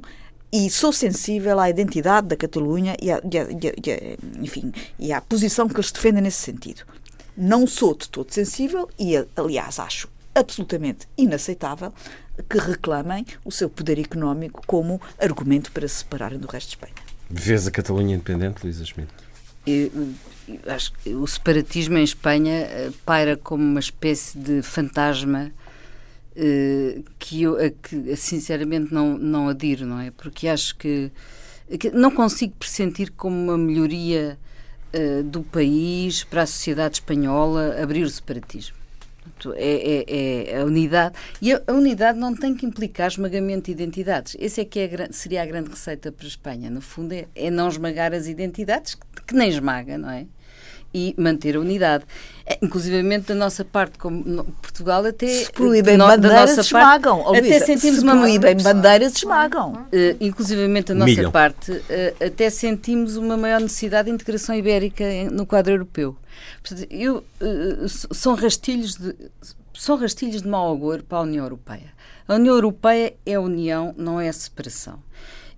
e 0.51 0.69
sou 0.69 0.93
sensível 0.93 1.59
à 1.59 1.67
identidade 1.67 2.27
da 2.27 2.35
Catalunha 2.35 2.95
e, 3.01 3.11
a, 3.11 3.17
e, 3.17 3.89
e, 3.89 4.39
enfim, 4.39 4.71
e 4.99 5.11
à 5.11 5.19
posição 5.19 5.67
que 5.67 5.75
eles 5.75 5.91
defendem 5.91 6.21
nesse 6.21 6.43
sentido. 6.43 6.83
Não 7.35 7.65
sou 7.65 7.95
de 7.95 8.09
todo 8.09 8.31
sensível 8.31 8.89
e, 8.99 9.13
aliás, 9.35 9.79
acho 9.79 10.07
absolutamente 10.35 11.07
inaceitável 11.17 11.93
que 12.49 12.57
reclamem 12.57 13.25
o 13.45 13.51
seu 13.51 13.69
poder 13.69 13.99
económico 13.99 14.63
como 14.65 15.01
argumento 15.19 15.71
para 15.71 15.87
se 15.87 15.97
separarem 15.97 16.39
do 16.39 16.47
resto 16.47 16.69
de 16.69 16.75
Espanha. 16.75 16.93
Vês 17.29 17.67
a 17.67 17.71
Catalunha 17.71 18.15
independente, 18.15 18.63
Luísa 18.63 18.85
Schmidt? 18.85 19.11
Eu, 19.65 19.91
eu 20.47 20.59
acho 20.67 20.91
que 20.93 21.13
o 21.13 21.25
separatismo 21.25 21.97
em 21.97 22.03
Espanha 22.03 22.53
eh, 22.53 22.91
paira 23.05 23.37
como 23.37 23.63
uma 23.63 23.79
espécie 23.79 24.37
de 24.37 24.61
fantasma 24.61 25.51
uh, 26.35 27.03
que 27.17 27.43
eu 27.43 27.55
que, 27.81 28.15
sinceramente 28.15 28.93
não, 28.93 29.17
não 29.17 29.47
adiro, 29.47 29.85
não 29.85 29.99
é? 29.99 30.11
Porque 30.11 30.47
acho 30.47 30.75
que, 30.75 31.11
que 31.79 31.91
não 31.91 32.11
consigo 32.11 32.55
pressentir 32.57 33.11
como 33.11 33.35
uma 33.35 33.57
melhoria 33.57 34.37
uh, 34.95 35.23
do 35.23 35.43
país 35.43 36.23
para 36.23 36.43
a 36.43 36.45
sociedade 36.45 36.95
espanhola 36.95 37.81
abrir 37.81 38.03
o 38.03 38.09
separatismo. 38.09 38.75
É, 39.55 40.05
é, 40.07 40.51
é, 40.51 40.61
a 40.61 40.65
unidade. 40.65 41.15
E 41.41 41.53
a, 41.53 41.61
a, 41.65 41.73
unidade 41.73 42.19
não 42.19 42.35
tem 42.35 42.55
que 42.55 42.65
implicar 42.65 43.07
esmagamento 43.07 43.65
de 43.65 43.71
identidades. 43.71 44.35
Essa 44.39 44.61
é 44.61 44.65
que 44.65 44.79
é, 44.79 45.07
seria 45.11 45.41
a 45.43 45.45
grande 45.45 45.69
receita 45.69 46.11
para 46.11 46.25
a 46.25 46.27
Espanha. 46.27 46.69
No 46.69 46.81
fundo, 46.81 47.13
é, 47.13 47.25
é 47.35 47.49
não 47.49 47.67
esmagar 47.67 48.13
as 48.13 48.27
identidades, 48.27 48.95
que, 48.95 49.23
que 49.27 49.35
nem 49.35 49.49
esmaga, 49.49 49.97
não 49.97 50.09
é? 50.09 50.25
e 50.93 51.15
manter 51.17 51.55
a 51.55 51.59
unidade. 51.59 52.05
É, 52.45 52.57
inclusivamente 52.61 53.27
da 53.27 53.35
nossa 53.35 53.63
parte, 53.63 53.97
como 53.97 54.43
Portugal 54.61 55.05
até 55.05 55.27
se 55.27 55.51
proíbem 55.51 55.95
no, 55.95 56.05
bandeiras 56.05 56.57
esmagam. 56.57 57.23
Parte, 57.23 57.37
até 57.37 57.59
sentimos 57.59 57.99
se 57.99 58.03
uma 58.03 58.17
proíbem 58.17 58.57
bandeiras 58.57 59.15
esmagam. 59.15 59.71
Uh, 59.71 60.17
inclusivamente 60.19 60.87
da 60.87 60.95
nossa 60.95 61.11
Milham. 61.11 61.31
parte, 61.31 61.71
uh, 61.71 62.25
até 62.25 62.49
sentimos 62.49 63.15
uma 63.15 63.37
maior 63.37 63.61
necessidade 63.61 64.09
de 64.09 64.13
integração 64.13 64.53
ibérica 64.55 65.05
no 65.31 65.45
quadro 65.45 65.71
europeu. 65.71 66.17
Portanto, 66.61 66.85
eu, 66.91 67.23
uh, 67.41 67.87
são 68.13 68.35
rastilhos 68.35 68.95
de 68.95 69.15
são 69.73 69.97
rastilhos 69.97 70.41
de 70.41 70.47
mau 70.47 70.71
agouro 70.71 71.03
para 71.03 71.17
a 71.17 71.21
União 71.21 71.43
Europeia. 71.43 71.91
A 72.27 72.35
União 72.35 72.55
Europeia 72.55 73.13
é 73.25 73.39
união, 73.39 73.93
não 73.97 74.19
é 74.19 74.31
separação. 74.31 74.99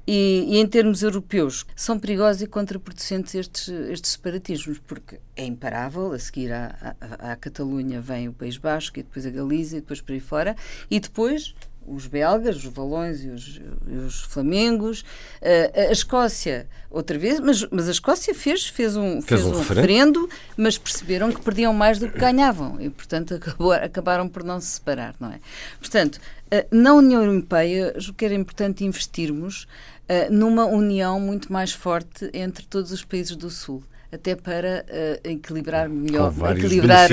E, 0.07 0.45
e, 0.47 0.57
em 0.57 0.67
termos 0.67 1.01
europeus, 1.01 1.65
são 1.75 1.97
perigosos 1.97 2.43
e 2.43 2.47
contraproducentes 2.47 3.33
estes, 3.33 3.67
estes 3.67 4.11
separatismos, 4.11 4.79
porque 4.79 5.19
é 5.35 5.45
imparável. 5.45 6.11
A 6.11 6.19
seguir 6.19 6.51
à, 6.51 6.95
à, 7.01 7.31
à 7.31 7.35
Catalunha 7.35 7.99
vem 7.99 8.27
o 8.27 8.33
País 8.33 8.57
Basco, 8.57 8.99
e 8.99 9.03
depois 9.03 9.25
a 9.25 9.29
Galiza, 9.29 9.77
e 9.77 9.81
depois 9.81 10.01
por 10.01 10.13
aí 10.13 10.19
fora, 10.19 10.55
e 10.91 10.99
depois 10.99 11.55
os 11.87 12.07
belgas, 12.07 12.57
os 12.57 12.65
valões 12.65 13.23
e 13.23 13.29
os, 13.29 13.61
e 13.87 13.95
os 13.95 14.21
flamengos. 14.23 15.01
Uh, 15.41 15.89
a 15.89 15.91
Escócia, 15.91 16.67
outra 16.89 17.17
vez, 17.17 17.39
mas, 17.39 17.65
mas 17.69 17.87
a 17.87 17.91
Escócia 17.91 18.33
fez, 18.33 18.67
fez 18.67 18.97
um, 18.97 19.21
fez, 19.21 19.41
fez 19.41 19.45
um, 19.45 19.57
um 19.57 19.59
referendo, 19.59 20.29
mas 20.57 20.77
perceberam 20.77 21.31
que 21.31 21.41
perdiam 21.41 21.73
mais 21.73 21.99
do 21.99 22.09
que 22.09 22.17
ganhavam 22.17 22.81
e, 22.81 22.89
portanto, 22.89 23.35
acabou, 23.35 23.71
acabaram 23.71 24.27
por 24.27 24.43
não 24.43 24.59
se 24.59 24.67
separar, 24.67 25.15
não 25.19 25.31
é? 25.31 25.39
Portanto, 25.79 26.15
uh, 26.15 26.75
na 26.75 26.93
União 26.93 27.23
Europeia, 27.23 27.93
o 28.09 28.13
que 28.13 28.25
era 28.25 28.33
importante 28.33 28.83
investirmos 28.83 29.67
uh, 30.09 30.33
numa 30.33 30.65
união 30.65 31.19
muito 31.19 31.51
mais 31.51 31.71
forte 31.71 32.29
entre 32.33 32.65
todos 32.65 32.91
os 32.91 33.03
países 33.03 33.35
do 33.35 33.49
Sul 33.49 33.83
até 34.15 34.35
para 34.35 34.85
uh, 34.87 35.29
equilibrar 35.29 35.89
melhor, 35.89 36.33
equilibrar 36.51 37.09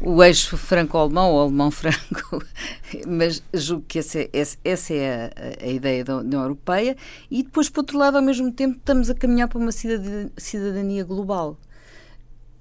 o, 0.00 0.12
o, 0.12 0.24
eixo 0.24 0.56
franco-alemão 0.56 1.32
ou 1.32 1.42
alemão-franco. 1.42 2.42
Mas 3.06 3.42
julgo 3.52 3.84
que 3.86 3.98
essa, 3.98 4.20
é, 4.20 4.30
essa, 4.64 4.94
é 4.94 5.32
a, 5.60 5.64
a, 5.64 5.68
ideia 5.68 6.04
da 6.04 6.18
União 6.18 6.42
Europeia. 6.42 6.96
E 7.30 7.42
depois, 7.42 7.68
por 7.68 7.80
outro 7.80 7.98
lado, 7.98 8.16
ao 8.16 8.22
mesmo 8.22 8.50
tempo, 8.52 8.76
estamos 8.76 9.10
a 9.10 9.14
caminhar 9.14 9.48
para 9.48 9.58
uma 9.58 9.72
cidadania, 9.72 10.30
cidadania 10.36 11.04
global. 11.04 11.58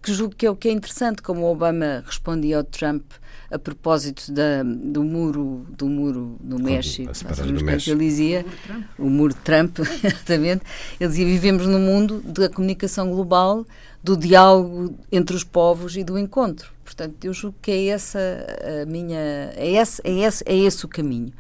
Que 0.06 0.14
julgo 0.14 0.36
que 0.36 0.46
é 0.46 0.52
o 0.52 0.56
que 0.56 0.70
é 0.70 0.72
interessante, 0.72 1.20
como 1.24 1.42
o 1.42 1.52
Obama 1.52 2.04
respondia 2.06 2.58
ao 2.58 2.64
Trump 2.64 3.04
a 3.50 3.58
propósito 3.58 4.32
da, 4.32 4.62
do 4.64 5.04
muro 5.04 5.66
do 5.76 5.88
muro 5.88 6.38
no 6.44 6.60
México, 6.60 7.12
do 7.12 7.64
México. 7.64 7.92
ele 7.92 8.06
dizia, 8.06 8.46
o 9.00 9.10
muro 9.10 9.34
de 9.34 9.40
Trump, 9.40 9.80
exatamente, 10.04 10.64
ele 11.00 11.10
dizia 11.10 11.26
vivemos 11.26 11.66
num 11.66 11.80
mundo 11.80 12.22
da 12.22 12.48
comunicação 12.48 13.10
global, 13.10 13.66
do 14.04 14.16
diálogo 14.16 14.96
entre 15.12 15.36
os 15.36 15.44
povos 15.44 15.98
e 15.98 16.04
do 16.04 16.20
encontro. 16.20 16.72
Portanto, 16.84 17.26
eu 17.26 17.34
julgo 17.34 17.58
que 17.60 17.72
é 17.72 17.88
essa 17.88 18.20
a 18.84 18.86
minha, 18.86 19.18
é 19.56 19.72
esse, 19.72 20.00
é 20.04 20.12
esse, 20.12 20.44
é 20.46 20.56
esse 20.56 20.86
o 20.86 20.88
caminho. 20.88 21.34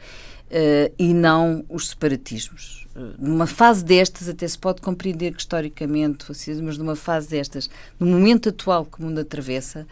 Uh, 0.45 0.91
e 0.97 1.13
não 1.13 1.63
os 1.70 1.89
separatismos. 1.89 2.85
Numa 3.20 3.46
fase 3.46 3.84
destas, 3.84 4.30
até 4.30 4.48
se 4.48 4.58
pode 4.58 4.82
compreender 4.82 5.34
que 5.34 5.39
historicamente, 5.39 6.26
mas 6.64 6.78
numa 6.78 6.96
fase 6.96 7.30
destas, 7.30 7.70
no 8.00 8.08
momento 8.08 8.50
atual 8.50 8.86
que 8.86 9.00
o 9.00 9.04
mundo 9.04 9.20
atravessa, 9.20 9.86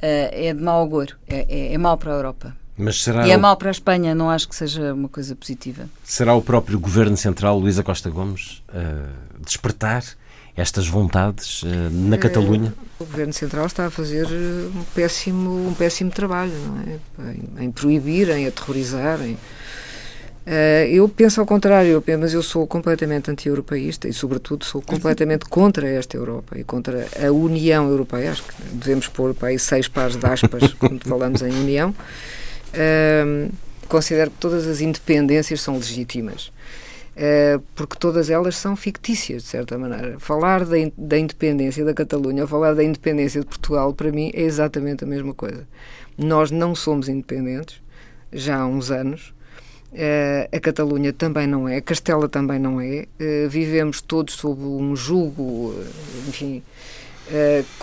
é 0.00 0.54
de 0.54 0.62
mau 0.62 0.82
agouro, 0.82 1.16
é, 1.28 1.46
é, 1.48 1.74
é 1.74 1.78
mau 1.78 1.96
para 1.96 2.12
a 2.12 2.16
Europa. 2.16 2.56
Mas 2.78 3.02
será 3.02 3.26
e 3.26 3.30
é 3.30 3.36
o... 3.36 3.40
mau 3.40 3.56
para 3.56 3.68
a 3.68 3.72
Espanha, 3.72 4.14
não 4.14 4.30
acho 4.30 4.48
que 4.48 4.54
seja 4.54 4.92
uma 4.92 5.08
coisa 5.08 5.34
positiva. 5.34 5.88
Será 6.04 6.34
o 6.34 6.42
próprio 6.42 6.78
Governo 6.78 7.16
Central, 7.16 7.58
Luísa 7.58 7.82
Costa 7.82 8.10
Gomes, 8.10 8.62
uh, 8.68 9.42
despertar 9.44 10.04
estas 10.54 10.86
vontades 10.86 11.62
uh, 11.62 11.66
na 11.90 12.18
Catalunha? 12.18 12.74
o 12.98 13.04
Governo 13.04 13.32
Central 13.32 13.66
está 13.66 13.86
a 13.86 13.90
fazer 13.90 14.26
um 14.26 14.84
péssimo, 14.94 15.68
um 15.68 15.74
péssimo 15.74 16.10
trabalho, 16.10 16.52
não 16.52 16.80
é? 16.80 17.32
Em, 17.32 17.64
em 17.64 17.70
proibir, 17.70 18.28
em 18.30 18.46
aterrorizar, 18.46 19.22
em, 19.22 19.32
Uh, 19.32 19.85
eu 20.88 21.08
penso 21.08 21.40
ao 21.40 21.46
contrário, 21.46 22.02
mas 22.20 22.32
eu 22.32 22.42
sou 22.42 22.66
completamente 22.66 23.30
anti-europeísta 23.30 24.06
e, 24.06 24.12
sobretudo, 24.12 24.64
sou 24.64 24.80
completamente 24.80 25.44
contra 25.46 25.88
esta 25.88 26.16
Europa 26.16 26.56
e 26.56 26.62
contra 26.62 27.06
a 27.20 27.32
União 27.32 27.88
Europeia. 27.88 28.30
Acho 28.30 28.44
que 28.44 28.62
devemos 28.72 29.08
pôr 29.08 29.34
para 29.34 29.48
aí 29.48 29.58
seis 29.58 29.88
pares 29.88 30.16
de 30.16 30.24
aspas 30.24 30.72
quando 30.78 31.02
falamos 31.06 31.42
em 31.42 31.50
União. 31.50 31.92
Uh, 32.72 33.52
considero 33.88 34.30
que 34.30 34.38
todas 34.38 34.66
as 34.68 34.80
independências 34.80 35.60
são 35.60 35.76
legítimas. 35.76 36.52
Uh, 37.16 37.58
porque 37.74 37.96
todas 37.98 38.28
elas 38.30 38.56
são 38.56 38.76
fictícias, 38.76 39.42
de 39.42 39.48
certa 39.48 39.76
maneira. 39.76 40.16
Falar 40.20 40.64
da, 40.64 40.78
in 40.78 40.92
da 40.96 41.18
independência 41.18 41.84
da 41.84 41.94
Catalunha 41.94 42.42
ou 42.42 42.48
falar 42.48 42.74
da 42.74 42.84
independência 42.84 43.40
de 43.40 43.46
Portugal, 43.46 43.92
para 43.94 44.12
mim, 44.12 44.30
é 44.32 44.42
exatamente 44.42 45.02
a 45.02 45.06
mesma 45.06 45.34
coisa. 45.34 45.66
Nós 46.16 46.52
não 46.52 46.74
somos 46.74 47.08
independentes 47.08 47.80
já 48.32 48.58
há 48.58 48.66
uns 48.66 48.90
anos 48.90 49.34
a 50.52 50.60
Catalunha 50.60 51.12
também 51.12 51.46
não 51.46 51.68
é, 51.68 51.80
Castela 51.80 52.28
também 52.28 52.58
não 52.58 52.80
é. 52.80 53.06
Uh, 53.20 53.48
vivemos 53.48 54.00
todos 54.00 54.34
sob 54.34 54.60
um 54.62 54.94
jugo, 54.96 55.42
uh, 55.42 55.84
enfim, 56.28 56.62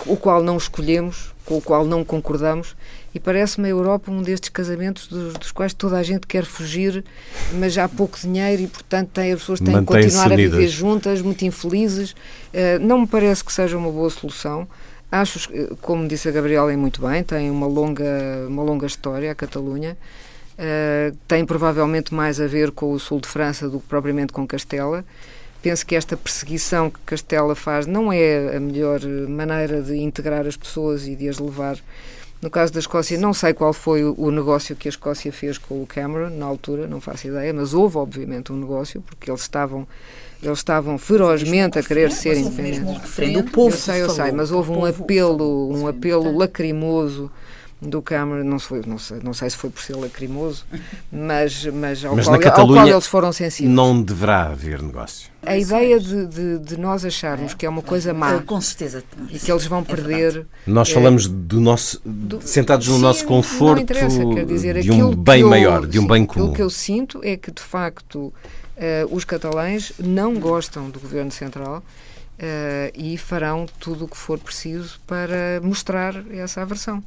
o 0.06 0.16
qual 0.16 0.42
não 0.42 0.56
escolhemos, 0.56 1.34
com 1.44 1.58
o 1.58 1.62
qual 1.62 1.84
não 1.84 2.04
concordamos. 2.04 2.76
E 3.14 3.20
parece-me 3.20 3.68
a 3.68 3.70
Europa 3.70 4.10
um 4.10 4.22
destes 4.22 4.48
casamentos 4.48 5.06
dos, 5.06 5.34
dos, 5.34 5.52
quais 5.52 5.72
toda 5.72 5.96
a 5.96 6.02
gente 6.02 6.26
quer 6.26 6.44
fugir, 6.44 7.04
mas 7.52 7.78
há 7.78 7.88
pouco 7.88 8.18
dinheiro 8.18 8.62
e, 8.62 8.66
portanto, 8.66 9.10
tem, 9.14 9.32
as 9.32 9.38
pessoas 9.40 9.60
têm 9.60 9.78
que 9.78 9.84
continuar 9.84 10.32
a 10.32 10.36
viver 10.36 10.66
juntas, 10.66 11.22
muito 11.22 11.44
infelizes. 11.44 12.14
não 12.80 13.02
me 13.02 13.06
parece 13.06 13.44
que 13.44 13.52
seja 13.52 13.78
uma 13.78 13.90
boa 13.90 14.10
solução. 14.10 14.66
Acho, 15.12 15.48
como 15.80 16.08
disse 16.08 16.28
a 16.28 16.32
Gabriela, 16.32 16.72
é 16.72 16.76
muito 16.76 17.00
bem, 17.00 17.22
tem 17.22 17.48
uma 17.48 17.68
longa, 17.68 18.04
uma 18.48 18.64
longa 18.64 18.86
história 18.86 19.30
a 19.30 19.34
Catalunha. 19.34 19.96
Uh, 20.56 21.16
tem 21.26 21.44
provavelmente 21.44 22.14
mais 22.14 22.40
a 22.40 22.46
ver 22.46 22.70
com 22.70 22.92
o 22.92 23.00
sul 23.00 23.20
de 23.20 23.26
França 23.26 23.68
do 23.68 23.80
que 23.80 23.86
propriamente 23.86 24.32
com 24.32 24.46
Castela. 24.46 25.04
Penso 25.60 25.84
que 25.84 25.96
esta 25.96 26.16
perseguição 26.16 26.90
que 26.90 27.00
Castela 27.00 27.54
faz 27.54 27.86
não 27.86 28.12
é 28.12 28.56
a 28.56 28.60
melhor 28.60 29.00
maneira 29.28 29.82
de 29.82 29.96
integrar 29.96 30.46
as 30.46 30.56
pessoas 30.56 31.08
e 31.08 31.16
de 31.16 31.28
as 31.28 31.38
levar. 31.38 31.78
No 32.44 32.50
caso 32.50 32.70
da 32.74 32.78
Escócia, 32.78 33.18
não 33.18 33.32
sei 33.32 33.54
qual 33.54 33.72
foi 33.72 34.04
o, 34.04 34.30
negócio 34.30 34.76
que 34.76 34.86
a 34.86 34.90
Escócia 34.90 35.32
fez 35.32 35.56
com 35.56 35.82
o 35.82 35.86
Cameron 35.86 36.28
na 36.28 36.44
altura, 36.44 36.86
não 36.86 37.00
faço 37.00 37.26
ideia, 37.26 37.54
mas 37.54 37.72
houve 37.72 37.96
obviamente 37.96 38.52
um 38.52 38.56
negócio, 38.56 39.00
porque 39.00 39.30
eles 39.30 39.40
estavam 39.40 39.88
eles 40.42 40.58
estavam 40.58 40.98
ferozmente 40.98 41.78
a 41.78 41.82
querer 41.82 42.12
ser 42.12 42.36
independentes. 42.36 43.38
O 43.38 43.44
povo 43.44 43.74
eu 43.74 43.78
sei, 43.78 44.02
eu 44.02 44.10
sei, 44.10 44.30
mas 44.30 44.52
houve 44.52 44.70
um 44.72 44.84
apelo, 44.84 45.74
um 45.74 45.88
apelo 45.88 46.36
lacrimoso 46.36 47.32
do 47.88 48.02
Câmara, 48.02 48.42
não, 48.42 48.58
foi, 48.58 48.82
não, 48.86 48.98
sei, 48.98 49.18
não 49.22 49.34
sei 49.34 49.50
se 49.50 49.56
foi 49.56 49.70
por 49.70 49.82
ser 49.82 49.96
lacrimoso, 49.96 50.64
mas, 51.10 51.64
mas, 51.66 52.04
ao, 52.04 52.16
mas 52.16 52.26
qual, 52.26 52.60
ao 52.60 52.66
qual 52.66 52.88
eles 52.88 53.06
foram 53.06 53.32
sensíveis. 53.32 53.74
Não 53.74 54.02
deverá 54.02 54.46
haver 54.46 54.82
negócio. 54.82 55.30
A 55.46 55.56
ideia 55.56 56.00
de, 56.00 56.26
de, 56.26 56.58
de 56.58 56.76
nós 56.78 57.04
acharmos 57.04 57.52
é, 57.52 57.54
que 57.54 57.66
é 57.66 57.68
uma 57.68 57.82
coisa 57.82 58.14
má 58.14 58.40
com 58.40 58.60
certeza. 58.60 59.04
e 59.30 59.38
que 59.38 59.50
eles 59.50 59.66
vão 59.66 59.80
é 59.80 59.84
perder. 59.84 60.46
Nós 60.66 60.90
é, 60.90 60.94
falamos 60.94 61.26
do 61.26 61.60
nosso, 61.60 62.00
do, 62.04 62.40
sentados 62.40 62.88
no 62.88 62.96
sim, 62.96 63.02
nosso 63.02 63.24
conforto 63.24 63.84
quer 63.86 64.44
dizer, 64.46 64.80
de 64.80 64.90
um 64.90 65.14
bem 65.14 65.42
eu, 65.42 65.50
maior, 65.50 65.86
de 65.86 65.98
um 65.98 66.02
sim, 66.02 66.08
bem 66.08 66.24
comum. 66.24 66.50
O 66.50 66.52
que 66.52 66.62
eu 66.62 66.70
sinto 66.70 67.20
é 67.22 67.36
que, 67.36 67.50
de 67.50 67.62
facto, 67.62 68.18
uh, 68.18 68.32
os 69.10 69.24
catalães 69.24 69.92
não 69.98 70.34
gostam 70.34 70.88
do 70.88 70.98
governo 70.98 71.30
central. 71.30 71.82
Uh, 72.34 72.90
e 72.94 73.16
farão 73.16 73.64
tudo 73.78 74.06
o 74.06 74.08
que 74.08 74.16
for 74.16 74.40
preciso 74.40 74.98
para 75.06 75.60
mostrar 75.62 76.16
essa 76.32 76.62
aversão. 76.62 77.00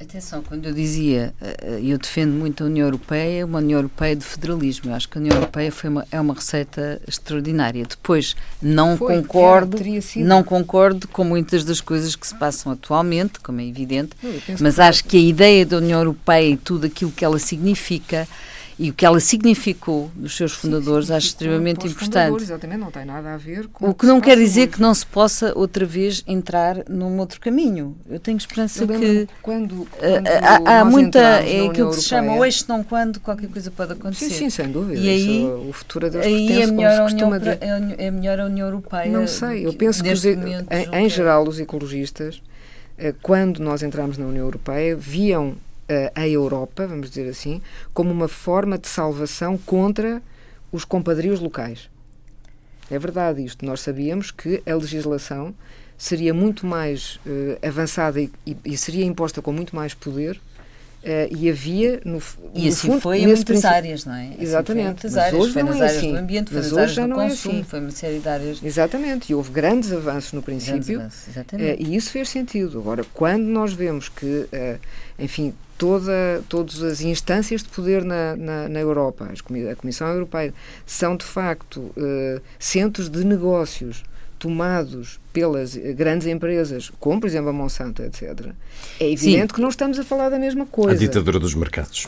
Atenção, 0.00 0.44
quando 0.44 0.64
eu 0.64 0.72
dizia, 0.72 1.34
eh, 1.40 1.80
eu 1.82 1.98
defendo 1.98 2.30
muito 2.30 2.62
a 2.62 2.66
União 2.66 2.86
Europeia, 2.86 3.44
uma 3.44 3.58
União 3.58 3.78
Europeia 3.78 4.14
de 4.14 4.24
federalismo. 4.24 4.90
Eu 4.90 4.94
acho 4.94 5.08
que 5.08 5.18
a 5.18 5.20
União 5.20 5.34
Europeia 5.34 5.72
foi 5.72 5.90
uma, 5.90 6.06
é 6.12 6.20
uma 6.20 6.34
receita 6.34 7.02
extraordinária. 7.06 7.84
Depois, 7.84 8.36
não 8.62 8.96
foi, 8.96 9.16
concordo, 9.16 9.76
não 10.18 10.44
concordo 10.44 11.08
com 11.08 11.24
muitas 11.24 11.64
das 11.64 11.80
coisas 11.80 12.14
que 12.14 12.24
se 12.28 12.34
passam 12.36 12.70
atualmente, 12.70 13.40
como 13.40 13.60
é 13.60 13.66
evidente, 13.66 14.10
mas 14.60 14.78
acho 14.78 15.04
que 15.04 15.16
a 15.16 15.20
ideia 15.20 15.66
da 15.66 15.78
União 15.78 15.98
Europeia 15.98 16.50
e 16.50 16.56
tudo 16.56 16.86
aquilo 16.86 17.10
que 17.10 17.24
ela 17.24 17.40
significa 17.40 18.28
e 18.78 18.90
o 18.90 18.94
que 18.94 19.04
ela 19.04 19.18
significou 19.18 20.08
dos 20.14 20.36
seus 20.36 20.52
fundadores 20.52 21.06
sim, 21.06 21.12
sim, 21.12 21.16
acho 21.16 21.26
extremamente 21.26 21.86
importante. 21.86 22.42
Exatamente, 22.42 22.78
não 22.78 22.90
tem 22.92 23.04
nada 23.04 23.34
a 23.34 23.36
ver 23.36 23.66
com 23.66 23.90
o 23.90 23.94
que, 23.94 24.06
não 24.06 24.20
quer 24.20 24.36
dizer 24.36 24.62
hoje. 24.62 24.70
que 24.70 24.80
não 24.80 24.94
se 24.94 25.04
possa 25.04 25.52
outra 25.58 25.84
vez 25.84 26.22
entrar 26.28 26.84
num 26.88 27.18
outro 27.18 27.40
caminho. 27.40 27.96
Eu 28.08 28.20
tenho 28.20 28.38
esperança 28.38 28.84
Eu 28.84 28.88
que 28.88 29.28
quando, 29.42 29.88
eh, 30.00 30.20
quando 30.20 30.68
há, 30.68 30.80
há 30.80 30.84
muita 30.84 31.18
é 31.18 31.66
aquilo 31.66 31.90
que 31.90 31.96
se 31.96 32.04
chama 32.04 32.46
eixo 32.46 32.66
não 32.68 32.84
quando 32.84 33.18
qualquer 33.18 33.48
coisa 33.48 33.68
pode 33.70 33.94
acontecer. 33.94 34.26
Sim, 34.26 34.34
sim, 34.34 34.50
sem 34.50 34.70
dúvida. 34.70 35.00
E 35.00 35.08
aí 35.08 35.42
Isso, 35.42 35.68
o 35.68 35.72
futuro 35.72 36.06
a 36.06 36.08
Deus 36.08 36.24
aí 36.24 36.46
pertence, 36.46 36.62
é 36.62 36.72
melhor, 36.72 37.00
a 37.00 37.04
União, 37.04 37.34
é, 37.34 38.06
é 38.06 38.10
melhor 38.12 38.40
a 38.40 38.44
União 38.44 38.66
Europeia. 38.68 39.10
Não 39.10 39.26
sei, 39.26 39.66
eu 39.66 39.72
penso 39.72 40.04
que, 40.04 40.12
os, 40.12 40.24
em, 40.24 40.38
em 40.92 41.08
geral 41.08 41.48
os 41.48 41.58
ecologistas 41.58 42.40
eh, 42.96 43.14
quando 43.22 43.60
nós 43.60 43.82
entramos 43.82 44.18
na 44.18 44.26
União 44.26 44.44
Europeia 44.44 44.96
viam 44.96 45.56
a 46.14 46.28
Europa, 46.28 46.86
vamos 46.86 47.10
dizer 47.10 47.28
assim, 47.28 47.62
como 47.94 48.10
uma 48.10 48.28
forma 48.28 48.76
de 48.76 48.88
salvação 48.88 49.56
contra 49.56 50.22
os 50.70 50.84
compadrios 50.84 51.40
locais. 51.40 51.88
É 52.90 52.98
verdade 52.98 53.44
isto. 53.44 53.64
Nós 53.64 53.80
sabíamos 53.80 54.30
que 54.30 54.62
a 54.66 54.74
legislação 54.74 55.54
seria 55.96 56.32
muito 56.32 56.66
mais 56.66 57.16
uh, 57.26 57.66
avançada 57.66 58.20
e, 58.20 58.30
e, 58.64 58.76
seria 58.76 59.04
imposta 59.04 59.42
com 59.42 59.52
muito 59.52 59.74
mais 59.74 59.94
poder. 59.94 60.40
Uh, 60.98 61.32
e 61.34 61.48
havia 61.48 62.00
no, 62.04 62.20
e 62.52 62.62
no 62.62 62.68
assim 62.68 62.88
fundo, 62.88 63.00
foi 63.00 63.20
em 63.20 63.26
muitas 63.28 63.64
áreas, 63.64 64.04
não 64.04 64.14
é? 64.14 64.34
Exatamente. 64.38 65.06
Assim 65.06 65.14
foi, 65.14 65.22
áreas, 65.22 65.42
hoje 65.42 65.52
foi 65.52 65.62
nas 65.62 65.76
é 65.76 65.78
áreas 65.78 65.96
assim. 65.96 66.12
do 66.12 66.18
ambiente, 66.18 66.50
foi 66.50 66.56
mas 66.56 66.72
nas 66.72 66.78
áreas 66.78 66.96
do 66.96 67.06
não 67.06 67.20
é 67.20 67.28
consumo, 67.28 67.54
assim. 67.54 67.64
foi 67.64 67.80
uma 67.80 67.90
série 67.92 68.18
de 68.18 68.28
áreas. 68.28 68.62
Exatamente, 68.64 69.30
e 69.30 69.34
houve 69.34 69.52
grandes 69.52 69.92
avanços 69.92 70.32
no 70.32 70.42
princípio. 70.42 70.98
Avanços. 70.98 71.36
Uh, 71.36 71.76
e 71.78 71.94
isso 71.94 72.10
fez 72.10 72.28
sentido. 72.28 72.80
Agora, 72.80 73.04
quando 73.14 73.44
nós 73.44 73.72
vemos 73.72 74.08
que, 74.08 74.26
uh, 74.26 74.78
enfim, 75.20 75.54
toda, 75.78 76.42
todas 76.48 76.82
as 76.82 77.00
instâncias 77.00 77.62
de 77.62 77.68
poder 77.68 78.02
na, 78.02 78.34
na, 78.34 78.68
na 78.68 78.80
Europa, 78.80 79.30
a 79.70 79.76
Comissão 79.76 80.08
Europeia, 80.08 80.52
são 80.84 81.16
de 81.16 81.24
facto 81.24 81.94
centros 82.58 83.08
de 83.08 83.24
negócios 83.24 84.02
tomados 84.38 85.18
pelas 85.32 85.74
grandes 85.74 86.26
empresas, 86.26 86.90
como 86.98 87.20
por 87.20 87.26
exemplo 87.26 87.50
a 87.50 87.52
Monsanto, 87.52 88.02
etc., 88.02 88.52
é 89.00 89.10
evidente 89.10 89.50
Sim. 89.50 89.54
que 89.54 89.60
não 89.60 89.68
estamos 89.68 89.98
a 89.98 90.04
falar 90.04 90.28
da 90.28 90.38
mesma 90.38 90.66
coisa. 90.66 90.92
A 90.92 90.98
ditadura 90.98 91.38
dos 91.38 91.54
mercados. 91.54 92.06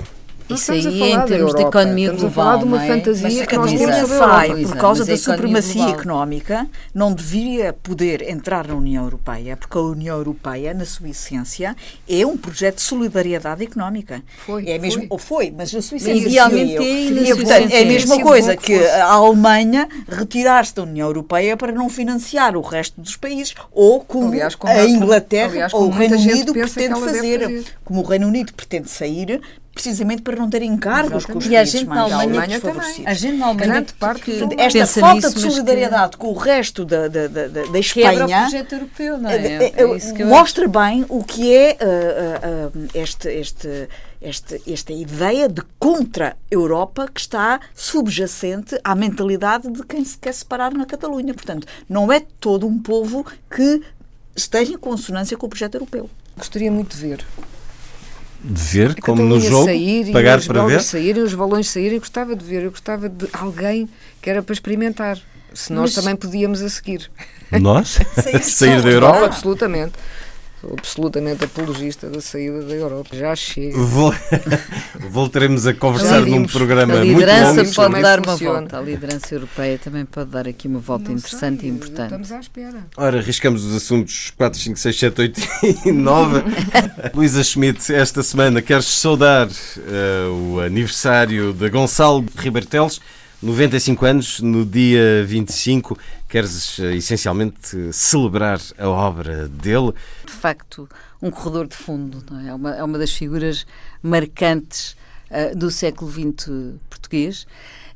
Isso 0.55 0.73
aí 0.73 1.13
em 1.13 1.25
termos 1.25 1.55
de 1.55 1.63
Europa, 1.63 1.63
economia 1.63 2.13
global, 2.13 2.59
de 2.59 2.65
uma 2.65 2.85
é? 2.85 2.89
fantasia 2.89 3.47
que 3.47 3.57
nós 3.57 3.73
temos 3.73 3.97
sai 4.09 4.63
por 4.65 4.77
causa 4.77 5.05
da 5.05 5.17
supremacia 5.17 5.83
global. 5.83 6.01
económica, 6.01 6.69
não 6.95 7.13
deveria 7.13 7.73
poder 7.73 8.29
entrar 8.29 8.67
na 8.67 8.75
União 8.75 9.05
Europeia, 9.05 9.57
porque 9.57 9.77
a 9.77 9.81
União 9.81 10.17
Europeia, 10.17 10.75
na 10.75 10.85
sua 10.85 11.09
essência, 11.09 11.77
é 12.09 12.27
um 12.27 12.37
projeto 12.37 12.77
de 12.77 12.83
solidariedade 12.83 13.65
económica. 13.65 14.23
Foi, 14.45 14.69
é 14.69 14.79
mesmo, 14.79 15.01
foi. 15.03 15.07
ou 15.11 15.19
foi, 15.19 15.55
mas 15.57 15.73
na 15.73 15.83
sua 15.83 15.97
essência. 15.97 16.29
Idealmente 16.29 16.77
é 16.77 16.95
ainda 16.95 17.21
E, 17.21 17.25
na 17.25 17.35
sua 17.35 17.37
portanto, 17.37 17.71
é 17.73 17.77
a 17.77 17.83
essência. 17.83 17.87
mesma 17.87 18.15
Sim, 18.17 18.23
coisa 18.23 18.57
que 18.57 18.75
a 18.75 19.05
Alemanha 19.07 19.89
retirar-se 20.09 20.75
da 20.75 20.83
União 20.83 21.09
Europeia 21.09 21.57
para 21.57 21.73
não 21.73 21.89
financiar 21.89 22.57
o 22.57 22.61
resto 22.61 23.01
dos 23.01 23.17
países, 23.17 23.55
ou 23.73 24.01
como 24.01 24.29
Aliás, 24.29 24.55
como 24.55 24.73
a 24.73 24.85
Inglaterra 24.85 25.51
aliás, 25.51 25.73
ou 25.75 25.83
o 25.83 25.85
como 25.87 25.99
Reino 25.99 26.17
Unido 26.17 26.53
pretende 26.53 27.01
fazer. 27.01 27.41
fazer. 27.41 27.65
Como 27.85 28.01
o 28.01 28.05
Reino 28.05 28.27
Unido 28.29 28.53
pretende 28.55 28.91
sair, 28.91 29.41
precisamente 29.75 30.23
para 30.23 30.37
não 30.37 30.51
ter 30.51 30.63
encargos 30.63 31.25
com 31.25 31.39
os 31.39 31.47
E 31.47 31.57
a 31.57 31.65
gente 31.65 31.87
na 31.87 32.03
Alemanha 32.03 32.59
desfavorecidos. 32.59 33.07
A 33.07 33.15
gente 33.15 33.37
na 33.37 33.47
Alemanha 33.47 33.73
Grande 33.73 33.93
parte 33.95 34.23
que 34.23 34.33
esta 34.59 34.87
falta 34.87 35.15
nisso, 35.29 35.35
de 35.35 35.41
solidariedade 35.41 36.17
com 36.17 36.29
o 36.29 36.35
resto 36.37 36.85
da, 36.85 37.09
da, 37.09 37.27
da, 37.29 37.49
da, 37.49 37.63
da 37.63 37.65
Quebra 37.65 37.73
o 37.73 37.81
Espanha 37.81 38.41
projeto 38.43 38.73
europeu, 38.75 39.19
não 39.19 39.31
é? 39.31 39.37
é- 39.37 39.73
é- 39.77 39.83
É 39.83 39.97
isso 39.97 40.15
que 40.15 40.23
eu 40.23 40.27
mostra 40.27 40.69
bem 40.69 41.07
o 41.09 41.23
que 41.25 41.55
é 41.55 41.71
ah, 41.81 41.85
ah, 41.85 42.71
ah, 42.75 42.89
este, 42.95 43.29
este, 43.29 43.89
este, 44.21 44.63
esta 44.71 44.93
ideia 44.93 45.49
de 45.49 45.63
contra-Europa 45.79 47.09
que 47.13 47.21
está 47.21 47.61
subjacente 47.75 48.79
à 48.85 48.95
mentalidade 48.95 49.71
de 49.71 49.83
quem 49.85 50.05
se 50.05 50.19
quer 50.19 50.35
separar 50.35 50.73
na 50.75 50.85
Catalunha. 50.85 51.33
Portanto, 51.33 51.67
não 51.89 52.13
é 52.13 52.21
todo 52.39 52.67
um 52.67 52.79
povo 52.79 53.25
que 53.51 53.83
esteja 54.37 54.73
em 54.75 54.79
consonância 54.79 55.37
com 55.37 55.47
o 55.47 55.49
projeto 55.49 55.77
europeu. 55.77 56.11
Gostaria 56.37 56.71
muito 56.71 56.97
de 56.97 57.01
ver. 57.03 57.25
De 58.43 58.63
ver, 58.63 58.91
A 58.99 59.03
como 59.03 59.23
no 59.23 59.39
jogo, 59.41 59.67
sair, 59.67 60.09
e 60.09 60.13
pagar 60.13 60.39
os 60.39 60.47
para 60.47 60.65
ver. 60.65 60.81
saírem, 60.83 61.23
os 61.23 61.33
valões 61.33 61.69
saírem, 61.69 61.95
eu 61.95 62.01
gostava 62.01 62.35
de 62.35 62.45
ver. 62.45 62.63
Eu 62.65 62.71
gostava 62.71 63.09
de 63.09 63.27
alguém 63.33 63.89
que 64.23 64.31
era 64.31 64.43
para 64.43 64.53
experimentar. 64.53 65.19
Se 65.53 65.73
nós 65.73 65.95
Mas- 65.95 66.03
também 66.03 66.17
podíamos 66.17 66.63
a 66.63 66.69
seguir. 66.69 67.11
Nós? 67.61 67.99
Sair 68.15 68.41
Sair 68.45 68.83
da. 68.83 68.89
Europa? 68.91 69.19
Não, 69.19 69.25
absolutamente. 69.27 69.93
Absolutamente 70.79 71.45
apologista 71.45 72.09
da 72.11 72.21
saída 72.21 72.63
da 72.63 72.75
Europa. 72.75 73.17
Já 73.17 73.35
chega. 73.35 73.79
Vol- 73.79 74.15
Voltaremos 75.11 75.67
a 75.67 75.73
conversar 75.75 76.21
num 76.21 76.45
programa 76.47 76.95
A 76.95 76.97
muito 76.99 77.13
liderança 77.13 77.43
longo. 77.45 77.57
vamos 77.57 77.75
pode 77.75 77.87
como 77.89 77.97
é 77.97 78.03
dar 78.03 78.21
uma 78.21 78.37
volta. 78.37 78.79
A 78.79 78.83
liderança 78.83 79.35
europeia 79.35 79.79
também 79.79 80.05
pode 80.05 80.31
dar 80.31 80.47
aqui 80.47 80.69
uma 80.69 80.79
volta 80.81 81.09
Não 81.09 81.17
interessante 81.17 81.61
sei, 81.61 81.69
e 81.69 81.73
importante. 81.73 82.03
Estamos 82.05 82.33
à 82.33 82.41
espera. 82.41 82.87
Ora, 82.97 83.19
arriscamos 83.19 83.65
os 83.65 83.75
assuntos 83.75 84.33
4, 84.37 84.59
5, 84.61 84.79
6, 84.79 84.99
7, 84.99 85.21
8 85.23 85.41
e 85.87 85.93
9. 85.93 86.43
Luísa 87.15 87.43
Schmidt, 87.43 87.93
esta 87.95 88.23
semana 88.23 88.61
queres 88.61 88.85
saudar 88.87 89.49
eh, 89.49 90.27
o 90.53 90.61
aniversário 90.61 91.53
de 91.53 91.69
Gonçalo 91.71 92.25
Ribeiro 92.37 92.67
Teles, 92.67 93.01
95 93.43 94.05
anos, 94.05 94.41
no 94.41 94.67
dia 94.67 95.25
25. 95.27 95.97
Queres 96.31 96.79
eh, 96.79 96.95
essencialmente 96.97 97.93
celebrar 97.93 98.61
a 98.79 98.89
obra 98.89 99.49
dele. 99.49 99.93
de 100.25 100.33
facto 100.33 100.89
um 101.21 101.31
corredor 101.31 101.67
de 101.69 101.77
fundo, 101.77 102.25
não 102.31 102.41
é? 102.41 102.49
É 102.49 102.55
uma, 102.55 102.75
é 102.77 102.83
uma 102.85 102.97
das 102.99 103.11
figuras 103.13 103.67
marcantes 104.03 104.97
ah, 105.31 105.53
do 105.55 105.71
século 105.71 106.11
XX 106.11 106.49
português. 106.89 107.47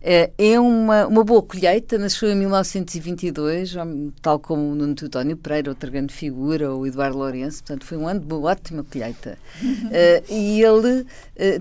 Eh, 0.02 0.30
é 0.36 0.60
uma, 0.60 1.06
uma 1.06 1.24
boa 1.24 1.42
colheita, 1.42 1.96
nasceu 1.96 2.28
em 2.28 2.34
1922, 2.34 3.74
hom- 3.76 4.10
tal 4.20 4.38
como 4.38 4.72
o 4.72 4.74
Nuno 4.74 4.94
Teutónio 4.94 5.34
Pereira, 5.36 5.70
outra 5.70 5.88
grande 5.88 6.12
figura, 6.12 6.70
ou 6.70 6.80
o 6.82 6.86
Eduardo 6.86 7.16
Lourenço, 7.16 7.62
portanto 7.62 7.86
foi 7.86 7.96
um 7.96 8.06
ano 8.06 8.20
de 8.20 8.26
uma 8.26 8.38
ótima 8.40 8.84
colheita. 8.84 9.38
Eh, 9.90 10.22
e 10.28 10.60
ele 10.62 11.06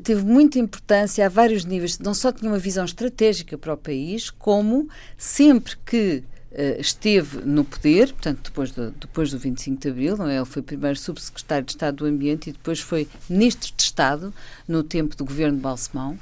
teve 0.03 0.23
muita 0.25 0.57
importância 0.59 1.25
a 1.25 1.29
vários 1.29 1.63
níveis, 1.65 1.99
não 1.99 2.13
só 2.15 2.31
tinha 2.31 2.49
uma 2.51 2.57
visão 2.59 2.83
estratégica 2.83 3.57
para 3.57 3.73
o 3.73 3.77
país, 3.77 4.29
como 4.31 4.89
sempre 5.17 5.75
que 5.85 6.23
eh, 6.55 6.77
esteve 6.79 7.39
no 7.39 7.63
poder, 7.65 8.13
portanto, 8.13 8.41
depois 8.43 8.69
do, 8.69 8.91
depois 8.91 9.31
do 9.31 9.39
25 9.39 9.81
de 9.81 9.89
Abril, 9.89 10.15
não 10.15 10.29
é? 10.29 10.35
ele 10.35 10.45
foi 10.45 10.61
primeiro 10.61 10.99
subsecretário 10.99 11.65
de 11.65 11.71
Estado 11.71 11.95
do 11.95 12.05
Ambiente 12.05 12.51
e 12.51 12.53
depois 12.53 12.79
foi 12.79 13.07
ministro 13.27 13.73
de 13.75 13.81
Estado 13.81 14.31
no 14.67 14.83
tempo 14.83 15.15
do 15.15 15.25
governo 15.25 15.57
de 15.57 15.63
Balsemão, 15.63 16.15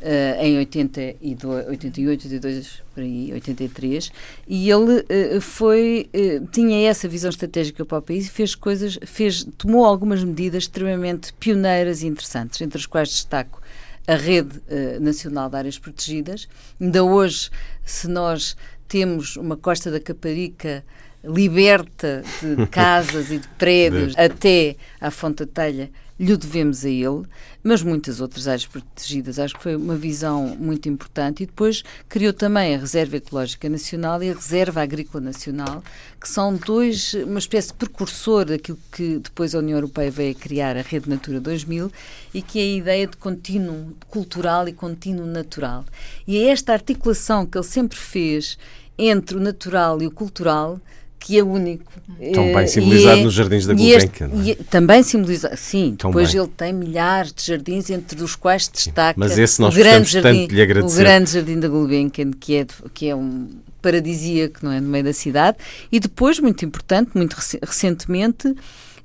eh, 0.00 0.36
em 0.48 0.58
82, 0.58 1.68
88, 1.68 2.24
82, 2.24 2.82
por 2.92 3.02
aí, 3.04 3.32
83, 3.32 4.10
e 4.48 4.68
ele 4.68 5.04
eh, 5.08 5.38
foi, 5.38 6.10
tinha 6.50 6.88
essa 6.88 7.06
visão 7.06 7.30
estratégica 7.30 7.84
para 7.84 7.98
o 7.98 8.02
país 8.02 8.26
e 8.26 8.30
fez 8.30 8.56
coisas, 8.56 8.98
fez, 9.06 9.46
tomou 9.56 9.84
algumas 9.84 10.24
medidas 10.24 10.64
extremamente 10.64 11.32
pioneiras 11.34 12.02
e 12.02 12.08
interessantes, 12.08 12.60
entre 12.60 12.78
as 12.78 12.86
quais 12.86 13.10
destaco 13.10 13.62
a 14.08 14.16
Rede 14.16 14.60
Nacional 15.00 15.50
de 15.50 15.56
Áreas 15.56 15.78
Protegidas. 15.78 16.48
Ainda 16.80 17.04
hoje, 17.04 17.50
se 17.84 18.08
nós 18.08 18.56
temos 18.88 19.36
uma 19.36 19.56
Costa 19.56 19.90
da 19.90 20.00
Caparica 20.00 20.82
liberta 21.22 22.22
de 22.40 22.66
casas 22.72 23.30
e 23.30 23.38
de 23.38 23.48
prédios 23.48 24.14
até 24.16 24.76
à 25.00 25.10
Fonte 25.10 25.44
Telha, 25.46 25.90
lhe 26.18 26.36
devemos 26.36 26.84
a 26.84 26.88
ele, 26.88 27.22
mas 27.62 27.82
muitas 27.82 28.20
outras 28.20 28.48
áreas 28.48 28.66
protegidas. 28.66 29.38
Acho 29.38 29.54
que 29.54 29.62
foi 29.62 29.76
uma 29.76 29.94
visão 29.94 30.56
muito 30.58 30.88
importante. 30.88 31.42
E 31.42 31.46
depois 31.46 31.84
criou 32.08 32.32
também 32.32 32.74
a 32.74 32.78
Reserva 32.78 33.16
Ecológica 33.16 33.68
Nacional 33.68 34.22
e 34.22 34.30
a 34.30 34.34
Reserva 34.34 34.82
Agrícola 34.82 35.22
Nacional, 35.22 35.82
que 36.20 36.28
são 36.28 36.56
dois, 36.56 37.14
uma 37.14 37.38
espécie 37.38 37.68
de 37.68 37.74
precursor 37.74 38.46
daquilo 38.46 38.78
que 38.90 39.18
depois 39.18 39.54
a 39.54 39.58
União 39.58 39.76
Europeia 39.76 40.10
veio 40.10 40.32
a 40.32 40.38
criar, 40.38 40.76
a 40.76 40.82
Rede 40.82 41.08
Natura 41.08 41.40
2000, 41.40 41.92
e 42.34 42.42
que 42.42 42.58
é 42.58 42.62
a 42.62 42.76
ideia 42.76 43.06
de 43.06 43.16
contínuo 43.16 43.94
cultural 44.08 44.68
e 44.68 44.72
contínuo 44.72 45.26
natural. 45.26 45.84
E 46.26 46.36
é 46.36 46.48
esta 46.48 46.72
articulação 46.72 47.46
que 47.46 47.56
ele 47.56 47.64
sempre 47.64 47.96
fez 47.96 48.58
entre 48.98 49.36
o 49.36 49.40
natural 49.40 50.02
e 50.02 50.06
o 50.06 50.10
cultural 50.10 50.80
que 51.18 51.38
é 51.38 51.42
único. 51.42 51.92
Tão 52.32 52.44
bem 52.52 52.58
Eh, 52.58 52.66
simbolizado 52.66 53.18
e 53.20 53.24
nos 53.24 53.34
jardins 53.34 53.66
da 53.66 53.74
Gulbenkian, 53.74 54.30
é? 54.44 54.50
e- 54.50 54.54
Também 54.56 55.02
simbolizado, 55.02 55.56
sim. 55.56 55.94
Tão 55.98 56.10
depois 56.10 56.32
bem. 56.32 56.40
ele 56.40 56.50
tem 56.56 56.72
milhares 56.72 57.32
de 57.32 57.44
jardins, 57.44 57.90
entre 57.90 58.22
os 58.22 58.34
quais 58.36 58.68
destaca 58.68 59.14
mas 59.18 59.36
esse 59.38 59.60
nós 59.60 59.74
o 59.74 59.76
grande 59.78 60.12
tanto 60.12 60.22
jardim, 60.24 60.46
de 60.46 60.54
lhe 60.54 60.62
agradecer. 60.62 60.94
o 60.94 60.98
grande 60.98 61.30
jardim 61.32 61.60
da 61.60 61.68
Gulbenkian, 61.68 62.30
que 62.32 62.56
é, 62.56 62.66
que 62.94 63.08
é 63.08 63.14
um 63.16 63.48
paradisíaco, 63.82 64.60
não 64.62 64.72
é, 64.72 64.80
no 64.80 64.88
meio 64.88 65.04
da 65.04 65.12
cidade. 65.12 65.56
E 65.90 66.00
depois, 66.00 66.38
muito 66.40 66.64
importante, 66.64 67.10
muito 67.14 67.34
rec- 67.34 67.60
recentemente, 67.64 68.54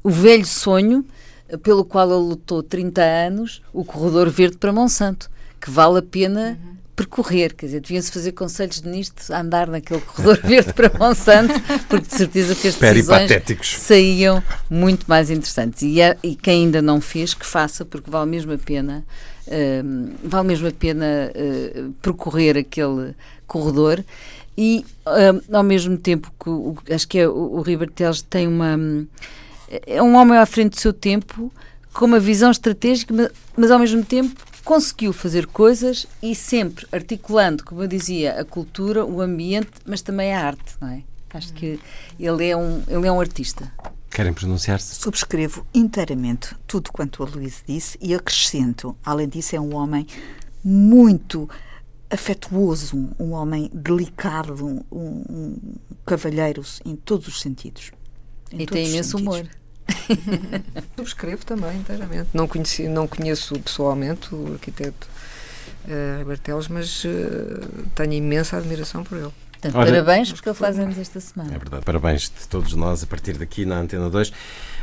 o 0.03 0.09
velho 0.09 0.45
sonho 0.45 1.05
eh, 1.49 1.57
pelo 1.57 1.83
qual 1.85 2.07
ele 2.09 2.29
lutou 2.29 2.61
30 2.63 3.01
anos, 3.01 3.61
o 3.73 3.83
corredor 3.85 4.29
verde 4.29 4.57
para 4.57 4.71
Monsanto, 4.73 5.29
que 5.61 5.69
vale 5.69 5.99
a 5.99 6.01
pena 6.01 6.57
percorrer, 6.95 7.53
quer 7.55 7.65
dizer, 7.67 7.81
deviam-se 7.81 8.11
fazer 8.11 8.31
conselhos 8.33 8.79
de 8.81 8.87
ministros 8.87 9.31
a 9.31 9.41
andar 9.41 9.67
naquele 9.67 10.01
corredor 10.01 10.39
verde 10.45 10.73
para 10.73 10.91
Monsanto, 10.97 11.53
porque 11.89 12.07
de 12.07 12.15
certeza 12.15 12.53
que 12.55 12.67
as 12.67 12.75
decisões 12.97 13.29
saíam 13.79 14.43
muito 14.69 15.05
mais 15.07 15.29
interessantes. 15.29 15.81
E, 15.81 15.99
é- 16.01 16.17
e 16.23 16.35
quem 16.35 16.65
ainda 16.65 16.81
não 16.81 17.01
fez, 17.01 17.33
que 17.33 17.45
faça, 17.45 17.83
porque 17.83 18.09
vale 18.11 18.29
mesmo 18.29 18.53
a 18.53 18.57
pena, 18.57 19.03
hum, 19.83 20.11
vale 20.23 20.47
mesmo 20.47 20.67
a 20.67 20.71
pena 20.71 21.05
eh, 21.33 21.85
percorrer 22.01 22.57
aquele 22.57 23.15
corredor. 23.47 24.03
E 24.55 24.85
hum, 25.07 25.41
ao 25.57 25.63
mesmo 25.63 25.97
tempo 25.97 26.31
que 26.39 26.49
o- 26.49 26.77
acho 26.91 27.07
que 27.07 27.17
é, 27.17 27.27
o, 27.27 27.55
o 27.57 27.61
Ribeiro 27.61 27.91
Teles 27.91 28.21
tem 28.21 28.47
uma 28.47 28.77
é 29.87 30.01
um 30.03 30.15
homem 30.15 30.37
à 30.37 30.45
frente 30.45 30.73
do 30.75 30.79
seu 30.79 30.93
tempo, 30.93 31.51
com 31.91 32.05
uma 32.05 32.19
visão 32.19 32.51
estratégica, 32.51 33.11
mas, 33.13 33.29
mas 33.57 33.71
ao 33.71 33.79
mesmo 33.79 34.03
tempo 34.05 34.39
conseguiu 34.63 35.13
fazer 35.13 35.47
coisas 35.47 36.07
e 36.21 36.33
sempre 36.33 36.87
articulando, 36.91 37.63
como 37.63 37.83
eu 37.83 37.87
dizia, 37.87 38.39
a 38.39 38.45
cultura, 38.45 39.05
o 39.05 39.21
ambiente, 39.21 39.71
mas 39.85 40.01
também 40.01 40.33
a 40.33 40.45
arte, 40.45 40.75
não 40.79 40.89
é? 40.89 41.03
Acho 41.33 41.51
que 41.53 41.79
ele 42.19 42.47
é 42.47 42.55
um, 42.55 42.83
ele 42.87 43.07
é 43.07 43.11
um 43.11 43.19
artista. 43.19 43.71
Querem 44.11 44.31
pronunciar-se? 44.31 44.93
Subscrevo 44.93 45.65
inteiramente 45.73 46.55
tudo 46.67 46.91
quanto 46.91 47.23
a 47.23 47.25
Luísa 47.25 47.63
disse 47.67 47.97
e 47.99 48.13
acrescento, 48.13 48.95
além 49.03 49.27
disso, 49.27 49.55
é 49.55 49.59
um 49.59 49.75
homem 49.75 50.05
muito 50.63 51.49
afetuoso, 52.11 53.09
um, 53.19 53.31
homem 53.31 53.71
delicado, 53.73 54.63
um, 54.63 54.83
um 54.91 55.57
cavalheiro 56.05 56.61
em 56.85 56.95
todos 56.95 57.27
os 57.27 57.41
sentidos. 57.41 57.91
e 58.51 58.67
tem 58.67 58.87
imenso 58.87 59.17
humor. 59.17 59.49
Subscrevo 60.95 61.45
também 61.45 61.77
inteiramente. 61.77 62.29
Não, 62.33 62.47
conheci, 62.47 62.87
não 62.87 63.07
conheço 63.07 63.59
pessoalmente 63.59 64.33
o 64.33 64.53
arquiteto 64.53 65.07
uh, 65.85 66.69
mas 66.69 67.03
uh, 67.03 67.87
tenho 67.95 68.13
imensa 68.13 68.57
admiração 68.57 69.03
por 69.03 69.17
ele. 69.17 69.31
Portanto, 69.51 69.77
Ora, 69.77 69.91
parabéns 69.91 70.31
porque 70.31 70.49
ele 70.49 70.57
faz 70.57 70.77
anos 70.77 70.97
esta 70.97 71.19
semana. 71.19 71.55
É 71.55 71.57
verdade, 71.57 71.85
parabéns 71.85 72.23
de 72.23 72.47
todos 72.49 72.73
nós 72.73 73.01
a 73.01 73.07
partir 73.07 73.37
daqui 73.37 73.65
na 73.65 73.77
Antena 73.77 74.09
2. 74.09 74.31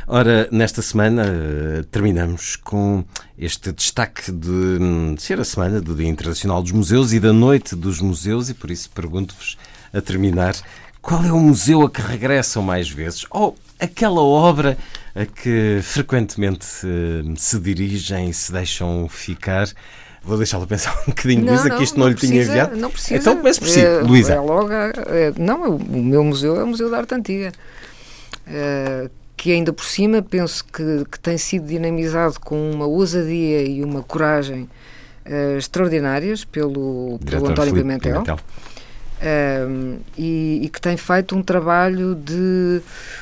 Ora, 0.07 0.47
nesta 0.51 0.81
semana 0.81 1.23
uh, 1.23 1.83
terminamos 1.85 2.55
com 2.55 3.05
este 3.37 3.71
destaque 3.71 4.31
de, 4.31 4.49
hum, 4.49 5.13
de 5.15 5.21
ser 5.21 5.39
a 5.39 5.45
semana 5.45 5.79
do 5.79 5.93
Dia 5.93 6.07
Internacional 6.07 6.61
dos 6.61 6.71
Museus 6.71 7.13
e 7.13 7.19
da 7.19 7.31
Noite 7.31 7.75
dos 7.75 8.01
Museus 8.01 8.49
e 8.49 8.53
por 8.55 8.71
isso 8.71 8.89
pergunto-vos 8.89 9.57
a 9.93 10.01
terminar 10.01 10.55
qual 11.01 11.23
é 11.23 11.31
o 11.31 11.39
museu 11.39 11.81
a 11.81 11.89
que 11.89 12.01
regressam 12.01 12.61
mais 12.61 12.89
vezes? 12.89 13.25
Ou 13.31 13.55
aquela 13.79 14.21
obra 14.21 14.77
a 15.15 15.25
que 15.25 15.79
frequentemente 15.81 16.67
uh, 16.85 17.33
se 17.37 17.59
dirigem 17.59 18.29
e 18.29 18.33
se 18.33 18.51
deixam 18.51 19.07
ficar? 19.09 19.67
Vou 20.23 20.37
deixá-la 20.37 20.67
pensar 20.67 20.93
um 21.07 21.11
bocadinho, 21.11 21.43
não, 21.43 21.53
Luísa, 21.53 21.69
que 21.71 21.83
isto 21.83 21.97
não, 21.97 22.05
não 22.05 22.09
lhe 22.09 22.15
precisa, 22.15 22.33
tinha 22.33 22.43
enviado. 22.45 22.77
Não 22.77 22.91
precisa. 22.91 23.15
Então 23.15 23.37
comece 23.37 23.59
por 23.59 23.67
si, 23.67 23.79
é, 23.79 23.99
Luísa. 23.99 24.33
É 24.33 24.39
logo, 24.39 24.71
é, 24.71 25.33
não, 25.37 25.77
o 25.77 26.03
meu 26.03 26.23
museu 26.23 26.59
é 26.59 26.63
o 26.63 26.67
Museu 26.67 26.89
da 26.89 26.97
Arte 26.97 27.15
Antiga. 27.15 27.51
É, 28.45 29.09
que 29.41 29.51
ainda 29.51 29.73
por 29.73 29.85
cima 29.85 30.21
penso 30.21 30.63
que, 30.65 31.03
que, 31.11 31.19
tem 31.19 31.35
sido 31.35 31.65
dinamizado 31.65 32.39
com 32.39 32.71
uma 32.71 32.85
ousadia 32.85 33.63
e 33.63 33.83
uma 33.83 34.03
coragem 34.03 34.69
uh, 35.25 35.57
extraordinárias 35.57 36.45
pelo, 36.45 37.19
pelo 37.25 37.47
António 37.47 37.73
Pimentel. 37.73 38.21
Pimentel. 38.21 38.39
Uh, 39.21 40.01
e, 40.17 40.61
e, 40.63 40.69
que 40.69 40.81
tem 40.81 40.97
feito 40.97 41.35
um 41.35 41.43
trabalho 41.43 42.15
de 42.15 42.81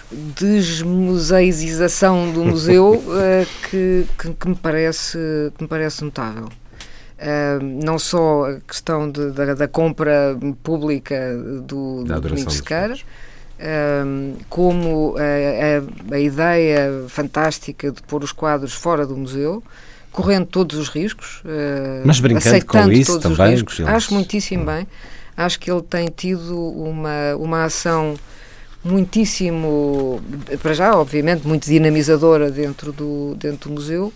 desmuseizização 0.09 2.31
do 2.31 2.45
museu 2.45 2.93
uh, 2.93 3.45
que, 3.69 4.07
que, 4.17 4.33
que, 4.33 4.47
me 4.47 4.55
parece, 4.55 5.17
que 5.57 5.63
me 5.63 5.67
parece 5.67 6.01
notável. 6.05 6.45
Uh, 6.45 7.61
não 7.83 7.99
só 7.99 8.45
a 8.45 8.61
questão 8.61 9.11
de, 9.11 9.31
da, 9.31 9.53
da, 9.53 9.67
compra 9.67 10.37
pública 10.63 11.35
do, 11.63 12.05
do 12.05 12.21
Domingos 12.21 12.53
Sequeira, 12.53 12.95
como 14.47 15.17
a, 15.17 16.13
a, 16.13 16.15
a, 16.15 16.19
ideia 16.19 17.03
fantástica 17.09 17.91
de 17.91 18.01
pôr 18.03 18.23
os 18.23 18.31
quadros 18.31 18.73
fora 18.73 19.05
do 19.05 19.17
museu, 19.17 19.61
correndo 20.13 20.45
todos 20.45 20.77
os 20.77 20.87
riscos, 20.87 21.41
uh, 21.43 22.03
mas 22.05 22.21
brincando 22.21 22.65
com 22.65 22.89
isso 22.89 23.19
também. 23.19 23.51
Riscos, 23.51 23.81
acho 23.81 24.13
muitíssimo 24.13 24.63
bem. 24.63 24.87
Acho 25.39 25.59
que 25.59 25.71
ele 25.71 25.81
tem 25.81 26.07
tido 26.07 26.57
uma, 26.57 27.35
uma 27.37 27.63
ação 27.63 28.15
muitíssimo, 28.83 30.21
para 30.61 30.73
já, 30.73 30.97
obviamente, 30.97 31.47
muito 31.47 31.65
dinamizadora 31.65 32.49
dentro 32.51 32.91
do, 32.91 33.35
dentro 33.35 33.69
do 33.69 33.75
museu 33.75 34.13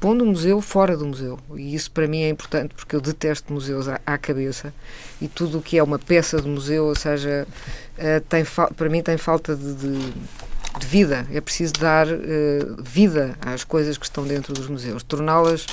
pondo 0.00 0.22
o 0.24 0.26
museu 0.26 0.60
fora 0.60 0.96
do 0.96 1.06
museu. 1.06 1.38
E 1.56 1.74
isso 1.74 1.90
para 1.90 2.06
mim 2.06 2.22
é 2.22 2.28
importante 2.28 2.74
porque 2.74 2.94
eu 2.94 3.00
detesto 3.00 3.52
museus 3.52 3.88
à, 3.88 4.00
à 4.06 4.16
cabeça 4.16 4.72
e 5.20 5.28
tudo 5.28 5.58
o 5.58 5.62
que 5.62 5.78
é 5.78 5.82
uma 5.82 5.98
peça 5.98 6.40
de 6.40 6.48
museu, 6.48 6.86
ou 6.86 6.94
seja, 6.94 7.46
uh, 7.98 8.20
tem 8.28 8.44
para 8.76 8.88
mim 8.88 9.02
tem 9.02 9.16
falta 9.16 9.56
de, 9.56 9.74
de, 9.74 10.12
de 10.80 10.86
vida. 10.86 11.26
É 11.32 11.40
preciso 11.40 11.74
dar 11.74 12.06
uh, 12.06 12.82
vida 12.82 13.36
às 13.40 13.64
coisas 13.64 13.98
que 13.98 14.04
estão 14.04 14.24
dentro 14.24 14.52
dos 14.52 14.68
museus, 14.68 15.02
torná-las 15.02 15.66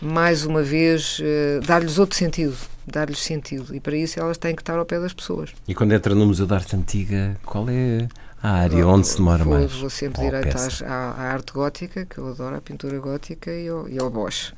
mais 0.00 0.44
uma 0.44 0.62
vez, 0.62 1.18
uh, 1.18 1.66
dar-lhes 1.66 1.98
outro 1.98 2.16
sentido, 2.16 2.56
dar-lhes 2.92 3.20
sentido. 3.20 3.74
E 3.74 3.80
para 3.80 3.96
isso 3.96 4.18
elas 4.18 4.38
têm 4.38 4.54
que 4.54 4.62
estar 4.62 4.78
ao 4.78 4.84
pé 4.84 4.98
das 5.00 5.12
pessoas. 5.12 5.50
E 5.66 5.74
quando 5.74 5.92
entra 5.92 6.14
no 6.14 6.26
Museu 6.26 6.46
da 6.46 6.56
Arte 6.56 6.76
Antiga, 6.76 7.36
qual 7.44 7.66
é 7.68 8.08
a 8.42 8.50
área 8.50 8.86
onde 8.86 9.06
se 9.06 9.16
demora 9.16 9.42
vou, 9.42 9.54
mais. 9.54 9.72
Vou 9.72 9.90
sempre 9.90 10.22
direito 10.22 10.56
à, 10.84 10.88
à, 10.88 11.32
arte 11.32 11.52
gótica, 11.52 12.06
que 12.06 12.18
eu 12.18 12.28
adoro 12.28 12.56
a 12.56 12.60
pintura 12.60 12.98
gótica 12.98 13.50
e 13.50 13.68
ao, 13.68 13.88
e 13.88 13.98
ao 13.98 14.10
Bosch. 14.10 14.52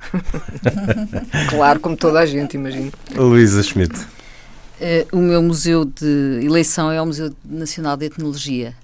claro, 1.48 1.80
como 1.80 1.96
toda 1.96 2.20
a 2.20 2.26
gente, 2.26 2.54
imagino. 2.54 2.92
Luísa 3.16 3.62
Schmidt. 3.62 3.98
Uh, 3.98 5.16
o 5.16 5.20
meu 5.20 5.42
museu 5.42 5.84
de 5.84 6.40
eleição 6.42 6.90
é 6.90 7.00
o 7.00 7.06
Museu 7.06 7.32
Nacional 7.44 7.96
de 7.96 8.06
Etnologia. 8.06 8.74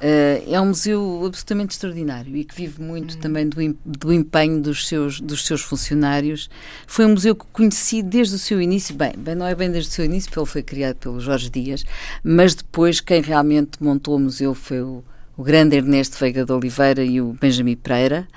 Uh, 0.00 0.54
é 0.54 0.60
um 0.60 0.66
museu 0.66 1.24
absolutamente 1.26 1.72
extraordinário 1.72 2.36
e 2.36 2.44
que 2.44 2.54
vive 2.54 2.80
muito 2.80 3.14
uhum. 3.14 3.20
também 3.20 3.48
do, 3.48 3.76
do 3.84 4.12
empenho 4.12 4.60
dos 4.60 4.86
seus, 4.86 5.20
dos 5.20 5.44
seus 5.44 5.60
funcionários. 5.60 6.48
Foi 6.86 7.04
um 7.04 7.10
museu 7.10 7.34
que 7.34 7.44
conheci 7.52 8.00
desde 8.00 8.36
o 8.36 8.38
seu 8.38 8.62
início, 8.62 8.94
bem, 8.94 9.12
bem, 9.18 9.34
não 9.34 9.46
é 9.46 9.56
bem 9.56 9.70
desde 9.70 9.90
o 9.90 9.92
seu 9.92 10.04
início, 10.04 10.30
porque 10.30 10.38
ele 10.38 10.46
foi 10.46 10.62
criado 10.62 10.96
pelo 10.96 11.18
Jorge 11.18 11.50
Dias, 11.50 11.84
mas 12.22 12.54
depois 12.54 13.00
quem 13.00 13.20
realmente 13.20 13.82
montou 13.82 14.14
o 14.14 14.20
museu 14.20 14.54
foi 14.54 14.82
o, 14.82 15.02
o 15.36 15.42
grande 15.42 15.76
Ernesto 15.76 16.16
Veiga 16.16 16.44
de 16.44 16.52
Oliveira 16.52 17.02
e 17.02 17.20
o 17.20 17.32
Benjamin 17.32 17.74
Pereira 17.74 18.28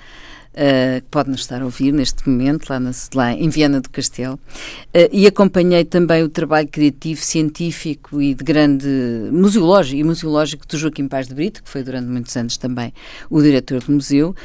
uh, 0.54 1.02
que 1.02 1.08
pode 1.10 1.30
nos 1.30 1.42
estar 1.42 1.62
a 1.62 1.66
ouvir 1.66 1.92
neste 1.92 2.28
momento, 2.28 2.70
lá, 2.70 2.80
na, 2.80 2.92
lá 3.14 3.34
em 3.34 3.50
Viana 3.50 3.82
do 3.82 3.90
Castelo, 3.90 4.36
uh, 4.36 5.10
e 5.12 5.28
acompanhei 5.28 5.86
também 5.86 6.24
o 6.24 6.30
trabalho 6.30 6.68
criativo, 6.68 7.22
científico 7.22 8.22
e 8.22 8.34
de 8.34 8.44
grande 8.44 8.88
museológico, 9.32 9.98
e 9.98 10.04
museológico 10.04 10.68
do 10.68 10.78
Joaquim 10.78 11.08
Paz 11.08 11.28
de 11.28 11.34
Brito, 11.36 11.64
que 11.64 11.70
foi 11.70 11.84
durante 11.84 12.08
muitos 12.08 12.36
anos 12.36 12.58
também 12.58 12.94
o 13.30 13.42
diretor 13.42 13.82
do 13.82 13.92
museu, 13.92 14.30
uh, 14.30 14.36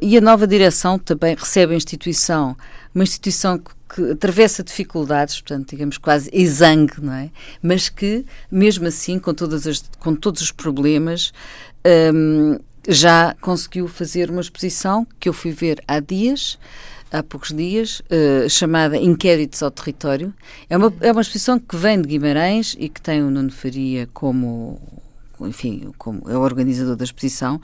e 0.00 0.16
a 0.16 0.20
nova 0.20 0.46
direção 0.46 0.98
também 0.98 1.34
recebe 1.34 1.74
a 1.74 1.76
instituição, 1.76 2.56
uma 2.94 3.04
instituição 3.04 3.58
que 3.58 3.78
que 3.88 4.10
atravessa 4.10 4.62
dificuldades, 4.62 5.40
portanto, 5.40 5.70
digamos 5.70 5.96
quase 5.96 6.28
exangue, 6.30 7.00
não 7.00 7.14
é? 7.14 7.30
Mas 7.62 7.88
que, 7.88 8.24
mesmo 8.50 8.86
assim, 8.86 9.18
com, 9.18 9.32
todas 9.32 9.66
as, 9.66 9.82
com 9.98 10.14
todos 10.14 10.42
os 10.42 10.52
problemas, 10.52 11.32
um, 12.14 12.58
já 12.88 13.36
conseguiu 13.42 13.86
fazer 13.86 14.30
uma 14.30 14.40
exposição 14.40 15.06
que 15.20 15.28
eu 15.28 15.34
fui 15.34 15.52
ver 15.52 15.82
há 15.86 16.00
dias, 16.00 16.58
há 17.12 17.22
poucos 17.22 17.50
dias, 17.50 18.00
uh, 18.00 18.48
chamada 18.48 18.96
Inquéritos 18.96 19.62
ao 19.62 19.70
Território. 19.70 20.32
É 20.70 20.76
uma, 20.76 20.92
é 21.02 21.12
uma 21.12 21.20
exposição 21.20 21.58
que 21.58 21.76
vem 21.76 22.00
de 22.00 22.08
Guimarães 22.08 22.74
e 22.78 22.88
que 22.88 23.00
tem 23.00 23.22
o 23.22 23.30
Nuno 23.30 23.50
Faria 23.50 24.08
como 24.14 24.80
enfim, 25.40 25.92
como 25.96 26.28
é 26.28 26.36
o 26.36 26.40
organizador 26.40 26.96
da 26.96 27.04
exposição, 27.04 27.60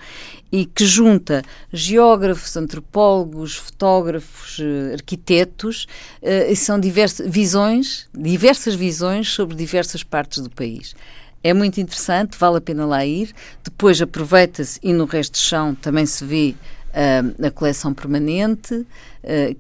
e 0.53 0.65
que 0.65 0.87
junta 0.87 1.43
geógrafos, 1.73 2.57
antropólogos, 2.57 3.57
fotógrafos, 3.57 4.61
eh, 4.61 4.93
arquitetos, 4.95 5.89
uh, 6.23 6.53
e 6.53 6.55
são 6.55 6.79
diversas 6.79 7.29
visões, 7.29 8.09
diversas 8.17 8.77
visões 8.77 9.29
sobre 9.29 9.57
diversas 9.57 10.05
partes 10.05 10.41
do 10.41 10.51
país. 10.51 10.95
É 11.45 11.53
muito 11.53 11.79
interessante, 11.79 12.39
vale 12.39 12.57
a 12.57 12.61
pena 12.61 12.87
lá 12.87 13.05
ir. 13.05 13.31
Depois 13.63 14.01
aproveita-se 14.01 14.81
e 14.83 14.95
no 14.95 15.05
resto 15.05 15.33
do 15.33 15.39
chão 15.39 15.75
também 15.75 16.07
se 16.07 16.25
vê 16.25 16.55
uh, 16.95 17.47
a 17.47 17.51
coleção 17.51 17.93
permanente, 17.93 18.75
uh, 18.75 18.87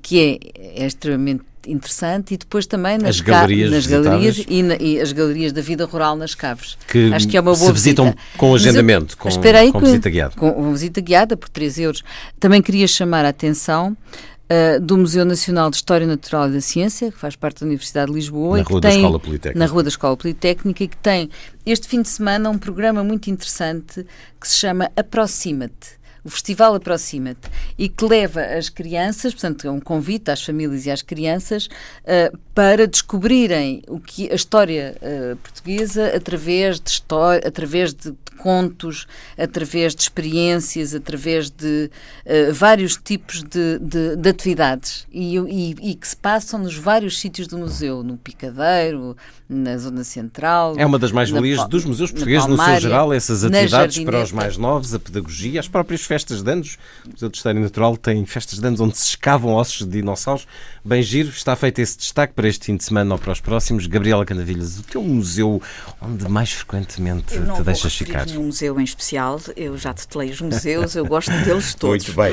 que 0.00 0.40
é, 0.56 0.82
é, 0.82 0.86
extremamente 0.86 1.44
interessante 1.66 2.34
e 2.34 2.36
depois 2.36 2.66
também 2.66 2.98
nas, 2.98 3.20
galerias, 3.20 3.70
nas 3.70 3.86
galerias 3.86 4.44
e, 4.48 4.62
na, 4.62 4.76
e, 4.76 5.00
as 5.00 5.12
galerias 5.12 5.52
da 5.52 5.60
vida 5.60 5.84
rural 5.84 6.16
nas 6.16 6.34
caves. 6.34 6.78
Que 6.88 7.12
Acho 7.12 7.28
que 7.28 7.36
é 7.36 7.40
uma 7.40 7.54
boa 7.54 7.66
se 7.66 7.72
visitam 7.72 8.06
visita. 8.06 8.22
com 8.36 8.54
agendamento, 8.54 9.16
com, 9.16 9.30
com 9.30 9.80
visita 9.80 10.10
guiada. 10.10 10.34
Com, 10.36 10.52
com 10.52 10.72
visita 10.72 11.00
guiada 11.00 11.36
por 11.36 11.48
3 11.50 11.78
euros. 11.80 12.02
Também 12.40 12.62
queria 12.62 12.86
chamar 12.86 13.24
a 13.24 13.28
atenção 13.28 13.96
Uh, 14.44 14.78
do 14.78 14.98
Museu 14.98 15.24
Nacional 15.24 15.70
de 15.70 15.76
História 15.76 16.06
Natural 16.06 16.50
e 16.50 16.52
da 16.52 16.60
Ciência, 16.60 17.10
que 17.10 17.18
faz 17.18 17.34
parte 17.34 17.60
da 17.60 17.66
Universidade 17.66 18.10
de 18.10 18.16
Lisboa. 18.18 18.58
Na 18.58 18.64
Rua 18.64 18.80
da 18.80 18.90
Escola 18.90 19.18
Politécnica. 19.18 19.58
Na 19.58 19.66
Rua 19.66 19.82
da 19.82 19.88
Escola 19.88 20.16
Politécnica 20.18 20.84
e 20.84 20.88
que 20.88 20.96
tem 20.98 21.30
este 21.64 21.88
fim 21.88 22.02
de 22.02 22.08
semana 22.08 22.50
um 22.50 22.58
programa 22.58 23.02
muito 23.02 23.30
interessante 23.30 24.06
que 24.38 24.46
se 24.46 24.58
chama 24.58 24.90
Aproxima-te 24.96 26.03
o 26.24 26.30
festival 26.30 26.74
aproxima-te 26.74 27.50
e 27.78 27.88
que 27.88 28.04
leva 28.04 28.40
as 28.40 28.70
crianças, 28.70 29.34
portanto, 29.34 29.66
é 29.66 29.70
um 29.70 29.80
convite 29.80 30.30
às 30.30 30.42
famílias 30.42 30.86
e 30.86 30.90
às 30.90 31.02
crianças 31.02 31.66
uh, 31.66 32.36
para 32.54 32.86
descobrirem 32.86 33.82
o 33.88 34.00
que 34.00 34.30
a 34.32 34.34
história 34.34 34.96
uh, 35.02 35.36
portuguesa 35.36 36.16
através 36.16 36.80
de 36.80 36.90
história, 36.90 37.46
através 37.46 37.92
de, 37.92 38.10
de, 38.10 38.16
contos, 38.38 39.06
através 39.38 39.94
de 39.94 40.02
experiências, 40.02 40.94
através 40.94 41.50
de 41.50 41.90
uh, 42.24 42.52
vários 42.52 42.96
tipos 42.96 43.42
de, 43.42 43.78
de, 43.78 44.16
de 44.16 44.28
atividades 44.28 45.06
e, 45.12 45.36
e, 45.36 45.90
e, 45.90 45.94
que 45.94 46.08
se 46.08 46.16
passam 46.16 46.60
nos 46.60 46.76
vários 46.76 47.20
sítios 47.20 47.46
do 47.46 47.58
museu, 47.58 48.02
no 48.02 48.16
Picadeiro, 48.16 49.16
na 49.48 49.76
zona 49.78 50.04
central. 50.04 50.74
É 50.76 50.84
uma 50.84 50.98
das 50.98 51.12
mais-valias 51.12 51.66
dos 51.68 51.84
museus 51.84 52.10
portugueses 52.10 52.46
no 52.46 52.56
seu 52.56 52.80
geral, 52.80 53.12
essas 53.12 53.44
atividades 53.44 54.02
para 54.04 54.22
os 54.22 54.32
mais 54.32 54.56
novos, 54.56 54.94
a 54.94 54.98
pedagogia, 54.98 55.60
as 55.60 55.68
próprias 55.68 56.02
festas 56.02 56.13
festas 56.14 56.42
de 56.42 56.50
anos. 56.50 56.78
O 57.04 57.10
Museu 57.10 57.28
de 57.28 57.36
História 57.36 57.60
Natural 57.60 57.96
tem 57.96 58.24
festas 58.24 58.60
de 58.60 58.66
anos 58.66 58.80
onde 58.80 58.96
se 58.96 59.08
escavam 59.08 59.54
ossos 59.54 59.86
de 59.86 59.92
dinossauros. 59.92 60.46
Bem 60.84 61.02
giro, 61.02 61.28
está 61.28 61.56
feito 61.56 61.80
esse 61.80 61.98
destaque 61.98 62.34
para 62.34 62.46
este 62.48 62.66
fim 62.66 62.76
de 62.76 62.84
semana 62.84 63.14
ou 63.14 63.18
para 63.18 63.32
os 63.32 63.40
próximos. 63.40 63.86
Gabriela 63.86 64.24
Canavilhas, 64.24 64.78
o 64.78 64.82
teu 64.82 65.02
museu 65.02 65.60
onde 66.00 66.28
mais 66.28 66.52
frequentemente 66.52 67.38
não 67.38 67.56
te 67.56 67.62
deixas 67.62 67.96
ficar? 67.96 68.26
nenhum 68.26 68.44
museu 68.44 68.78
em 68.80 68.84
especial, 68.84 69.40
eu 69.56 69.76
já 69.76 69.92
tutelei 69.92 70.30
os 70.30 70.40
museus, 70.40 70.94
eu 70.94 71.04
gosto 71.04 71.30
deles 71.44 71.74
todos. 71.74 72.06
Muito 72.06 72.20
bem. 72.20 72.32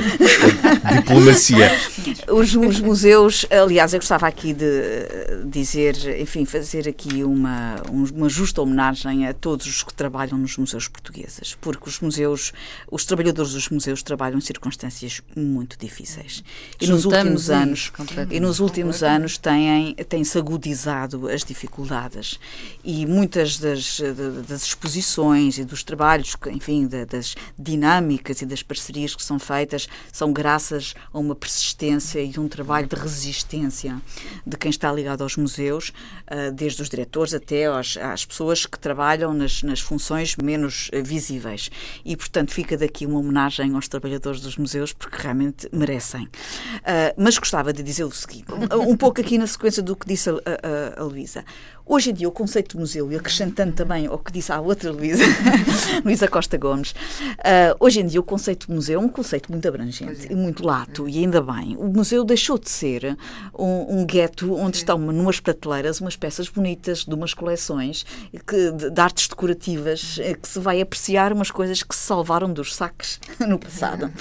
Diplomacia. 0.96 1.70
Os, 2.28 2.54
os 2.54 2.80
museus, 2.80 3.46
aliás, 3.50 3.92
eu 3.92 4.00
gostava 4.00 4.26
aqui 4.26 4.52
de 4.52 5.44
dizer, 5.46 6.20
enfim, 6.20 6.44
fazer 6.44 6.88
aqui 6.88 7.22
uma, 7.22 7.76
uma 7.90 8.28
justa 8.28 8.62
homenagem 8.62 9.26
a 9.26 9.34
todos 9.34 9.66
os 9.66 9.82
que 9.82 9.92
trabalham 9.92 10.38
nos 10.38 10.56
museus 10.56 10.88
portugueses, 10.88 11.56
porque 11.60 11.88
os 11.88 12.00
museus, 12.00 12.52
os 12.90 13.04
trabalhadores 13.04 13.52
dos 13.52 13.68
museus 13.72 14.02
trabalham 14.02 14.38
em 14.38 14.40
circunstâncias 14.40 15.20
muito 15.36 15.76
difíceis. 15.78 16.44
E 16.80 16.86
nos 16.86 17.04
últimos 17.24 17.50
anos, 17.50 17.90
e 18.36 18.40
nos 18.40 18.60
últimos 18.60 19.02
anos 19.02 19.38
têm, 19.38 19.94
têm-se 19.94 20.38
agudizado 20.38 21.28
as 21.28 21.44
dificuldades 21.44 22.38
e 22.84 23.06
muitas 23.06 23.58
das, 23.58 24.00
das 24.48 24.62
exposições 24.64 25.58
e 25.58 25.64
dos 25.64 25.82
trabalhos, 25.82 26.36
enfim, 26.50 26.86
da- 26.86 27.04
das 27.04 27.34
dinâmicas 27.58 28.42
e 28.42 28.46
das 28.46 28.62
parcerias 28.62 29.14
que 29.14 29.22
são 29.24 29.38
feitas 29.38 29.88
são 30.12 30.32
graças 30.32 30.94
a 31.12 31.18
uma 31.18 31.34
persistência 31.34 32.20
e 32.20 32.38
um 32.38 32.48
trabalho 32.48 32.86
de 32.86 32.96
resistência 32.96 34.00
de 34.46 34.56
quem 34.56 34.70
está 34.70 34.92
ligado 34.92 35.22
aos 35.22 35.36
museus, 35.36 35.92
ah, 36.26 36.50
desde 36.50 36.82
os 36.82 36.88
diretores 36.88 37.32
até 37.34 37.66
aos- 37.66 37.96
às 37.96 38.24
pessoas 38.24 38.66
que 38.66 38.78
trabalham 38.78 39.32
nas, 39.32 39.62
nas 39.62 39.80
funções 39.80 40.36
menos 40.36 40.88
eh, 40.92 41.00
visíveis. 41.02 41.70
E, 42.04 42.16
portanto, 42.16 42.50
fica 42.52 42.76
daqui 42.76 43.06
uma 43.06 43.18
homenagem 43.18 43.61
aos 43.74 43.86
trabalhadores 43.88 44.40
dos 44.40 44.56
museus, 44.56 44.92
porque 44.92 45.16
realmente 45.20 45.68
merecem. 45.72 46.28
Ah, 46.84 47.14
mas 47.16 47.38
gostava 47.38 47.72
de 47.72 47.82
dizer 47.82 48.04
o 48.04 48.10
seguinte, 48.10 48.46
um, 48.88 48.96
pouco 48.96 49.20
aqui 49.20 49.38
na 49.38 49.46
sequência 49.46 49.82
do 49.82 49.94
que 49.94 50.06
disse 50.06 50.30
a, 50.30 50.32
a- 50.34 51.00
a 51.00 51.04
Luísa. 51.04 51.44
Hoje 51.84 52.10
em 52.10 52.14
dia, 52.14 52.28
o 52.28 52.32
conceito 52.32 52.72
de 52.72 52.78
museu, 52.78 53.10
e 53.10 53.16
acrescentando 53.16 53.72
também 53.72 54.06
ao 54.06 54.16
que 54.18 54.30
disse 54.32 54.52
a 54.52 54.60
outra 54.60 54.90
Luísa, 54.92 55.24
Luísa 56.04 56.28
Costa 56.28 56.56
Gomes, 56.56 56.94
ah, 57.38 57.76
hoje 57.80 58.00
em 58.00 58.06
dia 58.06 58.20
o 58.20 58.22
conceito 58.22 58.66
de 58.68 58.72
museu 58.72 59.00
é 59.00 59.04
um 59.04 59.08
conceito 59.08 59.50
muito 59.50 59.66
abrangente 59.68 60.28
e 60.30 60.34
muito 60.34 60.64
lato, 60.64 61.08
e 61.08 61.18
ainda 61.18 61.40
bem. 61.42 61.76
O 61.76 61.88
museu 61.88 62.24
deixou 62.24 62.58
de 62.58 62.70
ser 62.70 63.16
um, 63.58 64.00
um 64.00 64.06
gueto 64.06 64.54
onde 64.54 64.76
estão 64.78 64.96
numas 64.98 65.40
prateleiras 65.40 66.00
umas 66.00 66.16
peças 66.16 66.48
bonitas 66.48 67.04
de 67.04 67.14
umas 67.14 67.34
coleções 67.34 68.06
que, 68.46 68.70
de, 68.72 68.90
de 68.90 69.00
artes 69.00 69.26
decorativas 69.28 70.18
eh, 70.20 70.34
que 70.34 70.48
se 70.48 70.58
vai 70.60 70.80
apreciar 70.80 71.32
umas 71.32 71.50
coisas 71.50 71.82
que 71.82 71.94
se 71.94 72.02
salvaram 72.02 72.52
dos 72.52 72.74
saques 72.74 73.18
no 73.48 73.58
passado. 73.58 74.12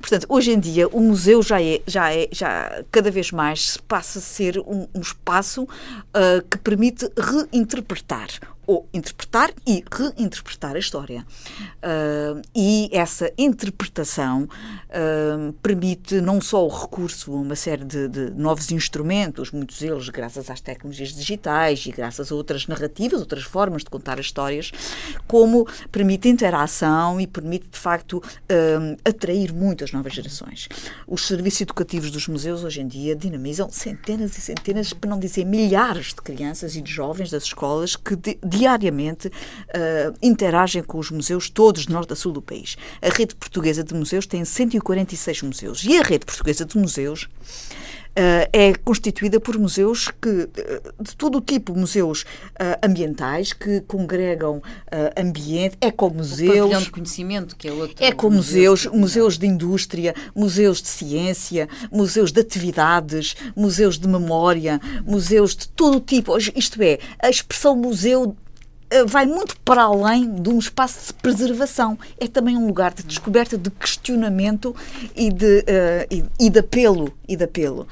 Portanto, 0.00 0.26
hoje 0.28 0.52
em 0.52 0.58
dia 0.58 0.88
o 0.88 1.00
museu 1.00 1.42
já 1.42 1.62
é, 1.62 1.80
já 1.86 2.12
é, 2.12 2.28
já 2.32 2.82
cada 2.90 3.10
vez 3.10 3.30
mais 3.30 3.76
passa 3.76 4.18
a 4.18 4.22
ser 4.22 4.58
um, 4.58 4.86
um 4.94 5.00
espaço 5.00 5.68
ah, 6.14 6.42
que 6.50 6.58
permite 6.58 7.10
reinterpretar 7.16 8.28
ou 8.68 8.86
interpretar 8.92 9.50
e 9.66 9.82
reinterpretar 9.90 10.76
a 10.76 10.78
história. 10.78 11.26
Ah, 11.82 12.40
e 12.54 12.90
essa 12.92 13.32
interpretação 13.38 14.46
ah, 14.90 15.52
permite 15.62 16.20
não 16.20 16.38
só 16.38 16.64
o 16.64 16.68
recurso 16.68 17.32
a 17.32 17.36
uma 17.36 17.56
série 17.56 17.84
de, 17.84 18.06
de 18.08 18.30
novos 18.32 18.70
instrumentos, 18.70 19.50
muitos 19.50 19.78
deles 19.78 20.10
graças 20.10 20.50
às 20.50 20.60
tecnologias 20.60 21.14
digitais 21.14 21.86
e 21.86 21.90
graças 21.90 22.30
a 22.30 22.34
outras 22.34 22.66
narrativas, 22.66 23.20
outras 23.20 23.44
formas 23.44 23.82
de 23.82 23.88
contar 23.90 24.20
as 24.20 24.26
histórias, 24.26 24.70
como 25.26 25.66
permite 25.90 26.28
interação 26.28 27.18
e 27.18 27.26
permite, 27.26 27.68
de 27.70 27.78
facto, 27.78 28.22
ah, 28.50 28.96
atrair 29.08 29.50
muitas 29.50 29.92
novas 29.92 30.12
gerações. 30.12 30.68
Os 31.06 31.26
serviços 31.26 31.62
educativos 31.62 32.10
dos 32.10 32.28
museus 32.28 32.64
hoje 32.64 32.82
em 32.82 32.86
dia 32.86 33.16
dinamizam 33.16 33.70
centenas 33.70 34.36
e 34.36 34.42
centenas, 34.42 34.92
para 34.92 35.08
não 35.08 35.18
dizer 35.18 35.46
milhares 35.46 36.08
de 36.08 36.16
crianças 36.16 36.76
e 36.76 36.82
de 36.82 36.92
jovens 36.92 37.30
das 37.30 37.44
escolas 37.44 37.96
que 37.96 38.14
di- 38.14 38.38
diariamente 38.58 39.30
ah, 39.72 40.12
interagem 40.20 40.82
com 40.82 40.98
os 40.98 41.10
museus 41.10 41.48
todos 41.48 41.86
de 41.86 41.92
norte 41.92 42.12
a 42.12 42.16
sul 42.16 42.32
do 42.32 42.42
país. 42.42 42.76
A 43.00 43.08
rede 43.08 43.34
portuguesa 43.34 43.84
de 43.84 43.94
museus 43.94 44.26
tem 44.26 44.44
146 44.44 45.42
museus 45.42 45.84
e 45.84 45.98
a 45.98 46.02
rede 46.02 46.26
portuguesa 46.26 46.64
de 46.64 46.76
museus 46.76 47.28
ah, 48.18 48.48
é 48.52 48.74
constituída 48.74 49.38
por 49.38 49.56
museus 49.56 50.08
que, 50.08 50.48
ah, 50.58 51.02
de 51.02 51.16
todo 51.16 51.38
o 51.38 51.40
tipo, 51.40 51.72
museus 51.72 52.24
ah, 52.58 52.76
ambientais 52.84 53.52
que 53.52 53.80
congregam 53.82 54.60
ah, 54.90 55.20
ambiente, 55.20 55.76
O 55.76 55.78
pavilhão 55.78 55.88
ecomuseus, 55.88 56.82
de 56.82 56.90
conhecimento, 56.90 57.56
que 57.56 57.68
é 57.68 57.72
outro. 57.72 58.04
Ecomuseus, 58.04 58.86
museu. 58.86 59.00
museus 59.00 59.38
de 59.38 59.46
indústria, 59.46 60.14
museus 60.34 60.82
de 60.82 60.88
ciência, 60.88 61.68
museus 61.92 62.32
de 62.32 62.40
atividades, 62.40 63.36
museus 63.54 63.96
de 63.96 64.08
memória, 64.08 64.80
museus 65.04 65.54
de 65.54 65.68
todo 65.68 65.98
o 65.98 66.00
tipo. 66.00 66.36
Isto 66.36 66.82
é, 66.82 66.98
a 67.22 67.30
expressão 67.30 67.76
museu 67.76 68.36
eh, 68.36 68.47
vai 69.06 69.26
muito 69.26 69.58
para 69.60 69.82
além 69.82 70.30
de 70.34 70.48
um 70.48 70.58
espaço 70.58 71.08
de 71.08 71.14
preservação. 71.14 71.98
É 72.18 72.26
também 72.26 72.56
um 72.56 72.66
lugar 72.66 72.92
de 72.94 73.02
descoberta, 73.02 73.58
de 73.58 73.70
questionamento 73.70 74.74
e 75.14 75.30
de, 75.30 75.64
eh, 75.66 76.06
e, 76.10 76.24
e 76.40 76.50
de 76.50 76.58
apelo. 76.58 77.12
E, 77.26 77.36
de 77.36 77.44
apelo. 77.44 77.86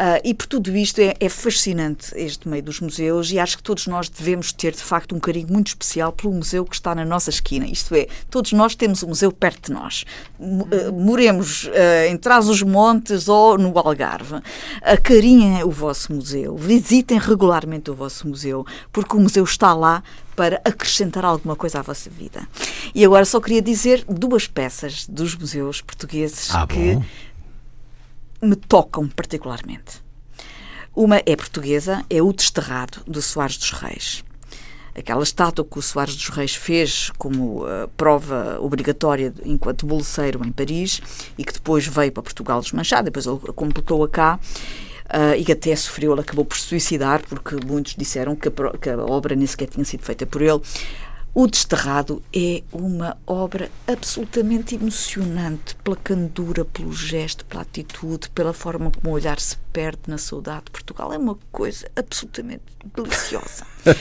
Ah, 0.00 0.20
e 0.22 0.32
por 0.32 0.46
tudo 0.46 0.76
isto 0.76 1.00
é, 1.00 1.16
é 1.18 1.28
fascinante 1.28 2.12
este 2.14 2.48
meio 2.48 2.62
dos 2.62 2.80
museus 2.80 3.32
e 3.32 3.38
acho 3.40 3.56
que 3.56 3.62
todos 3.64 3.88
nós 3.88 4.08
devemos 4.08 4.52
ter 4.52 4.72
de 4.72 4.80
facto 4.80 5.12
um 5.12 5.18
carinho 5.18 5.48
muito 5.50 5.66
especial 5.68 6.12
pelo 6.12 6.32
museu 6.32 6.64
que 6.64 6.76
está 6.76 6.94
na 6.94 7.04
nossa 7.04 7.30
esquina. 7.30 7.66
Isto 7.66 7.96
é, 7.96 8.06
todos 8.30 8.52
nós 8.52 8.76
temos 8.76 9.02
um 9.02 9.08
museu 9.08 9.32
perto 9.32 9.66
de 9.66 9.72
nós. 9.72 10.04
Ah, 10.40 10.92
moremos 10.92 11.68
ah, 11.74 12.06
em 12.06 12.16
Trás-os-Montes 12.16 13.26
ou 13.26 13.58
no 13.58 13.76
Algarve. 13.76 14.36
Acarinhem 14.82 15.64
o 15.64 15.70
vosso 15.70 16.12
museu, 16.12 16.56
visitem 16.56 17.18
regularmente 17.18 17.90
o 17.90 17.94
vosso 17.94 18.28
museu, 18.28 18.64
porque 18.92 19.16
o 19.16 19.20
museu 19.20 19.42
está 19.42 19.74
lá 19.74 20.04
para 20.36 20.60
acrescentar 20.64 21.24
alguma 21.24 21.56
coisa 21.56 21.80
à 21.80 21.82
vossa 21.82 22.08
vida. 22.08 22.46
E 22.94 23.04
agora 23.04 23.24
só 23.24 23.40
queria 23.40 23.60
dizer 23.60 24.04
duas 24.08 24.46
peças 24.46 25.08
dos 25.08 25.34
museus 25.34 25.80
portugueses 25.80 26.54
Ah, 26.54 26.64
que 26.68 26.94
bom. 26.94 27.04
Me 28.40 28.56
tocam 28.56 29.08
particularmente. 29.08 30.02
Uma 30.94 31.22
é 31.24 31.36
portuguesa, 31.36 32.04
é 32.10 32.20
o 32.20 32.32
Desterrado 32.32 33.02
de 33.06 33.22
Soares 33.22 33.56
dos 33.56 33.70
Reis. 33.70 34.24
Aquela 34.98 35.22
estátua 35.22 35.64
que 35.64 35.78
o 35.78 35.82
Soares 35.82 36.16
dos 36.16 36.28
Reis 36.28 36.56
fez 36.56 37.10
como 37.16 37.62
uh, 37.62 37.88
prova 37.96 38.58
obrigatória 38.60 39.32
enquanto 39.44 39.86
bolseiro 39.86 40.44
em 40.44 40.50
Paris 40.50 41.00
e 41.38 41.44
que 41.44 41.52
depois 41.52 41.86
veio 41.86 42.10
para 42.10 42.22
Portugal 42.22 42.60
desmanchada, 42.60 43.04
depois 43.04 43.26
ele 43.26 43.38
completou-a 43.54 44.08
cá 44.08 44.40
uh, 45.08 45.38
e 45.38 45.52
até 45.52 45.76
sofreu, 45.76 46.10
ele 46.10 46.20
acabou 46.20 46.44
por 46.44 46.56
suicidar 46.56 47.22
porque 47.28 47.54
muitos 47.64 47.94
disseram 47.94 48.34
que 48.34 48.48
a, 48.48 48.52
que 48.76 48.90
a 48.90 48.98
obra 48.98 49.36
nem 49.36 49.46
sequer 49.46 49.68
tinha 49.68 49.84
sido 49.84 50.02
feita 50.02 50.26
por 50.26 50.42
ele. 50.42 50.60
O 51.34 51.46
Desterrado 51.46 52.22
é 52.34 52.62
uma 52.72 53.16
obra 53.26 53.70
absolutamente 53.86 54.74
emocionante 54.74 55.76
pela 55.76 55.96
candura, 55.96 56.64
pelo 56.64 56.92
gesto, 56.92 57.44
pela 57.44 57.62
atitude, 57.62 58.28
pela 58.30 58.52
forma 58.52 58.90
como 58.90 59.12
o 59.12 59.16
olhar 59.16 59.38
se 59.38 59.56
perde 59.72 60.00
na 60.08 60.18
saudade 60.18 60.64
de 60.64 60.70
Portugal. 60.72 61.12
É 61.12 61.18
uma 61.18 61.38
coisa 61.52 61.88
absolutamente 61.96 62.62
deliciosa. 62.94 63.66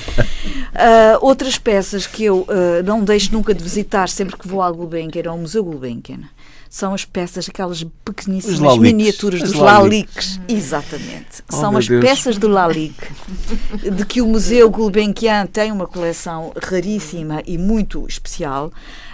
Ah, 0.80 1.18
outras 1.22 1.58
peças 1.58 2.06
que 2.06 2.24
eu 2.24 2.46
ah, 2.50 2.84
não 2.84 3.04
deixo 3.04 3.32
nunca 3.34 3.54
de 3.54 3.64
visitar 3.64 4.10
sempre 4.10 4.38
que 4.38 4.48
vou 4.48 4.62
ao 4.62 4.74
Gulbenkian, 4.74 5.30
ao 5.30 5.38
Museu 5.38 5.64
Gulbenkian, 5.64 6.30
são 6.70 6.94
as 6.94 7.06
peças, 7.06 7.48
aquelas 7.50 7.84
pequeníssimas 8.06 8.60
laliques. 8.60 8.82
miniaturas 8.94 9.42
As 9.44 9.52
dos 9.52 9.60
laliques. 9.60 10.38
laliques. 10.38 10.56
Exatamente. 10.56 11.44
Oh, 11.52 11.56
são 11.56 11.78
as 11.78 11.88
Deus. 11.88 12.04
peças 12.04 12.38
do 12.38 12.48
lalique, 12.48 13.08
de 13.96 14.06
que 14.06 14.22
o 14.22 14.28
Museu 14.28 14.70
Gulbenkian 14.70 15.46
tem 15.46 15.72
uma 15.72 15.88
coleção 15.88 16.52
raríssima 16.62 17.42
e 17.46 17.58
muito 17.58 18.06
especial. 18.08 18.72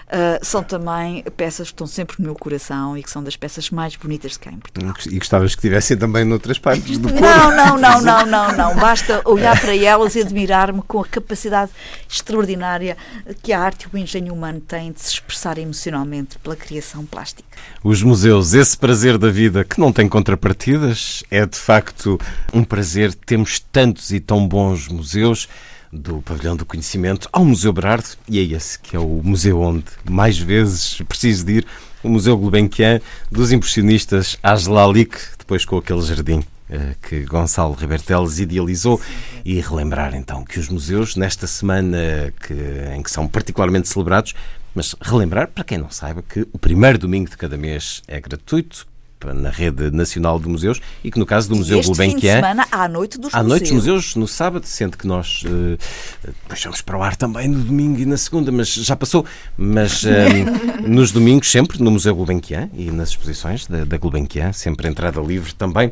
Ah, 0.10 0.40
são 0.42 0.64
também 0.64 1.24
peças 1.36 1.68
que 1.68 1.74
estão 1.74 1.88
sempre 1.88 2.18
no 2.20 2.26
meu 2.26 2.36
coração 2.36 2.98
e 2.98 3.04
que 3.04 3.10
são 3.10 3.24
das 3.24 3.36
peças 3.36 3.70
mais 3.70 3.96
bonitas 3.96 4.34
de 4.34 4.40
cá 4.40 4.52
em 4.52 4.60
Portugal. 4.60 4.94
E 5.10 5.18
gostavas 5.18 5.56
que 5.56 5.62
tivessem 5.62 5.98
também 5.98 6.24
noutras 6.24 6.60
partes 6.60 6.98
do 6.98 7.10
corpo. 7.12 7.22
Não, 7.22 7.52
não, 7.52 7.78
não, 7.78 8.02
não, 8.02 8.26
não, 8.26 8.52
não. 8.52 8.76
Basta 8.76 9.22
olhar 9.26 9.60
para 9.60 9.76
elas 9.76 10.16
e 10.16 10.22
admirar-me 10.22 10.82
com 10.82 11.02
a 11.02 11.06
capacidade 11.06 11.72
extraordinária 12.08 12.98
que 13.42 13.52
a 13.54 13.60
arte 13.60 13.88
e 13.92 13.96
o 13.96 13.98
engenho 13.98 14.34
humano 14.34 14.60
têm 14.60 14.92
de 14.92 15.02
se 15.02 15.14
expressar 15.14 15.58
emocionalmente 15.58 16.38
pela 16.40 16.56
criação 16.56 17.06
plástica. 17.06 17.48
Os 17.84 18.04
museus, 18.04 18.54
esse 18.54 18.78
prazer 18.78 19.18
da 19.18 19.30
vida 19.30 19.64
que 19.64 19.80
não 19.80 19.92
tem 19.92 20.08
contrapartidas, 20.08 21.24
é 21.32 21.46
de 21.46 21.58
facto 21.58 22.20
um 22.54 22.64
prazer. 22.64 23.14
Temos 23.14 23.60
tantos 23.60 24.12
e 24.12 24.20
tão 24.20 24.48
bons 24.48 24.88
museus, 24.88 25.48
do 25.94 26.22
Pavilhão 26.22 26.56
do 26.56 26.66
Conhecimento 26.66 27.30
ao 27.32 27.46
Museu 27.46 27.72
Berardo, 27.72 28.08
e 28.28 28.40
é 28.40 28.44
esse 28.44 28.80
que 28.80 28.96
é 28.96 29.00
o 29.00 29.22
museu 29.24 29.62
onde 29.62 29.86
mais 30.10 30.38
vezes 30.38 31.00
preciso 31.08 31.46
de 31.46 31.54
ir, 31.58 31.68
o 32.04 32.10
Museu 32.10 32.36
Gulbenkian, 32.36 33.00
dos 33.32 33.52
impressionistas 33.52 34.38
às 34.42 34.66
Lalique, 34.66 35.18
depois 35.38 35.64
com 35.64 35.78
aquele 35.78 36.02
jardim 36.02 36.44
eh, 36.70 36.96
que 37.08 37.22
Gonçalo 37.22 37.74
Riberteles 37.74 38.40
idealizou. 38.40 39.00
E 39.46 39.60
relembrar 39.62 40.16
então 40.16 40.44
que 40.44 40.60
os 40.60 40.68
museus 40.68 41.16
nesta 41.16 41.48
semana 41.48 42.34
que, 42.46 42.54
em 42.96 43.04
que 43.04 43.12
são 43.12 43.28
particularmente 43.28 43.88
celebrados 43.88 44.34
mas 44.76 44.96
relembrar, 45.00 45.50
para 45.50 45.64
quem 45.64 45.78
não 45.78 45.92
saiba, 45.92 46.24
que 46.24 46.48
o 46.52 46.58
primeiro 46.58 46.98
domingo 46.98 47.30
de 47.30 47.38
cada 47.38 47.56
mês 47.56 48.02
é 48.08 48.20
gratuito 48.20 48.88
na 49.32 49.50
rede 49.50 49.92
nacional 49.92 50.40
de 50.40 50.48
museus 50.50 50.82
e 51.04 51.12
que 51.12 51.20
no 51.20 51.26
caso 51.26 51.50
do 51.50 51.56
Museu 51.56 51.80
este 51.80 51.88
Gulbenkian... 51.90 52.16
fim 52.16 52.20
de 52.20 52.28
semana 52.28 52.68
à 52.72 52.88
noite 52.88 53.20
dos 53.20 53.34
à 53.34 53.44
museus. 53.44 53.50
noite 53.50 53.64
dos 53.64 53.72
museus, 53.72 54.16
no 54.16 54.28
sábado, 54.28 54.66
sendo 54.66 54.98
que 54.98 55.06
nós 55.06 55.44
uh, 55.46 55.78
depois 56.42 56.64
vamos 56.64 56.82
para 56.82 56.98
o 56.98 57.04
ar 57.04 57.16
também 57.16 57.48
no 57.48 57.64
domingo 57.64 58.00
e 58.00 58.06
na 58.06 58.18
segunda, 58.18 58.52
mas 58.52 58.74
já 58.74 58.96
passou. 58.96 59.26
Mas 59.56 60.04
uh, 60.04 60.08
nos 60.88 61.12
domingos 61.12 61.52
sempre 61.52 61.82
no 61.82 61.92
Museu 61.92 62.16
Gulbenkian 62.16 62.70
e 62.74 62.90
nas 62.90 63.10
exposições 63.10 63.68
da, 63.68 63.86
da 63.86 63.98
Gulbenkian, 63.98 64.52
sempre 64.52 64.88
entrada 64.88 65.22
livre 65.22 65.54
também. 65.54 65.92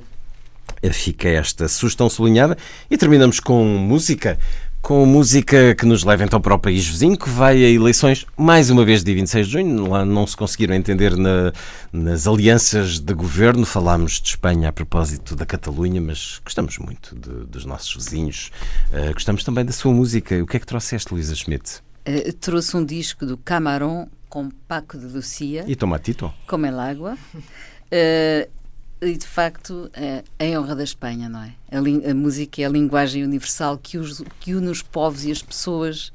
Fica 0.92 1.28
esta 1.30 1.68
sugestão 1.68 2.10
sublinhada 2.10 2.58
e 2.90 2.98
terminamos 2.98 3.40
com 3.40 3.64
música 3.64 4.40
com 4.82 5.06
música 5.06 5.76
que 5.76 5.86
nos 5.86 6.04
leva 6.04 6.24
então 6.24 6.42
para 6.42 6.56
o 6.56 6.60
país 6.60 6.88
vizinho, 6.88 7.18
que 7.18 7.30
vai 7.30 7.64
a 7.64 7.70
eleições 7.70 8.26
mais 8.36 8.70
uma 8.70 8.84
vez 8.84 9.04
dia 9.04 9.14
26 9.14 9.46
de 9.46 9.54
junho. 9.54 9.90
Lá 9.90 10.04
não 10.04 10.26
se 10.26 10.36
conseguiram 10.36 10.74
entender 10.74 11.16
na, 11.16 11.54
nas 11.94 12.28
alianças 12.28 13.00
de 13.00 13.14
governo. 13.14 13.66
Falámos 13.66 14.20
de 14.20 14.30
Espanha 14.30 14.70
a 14.70 14.72
propósito 14.72 15.36
da 15.36 15.46
Catalunha, 15.46 16.02
mas 16.02 16.42
gostamos 16.44 16.78
muito 16.80 17.16
de, 17.16 17.46
dos 17.46 17.64
nossos 17.64 17.94
vizinhos. 17.94 18.52
Uh, 18.92 19.14
gostamos 19.14 19.44
também 19.44 19.64
da 19.64 19.72
sua 19.72 19.94
música. 19.94 20.42
O 20.42 20.48
que 20.48 20.58
é 20.58 20.60
que 20.60 20.66
trouxeste, 20.66 21.14
Luísa 21.14 21.36
Schmidt? 21.36 21.82
Uh, 22.08 22.34
trouxe 22.34 22.76
um 22.76 22.84
disco 22.84 23.26
do 23.26 23.38
Camarón 23.38 24.08
com 24.28 24.50
Paco 24.68 24.98
de 24.98 25.06
Lucia. 25.06 25.64
E 25.68 25.76
Tomatito. 25.76 26.34
Como 26.48 26.66
el 26.66 26.80
água. 26.80 27.18
Uh, 27.36 28.50
e 29.02 29.18
de 29.18 29.26
facto 29.26 29.90
é, 29.94 30.24
em 30.40 30.58
honra 30.58 30.76
da 30.76 30.84
Espanha, 30.84 31.28
não 31.28 31.42
é? 31.42 31.54
A, 31.72 32.12
a, 32.12 32.14
música 32.14 32.62
é 32.62 32.66
a 32.66 32.70
linguagem 32.70 33.24
universal 33.24 33.78
que, 33.78 33.98
os, 33.98 34.24
que 34.40 34.54
une 34.54 34.70
os 34.70 34.82
povos 34.82 35.26
e 35.26 35.32
as 35.32 35.42
pessoas 35.42 36.14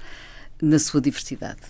na 0.62 0.78
sua 0.78 1.00
diversidade. 1.00 1.60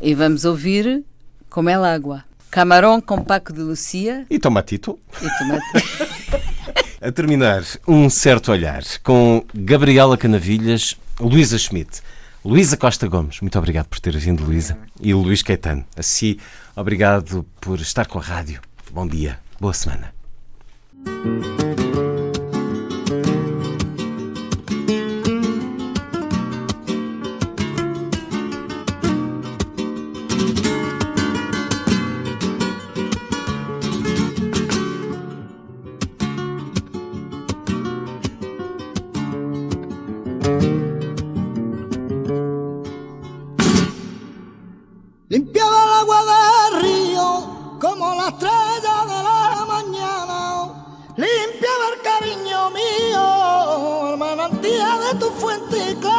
E 0.00 0.14
vamos 0.14 0.44
ouvir 0.44 1.04
Como 1.50 1.68
é 1.68 1.74
Água. 1.74 2.24
Camarão 2.50 2.98
com 3.00 3.22
Paco 3.22 3.52
de 3.52 3.60
Lucia. 3.60 4.24
E 4.30 4.38
Tomatito. 4.38 4.98
E 5.20 5.38
tomatito. 5.38 6.48
a 7.00 7.12
terminar, 7.12 7.62
um 7.86 8.08
certo 8.08 8.50
olhar 8.50 8.82
com 9.02 9.44
Gabriela 9.54 10.16
Canavilhas, 10.16 10.96
Luísa 11.20 11.58
Schmidt. 11.58 12.00
Luísa 12.42 12.76
Costa 12.76 13.06
Gomes, 13.06 13.40
muito 13.42 13.58
obrigado 13.58 13.86
por 13.86 14.00
ter 14.00 14.16
vindo, 14.16 14.44
Luísa. 14.44 14.78
E 14.98 15.12
Luís 15.12 15.42
Caetano. 15.42 15.84
Assim, 15.94 16.38
obrigado 16.74 17.44
por 17.60 17.78
estar 17.80 18.06
com 18.06 18.18
a 18.18 18.22
rádio. 18.22 18.62
Bom 18.90 19.06
dia, 19.06 19.38
boa 19.60 19.74
semana. 19.74 20.17
Thank 21.08 21.80
you. 21.96 22.07
De 55.70 56.17